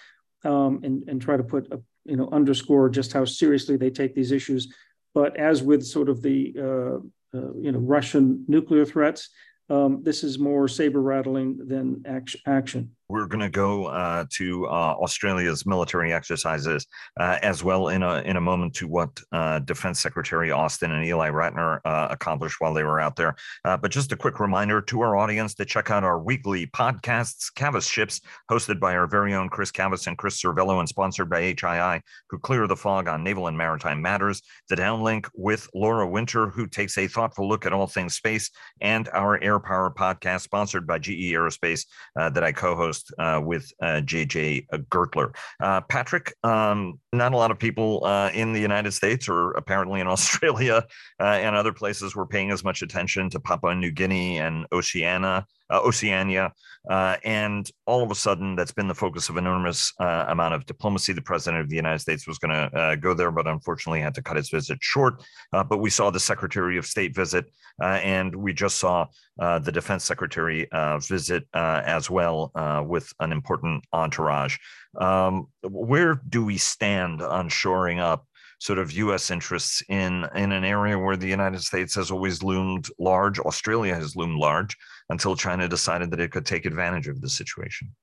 um, 0.45 0.81
and, 0.83 1.09
and 1.09 1.21
try 1.21 1.37
to 1.37 1.43
put 1.43 1.73
a, 1.73 1.81
you 2.05 2.17
know 2.17 2.29
underscore 2.33 2.89
just 2.89 3.13
how 3.13 3.25
seriously 3.25 3.77
they 3.77 3.91
take 3.91 4.15
these 4.15 4.33
issues. 4.33 4.73
But 5.15 5.37
as 5.37 5.63
with 5.63 5.85
sort 5.85 6.09
of 6.09 6.23
the 6.23 6.55
uh, 6.59 7.39
uh, 7.39 7.53
you 7.55 7.73
know 7.73 7.81
Russian 7.81 8.45
nuclear 8.49 8.85
threats, 8.85 9.31
um, 9.69 10.03
this 10.03 10.25
is 10.25 10.39
more 10.39 10.69
saber 10.69 11.03
rattling 11.03 11.59
than 11.67 12.03
action. 12.47 12.97
We're 13.11 13.27
going 13.27 13.41
to 13.41 13.49
go 13.49 13.87
uh, 13.87 14.27
to 14.35 14.67
uh, 14.67 14.95
Australia's 15.01 15.65
military 15.65 16.13
exercises 16.13 16.87
uh, 17.19 17.39
as 17.41 17.65
well 17.65 17.89
in 17.89 18.03
a 18.03 18.17
in 18.17 18.37
a 18.37 18.41
moment 18.41 18.75
to 18.75 18.87
what 18.87 19.09
uh, 19.33 19.61
Defense 19.61 20.03
Secretary 20.03 20.51
Austin 20.51 20.93
and 20.93 21.07
Eli 21.07 21.31
Ratner 21.31 21.79
uh, 21.87 22.09
accomplished 22.11 22.57
while 22.59 22.75
they 22.75 22.85
were 22.85 23.01
out 23.01 23.17
there. 23.17 23.35
Uh, 23.65 23.79
but 23.79 23.91
just 23.91 24.13
a 24.13 24.17
quick 24.17 24.41
reminder 24.41 24.83
to 24.83 25.01
our 25.01 25.17
audience 25.17 25.55
to 25.55 25.65
check 25.65 25.91
out 25.91 26.05
our 26.05 26.21
weekly 26.21 26.67
podcasts, 26.67 27.47
Cavas 27.55 27.89
Ships, 27.89 28.21
hosted 28.51 28.79
by 28.79 28.95
our 28.95 29.07
very 29.07 29.33
own 29.33 29.49
Chris 29.49 29.71
Cavas 29.71 30.07
and 30.07 30.19
Chris 30.19 30.43
Servello, 30.43 30.79
and 30.79 30.89
sponsored 30.89 31.31
by 31.31 31.55
HII, 31.55 32.03
who 32.29 32.39
clear 32.39 32.67
the 32.67 32.77
fog 32.77 33.09
on 33.09 33.25
naval 33.25 33.47
and 33.47 33.57
maritime 33.57 34.03
matters. 34.03 34.43
The 34.69 34.77
downlink 34.77 35.31
with 35.35 35.67
Laura 35.75 36.07
Winter, 36.07 36.51
who 36.51 36.67
takes 36.67 36.99
a 36.99 37.07
thoughtful 37.07 37.49
look 37.49 37.65
at 37.65 37.73
all 37.73 37.87
things 37.87 38.17
space, 38.17 38.51
and 38.83 39.09
our 39.15 39.43
Air 39.43 39.61
Power 39.61 39.91
podcast, 39.91 40.43
sponsored 40.43 40.87
by 40.87 40.99
GE 40.99 41.33
Aerospace, 41.33 41.87
that 42.15 42.45
I 42.45 42.53
co-host 42.53 42.98
uh, 43.19 43.41
with 43.43 43.71
uh, 43.83 44.01
JJ 44.05 44.67
Gertler. 44.91 45.35
Uh, 45.61 45.81
Patrick, 45.83 46.35
um, 46.45 47.01
not 47.13 47.33
a 47.33 47.37
lot 47.37 47.51
of 47.51 47.59
people 47.59 48.05
uh, 48.05 48.31
in 48.31 48.53
the 48.53 48.61
United 48.61 48.93
States 48.93 49.29
or 49.29 49.53
apparently 49.53 50.01
in 50.01 50.07
Australia 50.17 50.85
uh, 51.21 51.25
and 51.25 51.57
other 51.57 51.73
places 51.73 52.15
were 52.15 52.27
paying 52.27 52.51
as 52.51 52.65
much 52.65 52.83
attention 52.83 53.31
to 53.31 53.41
Papua 53.41 53.75
New 53.75 53.91
Guinea 53.91 54.39
and 54.39 54.67
Oceania 54.73 55.47
uh, 55.71 55.81
Oceania. 55.81 56.53
Uh, 56.89 57.17
and 57.25 57.71
all 57.87 58.03
of 58.03 58.11
a 58.11 58.15
sudden, 58.15 58.57
that's 58.57 58.73
been 58.73 58.89
the 58.89 58.95
focus 58.95 59.29
of 59.29 59.37
enormous 59.37 59.93
uh, 60.01 60.25
amount 60.29 60.55
of 60.55 60.65
diplomacy. 60.65 61.13
The 61.13 61.21
president 61.21 61.63
of 61.63 61.69
the 61.69 61.77
United 61.77 61.99
States 61.99 62.27
was 62.27 62.39
going 62.39 62.53
to 62.53 62.77
uh, 62.77 62.95
go 62.95 63.13
there, 63.13 63.31
but 63.31 63.47
unfortunately 63.47 64.01
had 64.01 64.15
to 64.15 64.23
cut 64.23 64.37
his 64.37 64.49
visit 64.49 64.79
short. 64.81 65.23
Uh, 65.53 65.65
but 65.65 65.79
we 65.79 65.91
saw 65.91 66.11
the 66.11 66.21
Secretary 66.21 66.79
of 66.79 66.87
State 66.87 67.15
visit, 67.15 67.47
uh, 67.83 68.01
and 68.03 68.35
we 68.35 68.53
just 68.53 68.79
saw 68.79 69.07
the 69.37 69.71
Defense 69.73 70.05
Secretary 70.05 70.67
visit 71.01 71.47
as 71.55 72.11
well 72.11 72.51
with 72.87 73.13
an 73.21 73.33
important 73.33 73.85
entourage. 73.93 74.57
Um, 74.99 75.49
where 75.63 76.21
do 76.29 76.45
we 76.45 76.57
stand 76.57 77.23
on 77.23 77.49
shoring 77.49 78.01
up 78.01 78.25
sort 78.61 78.79
of 78.79 78.93
U.S. 78.93 79.31
interests 79.31 79.83
in 79.89 80.27
in 80.35 80.53
an 80.53 80.65
area 80.65 80.99
where 80.99 81.17
the 81.17 81.29
United 81.29 81.63
States 81.63 81.95
has 81.95 82.11
always 82.11 82.43
loomed 82.43 82.89
large. 82.99 83.39
Australia 83.39 83.95
has 83.95 84.17
loomed 84.17 84.39
large 84.39 84.77
until 85.11 85.37
China 85.37 85.69
decided 85.69 86.11
that 86.11 86.21
it 86.21 86.31
could 86.31 86.47
take 86.47 86.67
advantage 86.67 87.09
of 87.09 87.21
the 87.21 87.29
situation. 87.29 87.95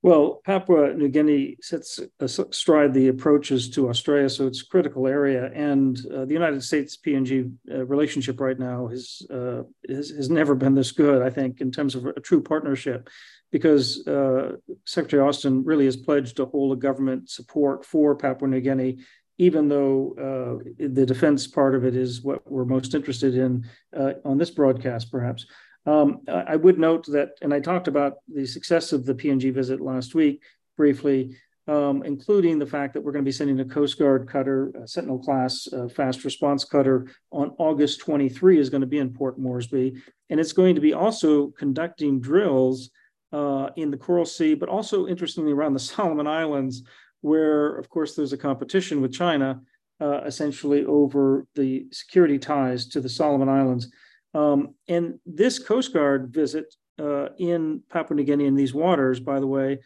Well, 0.00 0.40
Papua 0.44 0.94
New 0.94 1.08
Guinea 1.08 1.56
sits 1.60 1.98
astride 2.20 2.94
the 2.94 3.08
approaches 3.08 3.68
to 3.70 3.88
Australia, 3.88 4.30
so 4.30 4.46
it's 4.46 4.62
a 4.62 4.66
critical 4.66 5.08
area. 5.08 5.50
And 5.52 5.98
uh, 6.14 6.24
the 6.24 6.34
United 6.34 6.62
States 6.62 6.96
PNG 6.96 7.52
uh, 7.68 7.84
relationship 7.84 8.38
right 8.38 8.58
now 8.58 8.86
has, 8.86 9.22
uh, 9.28 9.62
has, 9.88 10.10
has 10.10 10.30
never 10.30 10.54
been 10.54 10.76
this 10.76 10.92
good, 10.92 11.20
I 11.20 11.30
think, 11.30 11.60
in 11.60 11.72
terms 11.72 11.96
of 11.96 12.06
a 12.06 12.20
true 12.20 12.40
partnership, 12.40 13.08
because 13.50 14.06
uh, 14.06 14.52
Secretary 14.86 15.20
Austin 15.20 15.64
really 15.64 15.86
has 15.86 15.96
pledged 15.96 16.36
to 16.36 16.46
hold 16.46 16.74
a 16.74 16.80
government 16.80 17.28
support 17.28 17.84
for 17.84 18.14
Papua 18.14 18.48
New 18.48 18.60
Guinea 18.60 18.98
even 19.38 19.68
though 19.68 20.14
uh, 20.18 20.64
the 20.78 21.06
defense 21.06 21.46
part 21.46 21.74
of 21.76 21.84
it 21.84 21.94
is 21.94 22.22
what 22.22 22.50
we're 22.50 22.64
most 22.64 22.94
interested 22.94 23.36
in 23.36 23.64
uh, 23.96 24.14
on 24.24 24.36
this 24.36 24.50
broadcast, 24.50 25.10
perhaps. 25.12 25.46
Um, 25.86 26.20
I 26.28 26.56
would 26.56 26.78
note 26.78 27.06
that, 27.06 27.30
and 27.40 27.54
I 27.54 27.60
talked 27.60 27.88
about 27.88 28.14
the 28.28 28.46
success 28.46 28.92
of 28.92 29.06
the 29.06 29.14
PNG 29.14 29.52
visit 29.52 29.80
last 29.80 30.14
week 30.14 30.42
briefly, 30.76 31.36
um, 31.66 32.02
including 32.02 32.58
the 32.58 32.66
fact 32.66 32.94
that 32.94 33.02
we're 33.02 33.12
going 33.12 33.24
to 33.24 33.28
be 33.28 33.32
sending 33.32 33.60
a 33.60 33.64
Coast 33.64 33.98
Guard 33.98 34.28
cutter, 34.28 34.72
a 34.82 34.86
Sentinel 34.88 35.18
class 35.18 35.68
uh, 35.72 35.88
fast 35.88 36.24
response 36.24 36.64
cutter 36.64 37.08
on 37.30 37.54
August 37.58 38.00
23 38.00 38.58
is 38.58 38.70
going 38.70 38.80
to 38.80 38.86
be 38.86 38.98
in 38.98 39.12
Port 39.12 39.38
Moresby. 39.38 39.94
And 40.30 40.40
it's 40.40 40.52
going 40.52 40.74
to 40.74 40.80
be 40.80 40.94
also 40.94 41.48
conducting 41.48 42.20
drills 42.20 42.90
uh, 43.32 43.70
in 43.76 43.90
the 43.90 43.96
Coral 43.96 44.24
Sea, 44.24 44.54
but 44.54 44.68
also 44.68 45.06
interestingly 45.06 45.52
around 45.52 45.74
the 45.74 45.78
Solomon 45.80 46.26
Islands 46.26 46.82
where, 47.20 47.76
of 47.76 47.88
course, 47.88 48.14
there's 48.14 48.32
a 48.32 48.38
competition 48.38 49.00
with 49.00 49.12
China 49.12 49.60
uh, 50.00 50.22
essentially 50.24 50.84
over 50.84 51.46
the 51.54 51.86
security 51.90 52.38
ties 52.38 52.86
to 52.86 53.00
the 53.00 53.08
Solomon 53.08 53.48
Islands. 53.48 53.90
Um, 54.38 54.74
and 54.86 55.18
this 55.26 55.58
Coast 55.58 55.92
Guard 55.92 56.28
visit 56.28 56.72
uh, 56.98 57.30
in 57.38 57.82
Papua 57.90 58.16
New 58.16 58.24
Guinea 58.24 58.46
in 58.46 58.54
these 58.54 58.72
waters, 58.74 59.18
by 59.18 59.40
the 59.40 59.46
way, 59.46 59.80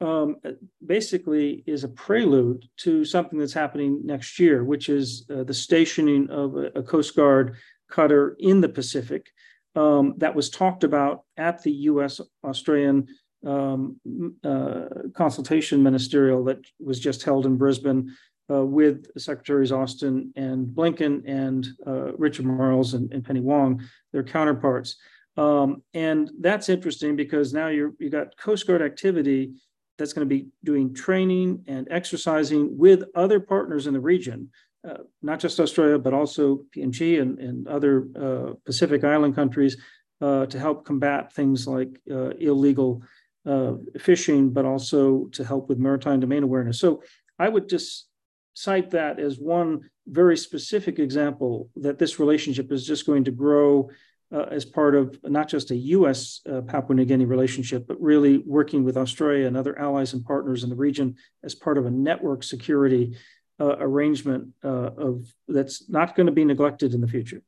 um, 0.00 0.36
basically 0.84 1.62
is 1.66 1.84
a 1.84 1.88
prelude 1.88 2.64
to 2.78 3.04
something 3.04 3.38
that's 3.38 3.52
happening 3.52 4.00
next 4.04 4.38
year, 4.38 4.64
which 4.64 4.88
is 4.88 5.26
uh, 5.30 5.44
the 5.44 5.54
stationing 5.54 6.28
of 6.30 6.56
a, 6.56 6.66
a, 6.80 6.82
Coast 6.82 7.16
Guard 7.16 7.56
cutter 7.90 8.36
in 8.38 8.60
the 8.60 8.68
Pacific 8.68 9.30
um, 9.74 10.14
that 10.18 10.34
was 10.34 10.50
talked 10.50 10.84
about 10.84 11.24
at 11.36 11.62
the 11.62 11.72
US 11.72 12.20
Australian 12.44 13.08
um, 13.46 13.96
uh, 14.42 14.84
consultation 15.14 15.82
ministerial 15.82 16.44
that 16.44 16.60
was 16.78 16.98
just 16.98 17.22
held 17.22 17.46
in 17.46 17.56
Brisbane 17.56 18.14
with 18.48 19.06
Secretaries 19.18 19.72
Austin 19.72 20.32
and 20.36 20.66
Blinken 20.68 21.22
and 21.26 21.66
uh, 21.86 22.12
Richard 22.16 22.46
Marles 22.46 22.94
and, 22.94 23.12
and, 23.12 23.24
Penny 23.24 23.40
Wong, 23.40 23.82
their 24.12 24.22
counterparts. 24.22 24.96
Um, 25.36 25.82
and 25.94 26.30
that's 26.40 26.68
interesting 26.68 27.16
because 27.16 27.52
now 27.52 27.68
you're 27.68 27.92
you 27.98 28.08
got 28.08 28.36
Coast 28.36 28.66
Guard 28.66 28.82
activity 28.82 29.52
that's 29.98 30.12
going 30.12 30.26
to 30.28 30.34
be 30.34 30.48
doing 30.64 30.94
training 30.94 31.64
and 31.66 31.88
exercising 31.90 32.76
with 32.76 33.04
other 33.14 33.40
partners 33.40 33.86
in 33.86 33.94
the 33.94 34.00
region, 34.00 34.50
uh, 34.88 34.98
not 35.22 35.40
just 35.40 35.60
Australia, 35.60 35.98
but 35.98 36.14
also 36.14 36.62
PNG 36.74 37.20
and, 37.20 37.38
and 37.38 37.68
other 37.68 38.08
uh, 38.18 38.52
Pacific 38.64 39.04
Island 39.04 39.34
countries 39.34 39.76
uh, 40.20 40.46
to 40.46 40.58
help 40.58 40.84
combat 40.84 41.32
things 41.32 41.66
like 41.66 41.88
uh, 42.10 42.30
illegal 42.30 43.02
uh, 43.46 43.74
fishing, 43.98 44.50
but 44.50 44.64
also 44.64 45.26
to 45.32 45.44
help 45.44 45.68
with 45.68 45.78
maritime 45.78 46.20
domain 46.20 46.42
awareness. 46.42 46.80
So 46.80 47.02
I 47.38 47.48
would 47.48 47.68
just 47.68 48.08
cite 48.56 48.90
that 48.90 49.20
as 49.20 49.38
one 49.38 49.82
very 50.06 50.36
specific 50.36 50.98
example 50.98 51.68
that 51.76 51.98
this 51.98 52.18
relationship 52.18 52.72
is 52.72 52.86
just 52.86 53.06
going 53.06 53.22
to 53.22 53.30
grow 53.30 53.90
uh, 54.32 54.46
as 54.50 54.64
part 54.64 54.94
of 54.94 55.18
not 55.24 55.46
just 55.46 55.70
a 55.70 55.76
US 55.76 56.40
uh, 56.50 56.62
Papua 56.62 56.96
New 56.96 57.04
Guinea 57.04 57.26
relationship, 57.26 57.86
but 57.86 58.00
really 58.00 58.38
working 58.38 58.82
with 58.82 58.96
Australia 58.96 59.46
and 59.46 59.58
other 59.58 59.78
allies 59.78 60.14
and 60.14 60.24
partners 60.24 60.64
in 60.64 60.70
the 60.70 60.74
region 60.74 61.16
as 61.44 61.54
part 61.54 61.76
of 61.76 61.84
a 61.84 61.90
network 61.90 62.42
security 62.42 63.14
uh, 63.60 63.76
arrangement 63.78 64.48
uh, 64.64 64.90
of 64.96 65.26
that's 65.48 65.88
not 65.90 66.16
going 66.16 66.26
to 66.26 66.32
be 66.32 66.44
neglected 66.44 66.94
in 66.94 67.02
the 67.02 67.08
future. 67.08 67.42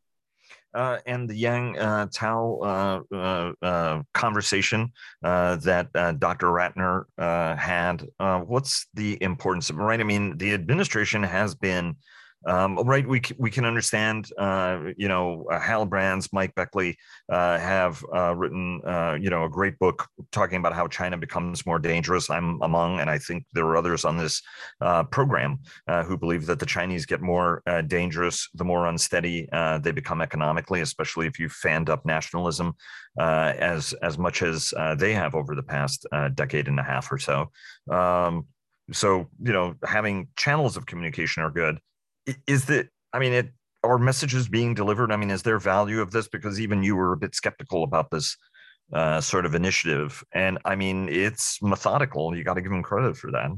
Uh, 0.78 1.00
and 1.06 1.28
the 1.28 1.34
Yang 1.34 1.76
uh, 1.76 2.06
Tao 2.14 2.60
uh, 2.62 3.00
uh, 3.12 3.52
uh 3.60 4.02
conversation 4.14 4.92
that 5.22 5.88
Dr. 6.20 6.46
Ratner 6.46 7.04
had, 7.58 8.06
what's 8.46 8.86
the 8.94 9.20
importance 9.20 9.70
of 9.70 9.76
right? 9.76 10.00
I 10.00 10.04
mean, 10.04 10.38
the 10.38 10.54
administration 10.54 11.24
has 11.24 11.56
been 11.56 11.96
um, 12.46 12.76
right, 12.76 13.06
we 13.06 13.20
we 13.36 13.50
can 13.50 13.64
understand. 13.64 14.30
Uh, 14.38 14.92
you 14.96 15.08
know, 15.08 15.44
uh, 15.50 15.58
Hal 15.58 15.84
Brands, 15.86 16.32
Mike 16.32 16.54
Beckley 16.54 16.96
uh, 17.28 17.58
have 17.58 18.04
uh, 18.14 18.34
written, 18.34 18.80
uh, 18.86 19.18
you 19.20 19.28
know, 19.28 19.44
a 19.44 19.48
great 19.48 19.78
book 19.78 20.06
talking 20.30 20.58
about 20.58 20.72
how 20.72 20.86
China 20.86 21.18
becomes 21.18 21.66
more 21.66 21.80
dangerous. 21.80 22.30
I'm 22.30 22.62
among, 22.62 23.00
and 23.00 23.10
I 23.10 23.18
think 23.18 23.44
there 23.54 23.64
are 23.66 23.76
others 23.76 24.04
on 24.04 24.16
this 24.16 24.40
uh, 24.80 25.04
program 25.04 25.58
who 26.06 26.16
believe 26.16 26.46
that 26.46 26.60
the 26.60 26.66
Chinese 26.66 27.06
get 27.06 27.20
more 27.20 27.62
dangerous 27.86 28.48
the 28.54 28.64
more 28.64 28.86
unsteady 28.86 29.48
they 29.82 29.90
become 29.90 30.20
economically, 30.20 30.80
especially 30.80 31.26
if 31.26 31.38
you 31.38 31.48
fanned 31.48 31.90
up 31.90 32.06
nationalism 32.06 32.74
as 33.18 33.94
as 33.94 34.16
much 34.16 34.42
as 34.42 34.72
they 34.96 35.12
have 35.12 35.34
over 35.34 35.54
the 35.54 35.62
past 35.62 36.06
decade 36.34 36.68
and 36.68 36.78
a 36.78 36.84
half 36.84 37.10
or 37.10 37.18
so. 37.18 37.50
Um, 37.90 38.46
so 38.92 39.28
you 39.42 39.52
know, 39.52 39.74
having 39.84 40.28
channels 40.36 40.76
of 40.76 40.86
communication 40.86 41.42
are 41.42 41.50
good 41.50 41.78
is 42.46 42.66
that 42.66 42.88
i 43.12 43.18
mean 43.18 43.32
it 43.32 43.50
are 43.82 43.98
messages 43.98 44.48
being 44.48 44.74
delivered? 44.74 45.12
I 45.12 45.16
mean 45.16 45.30
is 45.30 45.42
there 45.42 45.58
value 45.58 46.00
of 46.00 46.10
this? 46.10 46.28
Because 46.28 46.60
even 46.60 46.82
you 46.82 46.96
were 46.96 47.12
a 47.12 47.16
bit 47.16 47.34
skeptical 47.34 47.84
about 47.84 48.10
this 48.10 48.36
uh, 48.92 49.20
sort 49.20 49.46
of 49.46 49.54
initiative. 49.54 50.24
And 50.32 50.58
i 50.64 50.74
mean 50.74 51.08
it's 51.08 51.62
methodical. 51.62 52.36
You 52.36 52.44
got 52.44 52.54
to 52.54 52.62
give 52.62 52.70
them 52.70 52.82
credit 52.82 53.16
for 53.16 53.30
that. 53.32 53.50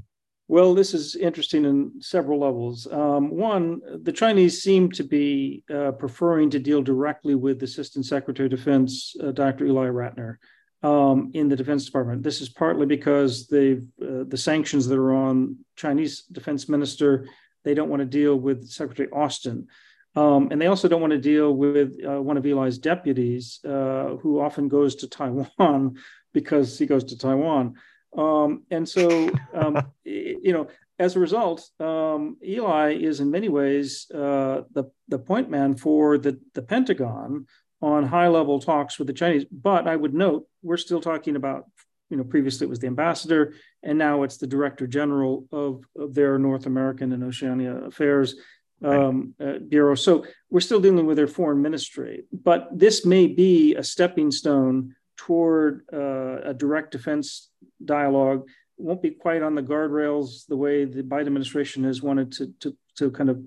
Well 0.48 0.74
this 0.74 0.94
is 0.94 1.16
interesting 1.16 1.64
in 1.64 1.92
several 2.00 2.40
levels. 2.40 2.86
Um, 2.90 3.30
one 3.30 3.80
the 4.02 4.12
chinese 4.12 4.62
seem 4.62 4.90
to 4.92 5.04
be 5.04 5.64
uh, 5.72 5.92
preferring 5.92 6.50
to 6.50 6.58
deal 6.58 6.82
directly 6.82 7.34
with 7.34 7.62
assistant 7.62 8.06
secretary 8.06 8.46
of 8.46 8.50
defense 8.50 9.14
uh, 9.22 9.30
dr 9.30 9.64
eli 9.64 9.86
ratner 9.86 10.36
um, 10.82 11.30
in 11.34 11.48
the 11.48 11.56
defense 11.56 11.84
department. 11.84 12.22
This 12.22 12.40
is 12.40 12.48
partly 12.48 12.86
because 12.86 13.46
they've 13.46 13.86
uh, 14.02 14.24
the 14.26 14.36
sanctions 14.36 14.86
that 14.88 14.98
are 14.98 15.14
on 15.14 15.56
chinese 15.76 16.24
defense 16.24 16.68
minister 16.68 17.26
they 17.64 17.74
don't 17.74 17.88
want 17.88 18.00
to 18.00 18.06
deal 18.06 18.36
with 18.36 18.68
Secretary 18.68 19.08
Austin. 19.10 19.68
Um, 20.16 20.48
and 20.50 20.60
they 20.60 20.66
also 20.66 20.88
don't 20.88 21.00
want 21.00 21.12
to 21.12 21.18
deal 21.18 21.52
with 21.52 21.96
uh, 22.04 22.20
one 22.20 22.36
of 22.36 22.44
Eli's 22.44 22.78
deputies, 22.78 23.60
uh, 23.64 24.16
who 24.20 24.40
often 24.40 24.68
goes 24.68 24.96
to 24.96 25.08
Taiwan 25.08 25.96
because 26.32 26.78
he 26.78 26.86
goes 26.86 27.04
to 27.04 27.18
Taiwan. 27.18 27.74
Um, 28.16 28.64
and 28.70 28.88
so, 28.88 29.30
um, 29.54 29.80
you 30.04 30.52
know, 30.52 30.68
as 30.98 31.16
a 31.16 31.20
result, 31.20 31.68
um, 31.78 32.36
Eli 32.44 32.94
is 32.94 33.20
in 33.20 33.30
many 33.30 33.48
ways 33.48 34.10
uh, 34.12 34.62
the, 34.72 34.90
the 35.08 35.18
point 35.18 35.48
man 35.48 35.76
for 35.76 36.18
the, 36.18 36.38
the 36.54 36.62
Pentagon 36.62 37.46
on 37.80 38.04
high 38.04 38.28
level 38.28 38.60
talks 38.60 38.98
with 38.98 39.06
the 39.06 39.14
Chinese. 39.14 39.46
But 39.50 39.86
I 39.86 39.96
would 39.96 40.12
note, 40.12 40.46
we're 40.62 40.76
still 40.76 41.00
talking 41.00 41.36
about 41.36 41.64
you 42.10 42.16
know, 42.16 42.24
previously 42.24 42.66
it 42.66 42.70
was 42.70 42.80
the 42.80 42.88
ambassador, 42.88 43.54
and 43.82 43.98
now 43.98 44.22
it's 44.22 44.36
the 44.36 44.46
director 44.46 44.86
general 44.86 45.46
of, 45.52 45.84
of 45.96 46.14
their 46.14 46.38
North 46.38 46.66
American 46.66 47.12
and 47.12 47.24
Oceania 47.24 47.76
affairs 47.76 48.36
um, 48.84 49.34
uh, 49.40 49.58
bureau. 49.68 49.94
So 49.94 50.24
we're 50.50 50.60
still 50.60 50.80
dealing 50.80 51.06
with 51.06 51.16
their 51.16 51.26
foreign 51.26 51.62
ministry, 51.62 52.24
but 52.32 52.68
this 52.72 53.04
may 53.04 53.26
be 53.26 53.74
a 53.74 53.84
stepping 53.84 54.30
stone 54.30 54.94
toward 55.16 55.84
uh, 55.92 56.40
a 56.44 56.54
direct 56.54 56.92
defense 56.92 57.50
dialogue. 57.84 58.48
It 58.78 58.84
won't 58.84 59.02
be 59.02 59.10
quite 59.10 59.42
on 59.42 59.54
the 59.54 59.62
guardrails 59.62 60.46
the 60.46 60.56
way 60.56 60.86
the 60.86 61.02
Biden 61.02 61.26
administration 61.26 61.84
has 61.84 62.00
wanted 62.00 62.32
to 62.32 62.54
to, 62.60 62.76
to 62.96 63.10
kind 63.10 63.30
of 63.30 63.42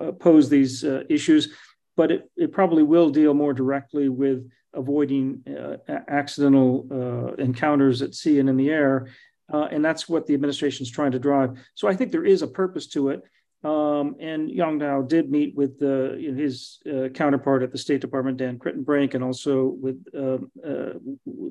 uh, 0.00 0.12
pose 0.12 0.48
these 0.48 0.84
uh, 0.84 1.02
issues, 1.08 1.52
but 1.96 2.12
it, 2.12 2.30
it 2.36 2.52
probably 2.52 2.84
will 2.84 3.10
deal 3.10 3.34
more 3.34 3.52
directly 3.52 4.08
with 4.08 4.48
avoiding 4.72 5.42
uh, 5.48 5.78
accidental 6.06 6.86
uh, 6.92 7.42
encounters 7.42 8.02
at 8.02 8.14
sea 8.14 8.38
and 8.38 8.48
in 8.48 8.56
the 8.56 8.70
air. 8.70 9.08
Uh, 9.52 9.68
and 9.70 9.84
that's 9.84 10.08
what 10.08 10.26
the 10.26 10.34
administration 10.34 10.84
is 10.84 10.90
trying 10.90 11.12
to 11.12 11.18
drive. 11.18 11.58
So 11.74 11.88
I 11.88 11.94
think 11.96 12.12
there 12.12 12.24
is 12.24 12.42
a 12.42 12.46
purpose 12.46 12.86
to 12.88 13.10
it. 13.10 13.22
Um, 13.62 14.16
and 14.20 14.50
Yang 14.50 14.78
Tao 14.78 15.02
did 15.02 15.30
meet 15.30 15.54
with 15.54 15.78
the, 15.78 16.16
you 16.18 16.32
know, 16.32 16.42
his 16.42 16.78
uh, 16.90 17.08
counterpart 17.08 17.62
at 17.62 17.72
the 17.72 17.78
State 17.78 18.00
Department, 18.00 18.38
Dan 18.38 18.58
Kritenbrink, 18.58 19.14
and 19.14 19.22
also 19.22 19.76
with 19.78 20.02
um, 20.16 20.50
uh, 20.64 20.98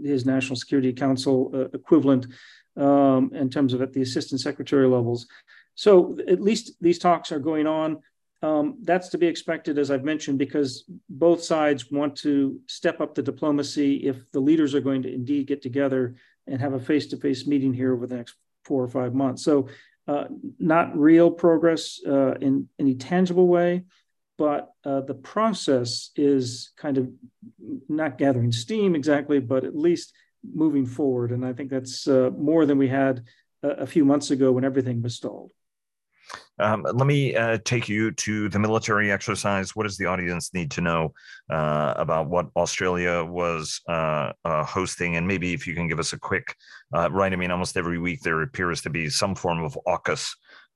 his 0.04 0.26
National 0.26 0.56
Security 0.56 0.92
Council 0.92 1.52
uh, 1.54 1.66
equivalent 1.74 2.26
um, 2.78 3.32
in 3.36 3.50
terms 3.50 3.74
of 3.74 3.82
at 3.82 3.94
the 3.94 4.02
assistant 4.02 4.42
secretary 4.42 4.88
levels. 4.88 5.28
So 5.76 6.18
at 6.28 6.42
least 6.42 6.74
these 6.82 6.98
talks 6.98 7.32
are 7.32 7.40
going 7.40 7.68
on. 7.68 8.00
Um, 8.42 8.78
that's 8.84 9.10
to 9.10 9.18
be 9.18 9.28
expected, 9.28 9.78
as 9.78 9.92
I've 9.92 10.04
mentioned, 10.04 10.40
because 10.40 10.86
both 11.10 11.44
sides 11.44 11.92
want 11.92 12.16
to 12.18 12.60
step 12.68 13.02
up 13.02 13.14
the 13.14 13.22
diplomacy 13.22 14.08
if 14.08 14.32
the 14.32 14.40
leaders 14.40 14.74
are 14.74 14.82
going 14.82 15.04
to 15.04 15.14
indeed 15.14 15.46
get 15.46 15.62
together 15.62 16.16
and 16.50 16.62
have 16.62 16.74
a 16.74 16.80
face 16.80 17.08
to 17.08 17.18
face 17.18 17.48
meeting 17.48 17.74
here 17.74 17.94
over 17.94 18.08
the 18.08 18.16
next 18.16 18.36
four 18.66 18.84
or 18.84 18.88
five 18.88 19.14
months. 19.14 19.44
So, 19.44 19.68
uh, 20.08 20.26
not 20.58 20.98
real 20.98 21.30
progress 21.30 22.00
uh, 22.08 22.34
in 22.42 22.68
any 22.80 22.96
tangible 22.96 23.48
way, 23.48 23.84
but 24.40 24.72
uh, 24.84 25.02
the 25.02 25.14
process 25.14 26.10
is 26.16 26.72
kind 26.78 26.98
of 26.98 27.10
not 27.88 28.18
gathering 28.18 28.52
steam 28.52 28.96
exactly, 28.96 29.40
but 29.40 29.64
at 29.66 29.76
least 29.76 30.14
moving 30.44 30.86
forward. 30.86 31.32
And 31.32 31.46
I 31.46 31.54
think 31.54 31.70
that's 31.70 32.08
uh, 32.08 32.32
more 32.36 32.66
than 32.66 32.78
we 32.80 32.88
had 32.88 33.24
a, 33.62 33.70
a 33.70 33.86
few 33.86 34.04
months 34.04 34.32
ago 34.32 34.52
when 34.52 34.64
everything 34.64 35.02
was 35.02 35.16
stalled. 35.16 35.52
Um, 36.60 36.84
let 36.84 37.08
me 37.08 37.36
uh, 37.36 37.58
take 37.64 37.88
you 37.88 38.12
to 38.12 38.50
the 38.50 38.60
military 38.60 39.12
exercise. 39.12 39.76
What 39.76 39.84
does 39.84 39.98
the 39.98 40.06
audience 40.06 40.54
need 40.54 40.72
to 40.72 40.82
know 40.82 41.14
uh, 41.50 41.94
about 41.96 42.28
what 42.28 42.50
Australia 42.56 43.24
was 43.24 43.82
uh, 43.88 44.34
uh 44.44 44.64
hosting? 44.66 45.16
And 45.16 45.28
maybe 45.28 45.54
if 45.54 45.66
you 45.66 45.74
can 45.74 45.88
give 45.88 46.00
us 46.00 46.14
a 46.14 46.20
quick, 46.20 46.56
uh, 46.94 47.10
right? 47.12 47.32
I 47.32 47.36
mean, 47.36 47.52
almost 47.52 47.78
every 47.78 47.98
week 47.98 48.22
there 48.22 48.42
appears 48.42 48.82
to 48.82 48.90
be 48.90 49.10
some 49.10 49.36
form 49.36 49.64
of 49.64 49.78
AUKUS 49.88 50.30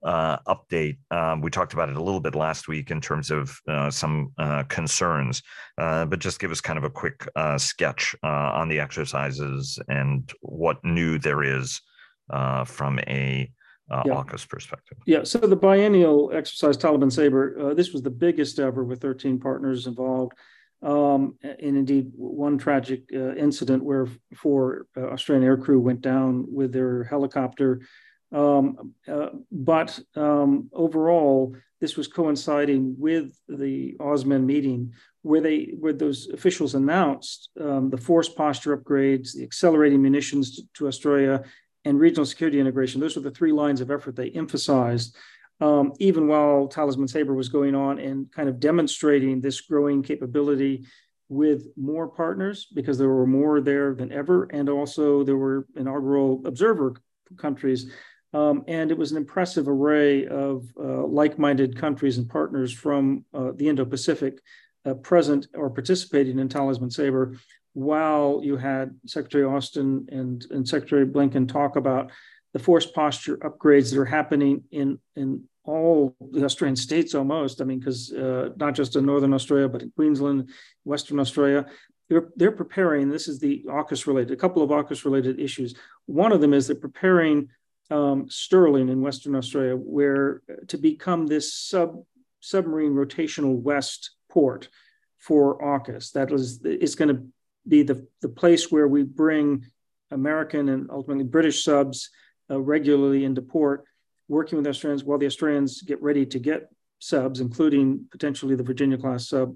uh, 0.05 0.37
update. 0.47 0.97
Um, 1.11 1.41
we 1.41 1.49
talked 1.49 1.73
about 1.73 1.89
it 1.89 1.97
a 1.97 2.03
little 2.03 2.19
bit 2.21 2.35
last 2.35 2.67
week 2.67 2.91
in 2.91 3.01
terms 3.01 3.29
of 3.31 3.57
some 3.93 4.33
concerns, 4.67 5.41
but 5.77 6.19
just 6.19 6.39
give 6.39 6.51
us 6.51 6.59
kind 6.59 6.77
of 6.77 6.83
a 6.83 6.89
quick 6.89 7.25
sketch 7.57 8.13
on 8.21 8.67
the 8.67 8.81
exercises 8.81 9.79
and 9.87 10.31
what 10.41 10.83
new 10.83 11.17
there 11.19 11.41
is 11.41 11.81
from 12.65 12.99
a 13.07 13.49
uh, 13.93 14.03
yeah. 14.05 14.13
AUKUS 14.13 14.47
perspective. 14.47 14.97
Yeah, 15.05 15.23
so 15.23 15.39
the 15.39 15.55
biennial 15.55 16.31
exercise 16.33 16.77
Talisman 16.77 17.11
Sabre, 17.11 17.55
uh, 17.59 17.73
this 17.73 17.93
was 17.93 18.01
the 18.01 18.09
biggest 18.09 18.59
ever 18.59 18.83
with 18.83 19.01
13 19.01 19.39
partners 19.39 19.87
involved. 19.87 20.33
Um, 20.81 21.37
and 21.41 21.77
indeed, 21.77 22.11
one 22.15 22.57
tragic 22.57 23.03
uh, 23.13 23.35
incident 23.35 23.83
where 23.83 24.07
four 24.35 24.87
uh, 24.97 25.07
Australian 25.07 25.47
aircrew 25.47 25.79
went 25.79 26.01
down 26.01 26.45
with 26.53 26.73
their 26.73 27.05
helicopter. 27.05 27.81
Um, 28.33 28.93
uh, 29.07 29.29
but 29.51 29.97
um, 30.15 30.69
overall, 30.73 31.55
this 31.79 31.95
was 31.95 32.07
coinciding 32.07 32.95
with 32.97 33.37
the 33.47 33.95
AUSMIN 33.99 34.45
meeting 34.45 34.93
where 35.21 35.41
they 35.41 35.73
where 35.79 35.93
those 35.93 36.29
officials 36.29 36.75
announced 36.75 37.49
um, 37.59 37.89
the 37.89 37.97
force 37.97 38.27
posture 38.27 38.75
upgrades, 38.75 39.33
the 39.33 39.43
accelerating 39.43 40.01
munitions 40.01 40.55
to, 40.55 40.63
to 40.73 40.87
Australia, 40.87 41.43
and 41.85 41.99
regional 41.99 42.25
security 42.25 42.59
integration. 42.59 43.01
Those 43.01 43.15
were 43.15 43.21
the 43.21 43.31
three 43.31 43.51
lines 43.51 43.81
of 43.81 43.91
effort 43.91 44.15
they 44.15 44.29
emphasized, 44.31 45.15
um, 45.59 45.93
even 45.99 46.27
while 46.27 46.67
Talisman 46.67 47.07
Sabre 47.07 47.33
was 47.33 47.49
going 47.49 47.75
on 47.75 47.99
and 47.99 48.31
kind 48.31 48.49
of 48.49 48.59
demonstrating 48.59 49.41
this 49.41 49.61
growing 49.61 50.01
capability 50.03 50.85
with 51.29 51.67
more 51.75 52.07
partners 52.07 52.67
because 52.73 52.97
there 52.97 53.09
were 53.09 53.27
more 53.27 53.61
there 53.61 53.95
than 53.95 54.11
ever. 54.11 54.43
And 54.45 54.69
also 54.69 55.23
there 55.23 55.37
were 55.37 55.65
inaugural 55.75 56.41
observer 56.45 56.95
countries. 57.37 57.91
Um, 58.33 58.63
and 58.67 58.91
it 58.91 58.97
was 58.97 59.11
an 59.11 59.17
impressive 59.17 59.67
array 59.67 60.27
of 60.27 60.65
uh, 60.79 61.05
like 61.05 61.37
minded 61.37 61.77
countries 61.77 62.17
and 62.17 62.29
partners 62.29 62.73
from 62.73 63.25
uh, 63.33 63.51
the 63.55 63.67
Indo 63.69 63.85
Pacific 63.85 64.39
uh, 64.85 64.95
present 64.95 65.47
or 65.53 65.69
participating 65.69 66.39
in 66.39 66.49
Talisman 66.49 66.91
Sabre 66.91 67.35
while 67.73 68.41
you 68.43 68.57
had 68.57 68.95
Secretary 69.05 69.43
Austin 69.43 70.07
and, 70.11 70.45
and 70.51 70.67
Secretary 70.67 71.05
Blinken 71.05 71.47
talk 71.47 71.75
about 71.75 72.11
the 72.53 72.59
force 72.59 72.85
posture 72.85 73.37
upgrades 73.37 73.91
that 73.91 73.99
are 73.99 74.05
happening 74.05 74.63
in, 74.71 74.99
in 75.15 75.43
all 75.63 76.15
the 76.31 76.45
Australian 76.45 76.75
states 76.75 77.15
almost. 77.15 77.61
I 77.61 77.63
mean, 77.63 77.79
because 77.79 78.13
uh, 78.13 78.49
not 78.57 78.75
just 78.75 78.95
in 78.95 79.05
Northern 79.05 79.33
Australia, 79.33 79.67
but 79.67 79.81
in 79.81 79.91
Queensland, 79.91 80.49
Western 80.83 81.19
Australia, 81.19 81.65
they're, 82.09 82.29
they're 82.35 82.51
preparing. 82.51 83.09
This 83.09 83.27
is 83.27 83.39
the 83.39 83.63
AUKUS 83.67 84.05
related, 84.05 84.31
a 84.31 84.37
couple 84.37 84.61
of 84.61 84.69
AUKUS 84.69 85.03
related 85.03 85.39
issues. 85.39 85.73
One 86.05 86.31
of 86.31 86.41
them 86.41 86.53
is 86.53 86.67
they're 86.67 86.75
preparing 86.75 87.49
um, 87.89 88.29
Stirling 88.29 88.89
in 88.89 89.01
Western 89.01 89.35
Australia, 89.35 89.75
where 89.75 90.41
to 90.67 90.77
become 90.77 91.27
this 91.27 91.53
sub 91.53 92.03
submarine 92.39 92.93
rotational 92.93 93.55
west 93.55 94.11
port 94.29 94.67
for 95.17 95.59
AUKUS. 95.59 96.11
That 96.11 96.31
is, 96.31 96.59
it's 96.65 96.95
going 96.95 97.15
to 97.15 97.23
be 97.67 97.83
the, 97.83 98.07
the 98.21 98.29
place 98.29 98.71
where 98.71 98.87
we 98.87 99.03
bring 99.03 99.65
American 100.11 100.69
and 100.69 100.89
ultimately 100.91 101.23
British 101.23 101.63
subs 101.63 102.09
uh, 102.49 102.59
regularly 102.59 103.25
into 103.25 103.41
port, 103.41 103.85
working 104.27 104.57
with 104.57 104.67
Australians 104.67 105.03
while 105.03 105.17
the 105.17 105.25
Australians 105.25 105.81
get 105.81 106.01
ready 106.01 106.25
to 106.25 106.39
get 106.39 106.69
subs, 106.99 107.39
including 107.39 108.05
potentially 108.11 108.55
the 108.55 108.63
Virginia 108.63 108.97
class 108.97 109.27
sub. 109.27 109.55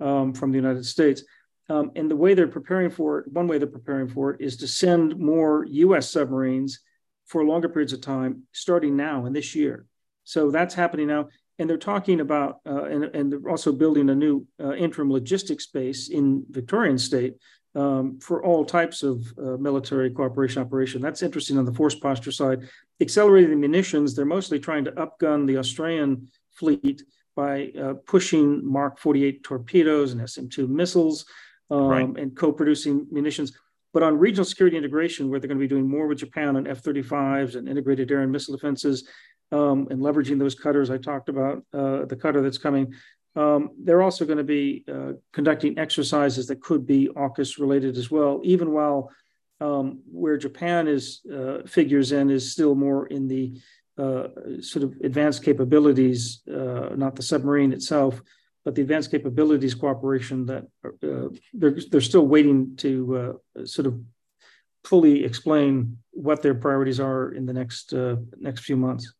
um, 0.00 0.34
from 0.34 0.50
the 0.50 0.56
United 0.56 0.84
States. 0.84 1.22
Um, 1.68 1.92
and 1.96 2.10
the 2.10 2.16
way 2.16 2.34
they're 2.34 2.48
preparing 2.48 2.90
for 2.90 3.20
it, 3.20 3.32
one 3.32 3.46
way 3.46 3.58
they're 3.58 3.66
preparing 3.66 4.08
for 4.08 4.32
it 4.32 4.40
is 4.40 4.56
to 4.58 4.68
send 4.68 5.18
more 5.18 5.64
US 5.66 6.10
submarines 6.10 6.80
for 7.26 7.44
longer 7.44 7.68
periods 7.68 7.92
of 7.92 8.00
time, 8.00 8.42
starting 8.52 8.96
now 8.96 9.24
in 9.24 9.32
this 9.32 9.54
year. 9.54 9.86
So 10.24 10.50
that's 10.50 10.74
happening 10.74 11.06
now. 11.06 11.28
And 11.58 11.70
they're 11.70 11.76
talking 11.76 12.20
about, 12.20 12.60
uh, 12.66 12.84
and, 12.84 13.04
and 13.04 13.32
they're 13.32 13.50
also 13.50 13.72
building 13.72 14.10
a 14.10 14.14
new 14.14 14.46
uh, 14.60 14.74
interim 14.74 15.10
logistics 15.10 15.66
base 15.66 16.08
in 16.08 16.44
Victorian 16.50 16.98
state 16.98 17.36
um, 17.74 18.18
for 18.20 18.44
all 18.44 18.64
types 18.64 19.02
of 19.02 19.32
uh, 19.38 19.56
military 19.56 20.10
cooperation 20.10 20.62
operation. 20.62 21.00
That's 21.00 21.22
interesting 21.22 21.58
on 21.58 21.64
the 21.64 21.72
force 21.72 21.94
posture 21.94 22.32
side. 22.32 22.68
Accelerating 23.00 23.60
munitions, 23.60 24.14
they're 24.14 24.24
mostly 24.24 24.58
trying 24.58 24.84
to 24.84 24.92
upgun 24.92 25.46
the 25.46 25.58
Australian 25.58 26.28
fleet 26.52 27.02
by 27.36 27.72
uh, 27.80 27.94
pushing 28.06 28.64
Mark 28.64 28.98
48 28.98 29.42
torpedoes 29.42 30.12
and 30.12 30.28
SM 30.28 30.46
2 30.46 30.68
missiles 30.68 31.26
um, 31.70 31.86
right. 31.86 32.16
and 32.16 32.36
co 32.36 32.52
producing 32.52 33.06
munitions. 33.10 33.52
But 33.92 34.02
on 34.02 34.18
regional 34.18 34.44
security 34.44 34.76
integration, 34.76 35.28
where 35.28 35.38
they're 35.38 35.48
going 35.48 35.58
to 35.58 35.64
be 35.64 35.68
doing 35.68 35.88
more 35.88 36.06
with 36.06 36.18
Japan 36.18 36.56
on 36.56 36.66
F 36.66 36.82
35s 36.82 37.54
and 37.54 37.68
integrated 37.68 38.10
air 38.10 38.22
and 38.22 38.32
missile 38.32 38.54
defenses 38.54 39.08
um, 39.52 39.88
and 39.90 40.00
leveraging 40.00 40.38
those 40.38 40.54
cutters 40.54 40.90
I 40.90 40.98
talked 40.98 41.28
about, 41.28 41.64
uh, 41.72 42.04
the 42.06 42.16
cutter 42.16 42.40
that's 42.42 42.58
coming, 42.58 42.94
um, 43.36 43.70
they're 43.82 44.02
also 44.02 44.24
going 44.24 44.38
to 44.38 44.44
be 44.44 44.84
uh, 44.92 45.12
conducting 45.32 45.78
exercises 45.78 46.46
that 46.46 46.60
could 46.60 46.86
be 46.86 47.08
AUKUS 47.08 47.58
related 47.58 47.96
as 47.96 48.10
well, 48.10 48.40
even 48.44 48.72
while 48.72 49.10
um, 49.60 50.00
where 50.10 50.36
Japan 50.36 50.86
is 50.88 51.20
uh, 51.32 51.62
figures 51.66 52.12
in 52.12 52.30
is 52.30 52.52
still 52.52 52.74
more 52.74 53.06
in 53.06 53.28
the 53.28 53.60
uh, 53.96 54.28
sort 54.60 54.84
of 54.84 54.94
advanced 55.02 55.44
capabilities, 55.44 56.42
uh, 56.48 56.90
not 56.96 57.14
the 57.16 57.22
submarine 57.22 57.72
itself, 57.72 58.20
but 58.64 58.74
the 58.74 58.82
advanced 58.82 59.10
capabilities 59.10 59.74
cooperation 59.74 60.46
that 60.46 60.64
uh, 60.84 61.28
they're, 61.52 61.76
they're 61.90 62.00
still 62.00 62.26
waiting 62.26 62.76
to 62.76 63.40
sort 63.64 63.86
of 63.86 64.00
fully 64.84 65.24
explain 65.24 65.98
what 66.10 66.42
their 66.42 66.54
priorities 66.54 67.00
are 67.00 67.32
in 67.32 67.46
the 67.46 67.52
next 67.52 67.92
next 68.38 68.62
few 68.64 68.76
months. 68.76 69.12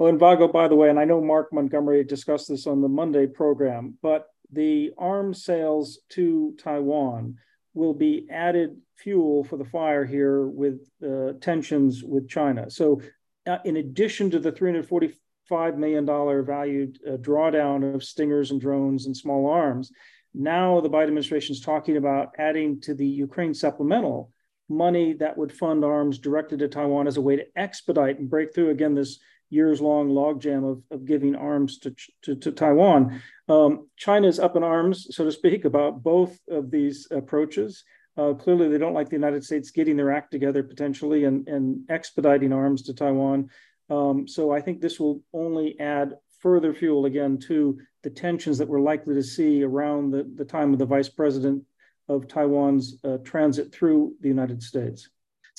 Oh, 0.00 0.06
and 0.06 0.18
Vago, 0.18 0.48
by 0.48 0.66
the 0.66 0.74
way, 0.74 0.88
and 0.88 0.98
I 0.98 1.04
know 1.04 1.20
Mark 1.20 1.52
Montgomery 1.52 2.02
discussed 2.04 2.48
this 2.48 2.66
on 2.66 2.80
the 2.80 2.88
Monday 2.88 3.26
program, 3.26 3.98
but 4.00 4.28
the 4.50 4.92
arms 4.96 5.44
sales 5.44 5.98
to 6.12 6.56
Taiwan 6.58 7.36
will 7.74 7.92
be 7.92 8.26
added 8.30 8.78
fuel 8.96 9.44
for 9.44 9.58
the 9.58 9.64
fire 9.66 10.06
here 10.06 10.46
with 10.46 10.80
uh, 11.06 11.34
tensions 11.42 12.02
with 12.02 12.30
China. 12.30 12.70
So, 12.70 13.02
uh, 13.46 13.58
in 13.66 13.76
addition 13.76 14.30
to 14.30 14.38
the 14.38 14.50
$345 14.50 15.76
million 15.76 16.06
valued 16.06 16.98
uh, 17.06 17.18
drawdown 17.18 17.94
of 17.94 18.02
stingers 18.02 18.52
and 18.52 18.60
drones 18.60 19.04
and 19.04 19.14
small 19.14 19.50
arms, 19.50 19.92
now 20.32 20.80
the 20.80 20.88
Biden 20.88 21.08
administration 21.08 21.52
is 21.52 21.60
talking 21.60 21.98
about 21.98 22.34
adding 22.38 22.80
to 22.82 22.94
the 22.94 23.06
Ukraine 23.06 23.52
supplemental 23.52 24.32
money 24.70 25.12
that 25.14 25.36
would 25.36 25.52
fund 25.52 25.84
arms 25.84 26.18
directed 26.18 26.60
to 26.60 26.68
Taiwan 26.68 27.06
as 27.06 27.18
a 27.18 27.20
way 27.20 27.36
to 27.36 27.44
expedite 27.54 28.18
and 28.18 28.30
break 28.30 28.54
through 28.54 28.70
again 28.70 28.94
this 28.94 29.18
years 29.50 29.80
long 29.80 30.08
logjam 30.08 30.70
of, 30.70 30.82
of 30.90 31.04
giving 31.04 31.34
arms 31.34 31.78
to, 31.78 31.94
to, 32.22 32.34
to 32.36 32.52
Taiwan. 32.52 33.20
Um, 33.48 33.88
China 33.96 34.28
is 34.28 34.38
up 34.38 34.56
in 34.56 34.62
arms, 34.62 35.08
so 35.10 35.24
to 35.24 35.32
speak, 35.32 35.64
about 35.64 36.02
both 36.02 36.38
of 36.48 36.70
these 36.70 37.08
approaches. 37.10 37.84
Uh, 38.16 38.34
clearly, 38.34 38.68
they 38.68 38.78
don't 38.78 38.94
like 38.94 39.08
the 39.08 39.16
United 39.16 39.44
States 39.44 39.70
getting 39.70 39.96
their 39.96 40.12
act 40.12 40.30
together 40.30 40.62
potentially 40.62 41.24
and, 41.24 41.48
and 41.48 41.88
expediting 41.90 42.52
arms 42.52 42.82
to 42.82 42.94
Taiwan. 42.94 43.50
Um, 43.88 44.26
so 44.28 44.52
I 44.52 44.60
think 44.60 44.80
this 44.80 45.00
will 45.00 45.20
only 45.32 45.78
add 45.80 46.14
further 46.40 46.72
fuel 46.72 47.06
again 47.06 47.38
to 47.38 47.78
the 48.02 48.10
tensions 48.10 48.58
that 48.58 48.68
we're 48.68 48.80
likely 48.80 49.14
to 49.14 49.22
see 49.22 49.62
around 49.62 50.10
the, 50.10 50.30
the 50.36 50.44
time 50.44 50.72
of 50.72 50.78
the 50.78 50.86
vice 50.86 51.08
president 51.08 51.62
of 52.08 52.26
Taiwan's 52.26 52.96
uh, 53.04 53.18
transit 53.18 53.72
through 53.72 54.14
the 54.20 54.28
United 54.28 54.62
States. 54.62 55.08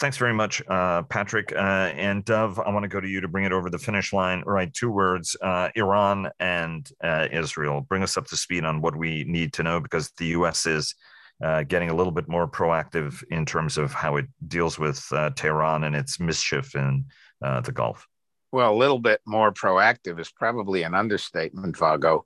Thanks 0.01 0.17
very 0.17 0.33
much, 0.33 0.63
uh, 0.67 1.03
Patrick. 1.03 1.53
Uh, 1.55 1.91
and 1.95 2.25
Dov, 2.25 2.57
I 2.57 2.71
want 2.71 2.81
to 2.85 2.89
go 2.89 2.99
to 2.99 3.07
you 3.07 3.21
to 3.21 3.27
bring 3.27 3.45
it 3.45 3.51
over 3.51 3.69
the 3.69 3.77
finish 3.77 4.11
line. 4.13 4.41
Right, 4.47 4.73
two 4.73 4.89
words 4.89 5.35
uh, 5.43 5.69
Iran 5.75 6.27
and 6.39 6.89
uh, 7.03 7.27
Israel. 7.31 7.81
Bring 7.81 8.01
us 8.01 8.17
up 8.17 8.25
to 8.29 8.35
speed 8.35 8.65
on 8.65 8.81
what 8.81 8.95
we 8.95 9.25
need 9.25 9.53
to 9.53 9.63
know 9.63 9.79
because 9.79 10.09
the 10.17 10.25
U.S. 10.37 10.65
is 10.65 10.95
uh, 11.43 11.61
getting 11.61 11.91
a 11.91 11.95
little 11.95 12.11
bit 12.11 12.27
more 12.27 12.47
proactive 12.47 13.23
in 13.29 13.45
terms 13.45 13.77
of 13.77 13.93
how 13.93 14.15
it 14.15 14.25
deals 14.47 14.79
with 14.79 15.05
uh, 15.11 15.29
Tehran 15.35 15.83
and 15.83 15.95
its 15.95 16.19
mischief 16.19 16.73
in 16.73 17.05
the 17.39 17.71
Gulf. 17.71 18.07
Well, 18.51 18.73
a 18.73 18.75
little 18.75 18.97
bit 18.97 19.21
more 19.27 19.53
proactive 19.53 20.19
is 20.19 20.31
probably 20.31 20.81
an 20.81 20.95
understatement, 20.95 21.77
Vago. 21.77 22.25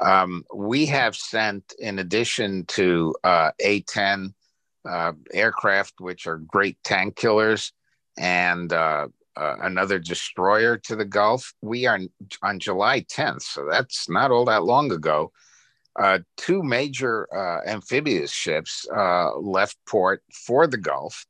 Um, 0.00 0.42
we 0.52 0.86
have 0.86 1.14
sent, 1.14 1.72
in 1.78 2.00
addition 2.00 2.64
to 2.66 3.14
A 3.24 3.84
10 3.86 4.34
uh, 4.88 5.12
aircraft, 5.32 6.00
which 6.00 6.26
are 6.26 6.38
great 6.38 6.78
tank 6.82 7.16
killers, 7.16 7.72
and 8.18 8.72
uh, 8.72 9.08
uh, 9.36 9.56
another 9.62 9.98
destroyer 9.98 10.76
to 10.76 10.96
the 10.96 11.04
Gulf. 11.04 11.54
We 11.62 11.86
are 11.86 12.00
on 12.42 12.58
July 12.58 13.02
10th, 13.02 13.42
so 13.42 13.66
that's 13.70 14.08
not 14.08 14.30
all 14.30 14.44
that 14.46 14.64
long 14.64 14.92
ago. 14.92 15.32
Uh, 15.98 16.20
two 16.36 16.62
major 16.62 17.28
uh, 17.34 17.60
amphibious 17.68 18.32
ships 18.32 18.86
uh, 18.94 19.36
left 19.36 19.76
port 19.86 20.22
for 20.32 20.66
the 20.66 20.78
Gulf. 20.78 21.26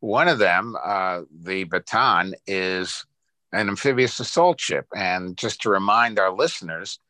One 0.00 0.28
of 0.28 0.38
them, 0.38 0.74
the 0.74 1.64
Bataan, 1.64 2.34
is 2.46 3.06
an 3.52 3.68
amphibious 3.68 4.20
assault 4.20 4.60
ship. 4.60 4.86
And 4.94 5.36
just 5.36 5.62
to 5.62 5.70
remind 5.70 6.18
our 6.18 6.30
listeners, 6.30 7.00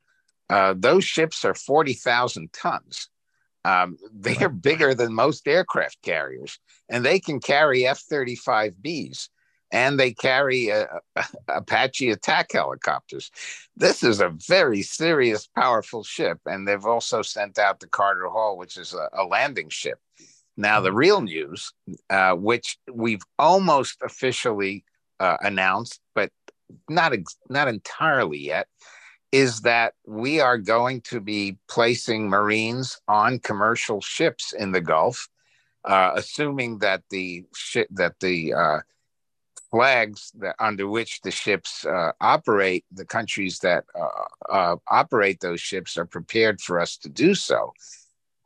those 0.48 1.04
ships 1.04 1.44
are 1.44 1.54
40,000 1.54 2.52
tons. 2.52 3.08
Um, 3.64 3.96
they 4.12 4.36
are 4.36 4.50
bigger 4.50 4.94
than 4.94 5.14
most 5.14 5.46
aircraft 5.48 6.02
carriers, 6.02 6.58
and 6.88 7.04
they 7.04 7.18
can 7.18 7.40
carry 7.40 7.86
F 7.86 8.02
35Bs 8.10 9.28
and 9.74 9.98
they 9.98 10.12
carry 10.12 10.70
uh, 10.70 10.86
Apache 11.48 12.10
attack 12.10 12.52
helicopters. 12.52 13.30
This 13.76 14.04
is 14.04 14.20
a 14.20 14.28
very 14.46 14.82
serious, 14.82 15.48
powerful 15.48 16.04
ship. 16.04 16.38
And 16.46 16.66
they've 16.66 16.84
also 16.84 17.22
sent 17.22 17.58
out 17.58 17.80
the 17.80 17.88
Carter 17.88 18.28
Hall, 18.28 18.56
which 18.56 18.76
is 18.76 18.94
a, 18.94 19.08
a 19.12 19.24
landing 19.24 19.68
ship. 19.68 19.98
Now, 20.56 20.80
the 20.80 20.90
mm-hmm. 20.90 20.98
real 20.98 21.20
news, 21.22 21.72
uh, 22.08 22.34
which 22.34 22.78
we've 22.92 23.22
almost 23.36 23.98
officially 24.00 24.84
uh, 25.18 25.38
announced, 25.40 26.00
but 26.14 26.30
not 26.88 27.12
ex- 27.12 27.36
not 27.48 27.66
entirely 27.66 28.38
yet, 28.38 28.68
is 29.34 29.62
that 29.62 29.94
we 30.06 30.38
are 30.38 30.56
going 30.56 31.00
to 31.00 31.18
be 31.18 31.58
placing 31.68 32.28
Marines 32.28 33.00
on 33.08 33.40
commercial 33.40 34.00
ships 34.00 34.52
in 34.52 34.70
the 34.70 34.80
Gulf, 34.80 35.28
uh, 35.84 36.12
assuming 36.14 36.78
that 36.78 37.02
the 37.10 37.44
that 37.90 38.14
the 38.20 38.54
uh, 38.54 38.78
flags 39.72 40.30
that 40.38 40.54
under 40.60 40.86
which 40.86 41.20
the 41.22 41.32
ships 41.32 41.84
uh, 41.84 42.12
operate, 42.20 42.84
the 42.92 43.04
countries 43.04 43.58
that 43.58 43.82
uh, 44.00 44.52
uh, 44.52 44.76
operate 44.86 45.40
those 45.40 45.60
ships 45.60 45.98
are 45.98 46.06
prepared 46.06 46.60
for 46.60 46.78
us 46.78 46.96
to 46.98 47.08
do 47.08 47.34
so, 47.34 47.72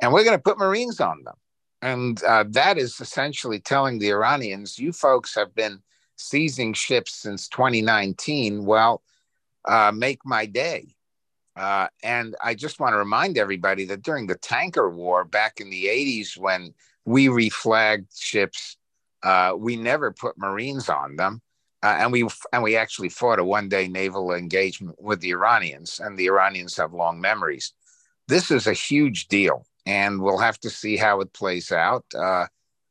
and 0.01 0.11
we're 0.11 0.25
going 0.25 0.39
to 0.39 0.43
put 0.43 0.57
Marines 0.57 1.01
on 1.01 1.23
them, 1.23 1.37
and 1.83 2.25
uh, 2.25 2.45
that 2.49 2.79
is 2.79 2.99
essentially 2.99 3.61
telling 3.61 3.99
the 3.99 4.09
Iranians, 4.09 4.79
you 4.79 4.95
folks 4.95 5.35
have 5.35 5.55
been 5.55 5.83
seizing 6.17 6.73
ships 6.73 7.15
since 7.15 7.47
2019. 7.49 8.65
Well 8.65 9.03
uh, 9.69 9.93
make 9.95 10.21
my 10.25 10.47
day. 10.47 10.89
Uh, 11.55 11.89
and 12.03 12.37
I 12.43 12.55
just 12.55 12.79
want 12.79 12.93
to 12.93 12.99
remind 12.99 13.37
everybody 13.37 13.85
that 13.87 14.03
during 14.03 14.27
the 14.27 14.37
tanker 14.37 14.89
war 14.89 15.25
back 15.25 15.61
in 15.61 15.71
the 15.71 15.87
80s, 15.87 16.37
when 16.39 16.73
we 17.05 17.27
reflagged 17.27 18.07
ships, 18.17 18.77
uh, 19.25 19.55
we 19.57 19.77
never 19.77 20.13
put 20.13 20.39
Marines 20.39 20.89
on 20.89 21.17
them. 21.17 21.43
Uh, 21.83 21.97
and 21.99 22.13
we 22.13 22.27
and 22.53 22.63
we 22.65 22.77
actually 22.77 23.09
fought 23.09 23.39
a 23.39 23.45
one-day 23.45 23.87
naval 23.87 24.33
engagement 24.33 25.01
with 25.01 25.21
the 25.21 25.31
Iranians, 25.31 26.01
and 26.01 26.19
the 26.19 26.27
Iranians 26.27 26.77
have 26.77 26.93
long 26.93 27.21
memories. 27.21 27.73
This 28.27 28.51
is 28.51 28.67
a 28.67 28.73
huge 28.73 29.29
deal, 29.29 29.65
and 29.87 30.21
we'll 30.21 30.39
have 30.39 30.59
to 30.61 30.71
see 30.71 30.97
how 30.97 31.21
it 31.21 31.33
plays 31.33 31.71
out. 31.71 32.05
Uh, 32.13 32.47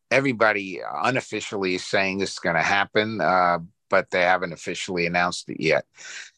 everybody 0.09 0.79
unofficially 1.03 1.75
is 1.75 1.85
saying 1.85 2.17
this 2.17 2.33
is 2.33 2.39
going 2.39 2.55
to 2.55 2.61
happen, 2.61 3.19
uh, 3.19 3.59
but 3.89 4.09
they 4.11 4.21
haven't 4.21 4.53
officially 4.53 5.05
announced 5.05 5.49
it 5.49 5.59
yet. 5.59 5.85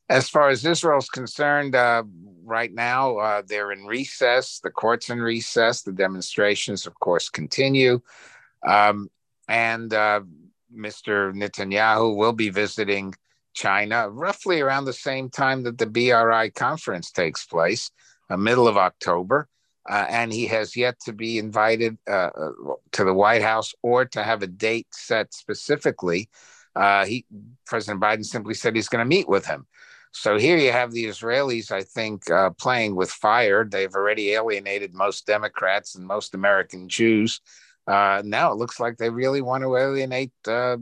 As 0.10 0.28
far 0.28 0.50
as 0.50 0.66
Israel's 0.66 1.10
concerned, 1.10 1.76
uh, 1.76 2.04
right 2.44 2.74
now 2.74 3.18
uh, 3.18 3.42
they're 3.46 3.72
in 3.72 3.86
recess. 3.86 4.60
The 4.60 4.72
court's 4.72 5.10
in 5.10 5.22
recess. 5.22 5.84
The 5.84 5.92
demonstrations, 5.92 6.88
of 6.88 7.00
course, 7.00 7.30
continue. 7.30 8.02
Um, 8.68 9.10
and 9.48 9.94
uh, 9.94 10.22
Mr. 10.76 11.34
Netanyahu 11.34 12.16
will 12.16 12.34
be 12.34 12.50
visiting 12.50 13.14
China 13.54 14.10
roughly 14.10 14.62
around 14.62 14.86
the 14.86 14.94
same 14.94 15.30
time 15.30 15.64
that 15.64 15.78
the 15.78 15.86
BRI 15.86 16.52
conference 16.52 17.12
takes 17.12 17.46
place, 17.46 17.92
uh, 18.30 18.38
middle 18.38 18.68
of 18.68 18.78
October. 18.78 19.48
Uh, 19.90 20.06
and 20.10 20.32
he 20.32 20.46
has 20.46 20.76
yet 20.76 21.00
to 21.00 21.14
be 21.14 21.40
invited 21.40 21.98
uh, 22.08 22.30
uh, 22.36 22.52
to 22.92 23.04
the 23.04 23.14
White 23.14 23.42
House 23.42 23.74
or 23.82 24.06
to 24.06 24.22
have 24.24 24.44
a 24.44 24.48
date 24.48 24.88
set 24.92 25.34
specifically. 25.34 26.30
he 27.06 27.26
President 27.66 28.02
Biden 28.02 28.26
simply 28.26 28.54
said 28.54 28.76
he's 28.76 28.90
going 28.90 29.04
to 29.04 29.16
meet 29.18 29.28
with 29.28 29.46
him. 29.46 29.66
So 30.12 30.38
here 30.38 30.58
you 30.58 30.72
have 30.72 30.92
the 30.92 31.06
Israelis, 31.06 31.72
I 31.72 31.84
think, 31.84 32.30
uh, 32.30 32.50
playing 32.52 32.96
with 32.96 33.12
fire. 33.12 33.64
They've 33.64 33.94
already 33.94 34.32
alienated 34.32 34.94
most 34.94 35.28
Democrats 35.28 35.96
and 35.96 36.06
most 36.06 36.34
American 36.34 36.90
Jews. 36.90 37.42
Uh, 37.88 38.22
now 38.26 38.52
it 38.52 38.58
looks 38.58 38.80
like 38.80 38.98
they 38.98 39.10
really 39.10 39.42
want 39.42 39.64
to 39.64 39.78
alienate 39.78 40.32
uh, 40.48 40.78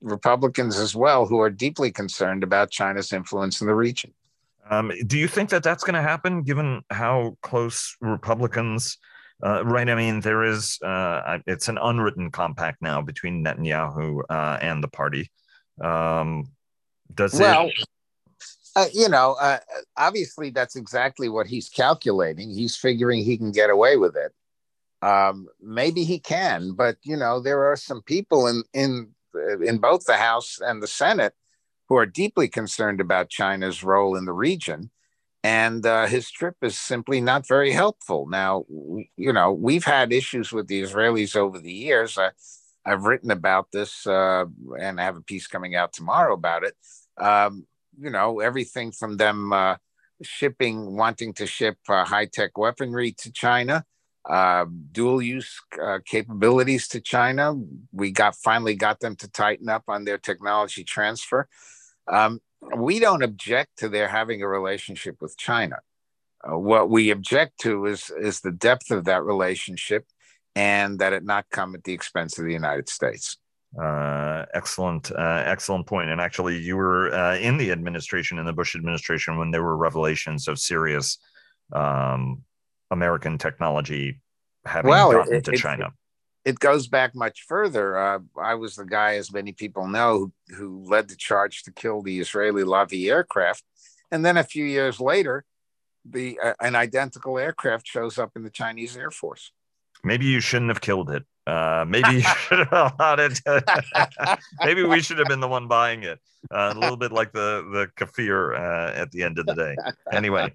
Republicans 0.00 0.78
as 0.78 0.94
well, 0.94 1.26
who 1.26 1.40
are 1.40 1.50
deeply 1.50 1.90
concerned 1.90 2.42
about 2.42 2.70
China's 2.70 3.12
influence 3.12 3.60
in 3.60 3.66
the 3.66 3.74
region. 3.74 4.12
Um, 4.70 4.92
do 5.06 5.18
you 5.18 5.28
think 5.28 5.50
that 5.50 5.62
that's 5.62 5.82
going 5.82 5.94
to 5.94 6.02
happen, 6.02 6.42
given 6.42 6.82
how 6.90 7.36
close 7.42 7.96
Republicans? 8.00 8.98
Uh, 9.42 9.64
right. 9.64 9.88
I 9.88 9.94
mean, 9.94 10.20
there 10.20 10.42
is. 10.44 10.78
Uh, 10.82 11.38
it's 11.46 11.68
an 11.68 11.78
unwritten 11.80 12.30
compact 12.30 12.82
now 12.82 13.00
between 13.00 13.44
Netanyahu 13.44 14.20
uh, 14.28 14.58
and 14.60 14.82
the 14.82 14.88
party. 14.88 15.30
Um, 15.80 16.50
does 17.14 17.34
well, 17.34 17.68
it? 17.68 17.74
Uh, 18.76 18.86
you 18.92 19.08
know, 19.08 19.36
uh, 19.40 19.58
obviously 19.96 20.50
that's 20.50 20.76
exactly 20.76 21.28
what 21.28 21.46
he's 21.46 21.68
calculating. 21.68 22.50
He's 22.50 22.76
figuring 22.76 23.24
he 23.24 23.36
can 23.36 23.52
get 23.52 23.70
away 23.70 23.96
with 23.96 24.16
it. 24.16 24.32
Um, 25.00 25.48
maybe 25.60 26.04
he 26.04 26.18
can, 26.18 26.72
but 26.72 26.96
you 27.02 27.16
know, 27.16 27.40
there 27.40 27.64
are 27.64 27.76
some 27.76 28.02
people 28.02 28.46
in 28.46 28.64
in 28.72 29.14
in 29.64 29.78
both 29.78 30.04
the 30.04 30.16
House 30.16 30.58
and 30.60 30.82
the 30.82 30.88
Senate 30.88 31.34
who 31.88 31.96
are 31.96 32.06
deeply 32.06 32.48
concerned 32.48 33.00
about 33.00 33.30
China's 33.30 33.82
role 33.82 34.16
in 34.16 34.24
the 34.24 34.32
region. 34.32 34.90
And 35.44 35.86
uh, 35.86 36.06
his 36.06 36.30
trip 36.30 36.56
is 36.62 36.78
simply 36.78 37.20
not 37.20 37.46
very 37.46 37.70
helpful. 37.70 38.26
Now, 38.28 38.64
you 39.16 39.32
know, 39.32 39.52
we've 39.52 39.84
had 39.84 40.12
issues 40.12 40.52
with 40.52 40.66
the 40.66 40.82
Israelis 40.82 41.36
over 41.36 41.58
the 41.58 41.72
years. 41.72 42.18
I, 42.18 42.30
I've 42.84 43.04
written 43.04 43.30
about 43.30 43.68
this 43.72 44.06
uh, 44.06 44.46
and 44.78 45.00
I 45.00 45.04
have 45.04 45.16
a 45.16 45.22
piece 45.22 45.46
coming 45.46 45.76
out 45.76 45.92
tomorrow 45.92 46.34
about 46.34 46.64
it. 46.64 46.74
Um, 47.16 47.66
you 48.00 48.10
know, 48.10 48.40
everything 48.40 48.92
from 48.92 49.16
them 49.16 49.52
uh, 49.52 49.76
shipping, 50.22 50.96
wanting 50.96 51.32
to 51.34 51.46
ship 51.46 51.78
uh, 51.88 52.04
high 52.04 52.26
tech 52.26 52.56
weaponry 52.56 53.12
to 53.12 53.32
China 53.32 53.84
uh, 54.28 54.66
dual 54.92 55.22
use 55.22 55.60
uh, 55.82 55.98
capabilities 56.04 56.86
to 56.88 57.00
China. 57.00 57.54
We 57.92 58.10
got 58.10 58.36
finally 58.36 58.74
got 58.74 59.00
them 59.00 59.16
to 59.16 59.28
tighten 59.28 59.68
up 59.68 59.84
on 59.88 60.04
their 60.04 60.18
technology 60.18 60.84
transfer. 60.84 61.48
Um, 62.06 62.40
we 62.76 62.98
don't 62.98 63.22
object 63.22 63.78
to 63.78 63.88
their 63.88 64.08
having 64.08 64.42
a 64.42 64.48
relationship 64.48 65.16
with 65.20 65.36
China. 65.38 65.76
Uh, 66.44 66.58
what 66.58 66.90
we 66.90 67.10
object 67.10 67.58
to 67.60 67.86
is 67.86 68.10
is 68.20 68.40
the 68.40 68.52
depth 68.52 68.90
of 68.90 69.06
that 69.06 69.24
relationship 69.24 70.06
and 70.54 70.98
that 70.98 71.12
it 71.12 71.24
not 71.24 71.46
come 71.50 71.74
at 71.74 71.84
the 71.84 71.92
expense 71.92 72.38
of 72.38 72.44
the 72.44 72.52
United 72.52 72.88
States. 72.88 73.38
Uh, 73.76 74.46
excellent, 74.54 75.12
uh, 75.12 75.42
excellent 75.44 75.86
point. 75.86 76.08
And 76.08 76.20
actually, 76.20 76.58
you 76.58 76.76
were 76.76 77.12
uh, 77.12 77.36
in 77.36 77.58
the 77.58 77.70
administration, 77.70 78.38
in 78.38 78.46
the 78.46 78.52
Bush 78.52 78.74
administration, 78.74 79.36
when 79.36 79.50
there 79.50 79.62
were 79.62 79.76
revelations 79.76 80.48
of 80.48 80.58
serious 80.58 81.18
um, 81.72 82.42
American 82.90 83.36
technology 83.36 84.20
having 84.64 84.90
well, 84.90 85.12
gotten 85.12 85.34
it, 85.34 85.44
to 85.44 85.52
it, 85.52 85.58
China? 85.58 85.92
It 86.44 86.58
goes 86.58 86.88
back 86.88 87.14
much 87.14 87.44
further. 87.46 87.98
Uh, 87.98 88.18
I 88.40 88.54
was 88.54 88.76
the 88.76 88.86
guy, 88.86 89.16
as 89.16 89.32
many 89.32 89.52
people 89.52 89.86
know, 89.86 90.32
who, 90.48 90.54
who 90.54 90.84
led 90.86 91.08
the 91.08 91.16
charge 91.16 91.62
to 91.64 91.72
kill 91.72 92.00
the 92.00 92.20
Israeli 92.20 92.62
Lavi 92.62 93.10
aircraft, 93.10 93.64
and 94.10 94.24
then 94.24 94.38
a 94.38 94.44
few 94.44 94.64
years 94.64 94.98
later, 94.98 95.44
the 96.04 96.38
uh, 96.42 96.54
an 96.60 96.74
identical 96.74 97.38
aircraft 97.38 97.86
shows 97.86 98.18
up 98.18 98.32
in 98.34 98.44
the 98.44 98.50
Chinese 98.50 98.96
Air 98.96 99.10
Force. 99.10 99.52
Maybe 100.02 100.26
you 100.26 100.40
shouldn't 100.40 100.70
have 100.70 100.80
killed 100.80 101.10
it. 101.10 101.24
Uh, 101.48 101.84
maybe 101.88 102.16
you 102.16 102.20
should 102.48 102.58
have 102.58 102.92
allowed 102.98 103.20
it. 103.20 103.34
To, 103.36 104.38
maybe 104.64 104.82
we 104.82 105.00
should 105.00 105.18
have 105.18 105.28
been 105.28 105.40
the 105.40 105.48
one 105.48 105.66
buying 105.66 106.02
it. 106.02 106.20
Uh, 106.50 106.72
a 106.74 106.78
little 106.78 106.96
bit 106.96 107.10
like 107.10 107.32
the 107.32 107.66
the 107.72 108.04
Kfir 108.04 108.54
uh, 108.54 108.92
at 108.94 109.10
the 109.10 109.22
end 109.22 109.38
of 109.38 109.46
the 109.46 109.54
day. 109.54 109.76
Anyway, 110.12 110.52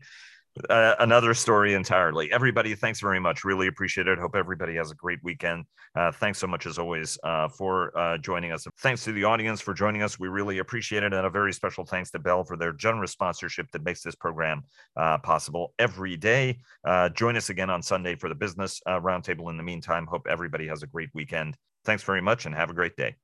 another 0.69 1.33
story 1.33 1.73
entirely. 1.73 2.31
Everybody, 2.31 2.75
thanks 2.75 2.99
very 2.99 3.19
much. 3.19 3.43
Really 3.43 3.67
appreciate 3.67 4.07
it. 4.07 4.19
Hope 4.19 4.35
everybody 4.35 4.75
has 4.75 4.91
a 4.91 4.95
great 4.95 5.19
weekend. 5.23 5.65
Uh, 5.95 6.11
thanks 6.11 6.39
so 6.39 6.47
much, 6.47 6.65
as 6.65 6.77
always, 6.77 7.17
uh, 7.23 7.47
for 7.47 7.97
uh, 7.97 8.17
joining 8.17 8.51
us. 8.51 8.65
Thanks 8.79 9.03
to 9.05 9.11
the 9.11 9.23
audience 9.23 9.61
for 9.61 9.73
joining 9.73 10.01
us. 10.01 10.19
We 10.19 10.27
really 10.27 10.59
appreciate 10.59 11.03
it. 11.03 11.13
And 11.13 11.25
a 11.25 11.29
very 11.29 11.53
special 11.53 11.85
thanks 11.85 12.11
to 12.11 12.19
Bell 12.19 12.43
for 12.43 12.57
their 12.57 12.73
generous 12.73 13.11
sponsorship 13.11 13.67
that 13.71 13.83
makes 13.83 14.01
this 14.01 14.15
program 14.15 14.63
uh, 14.95 15.17
possible 15.19 15.73
every 15.79 16.17
day. 16.17 16.59
Uh, 16.85 17.09
join 17.09 17.35
us 17.35 17.49
again 17.49 17.69
on 17.69 17.81
Sunday 17.81 18.15
for 18.15 18.29
the 18.29 18.35
business 18.35 18.81
roundtable. 18.87 19.49
In 19.49 19.57
the 19.57 19.63
meantime, 19.63 20.07
hope 20.07 20.27
everybody 20.29 20.67
has 20.67 20.83
a 20.83 20.87
great 20.87 21.09
weekend. 21.13 21.55
Thanks 21.85 22.03
very 22.03 22.21
much 22.21 22.45
and 22.45 22.55
have 22.55 22.69
a 22.69 22.73
great 22.73 22.95
day. 22.95 23.15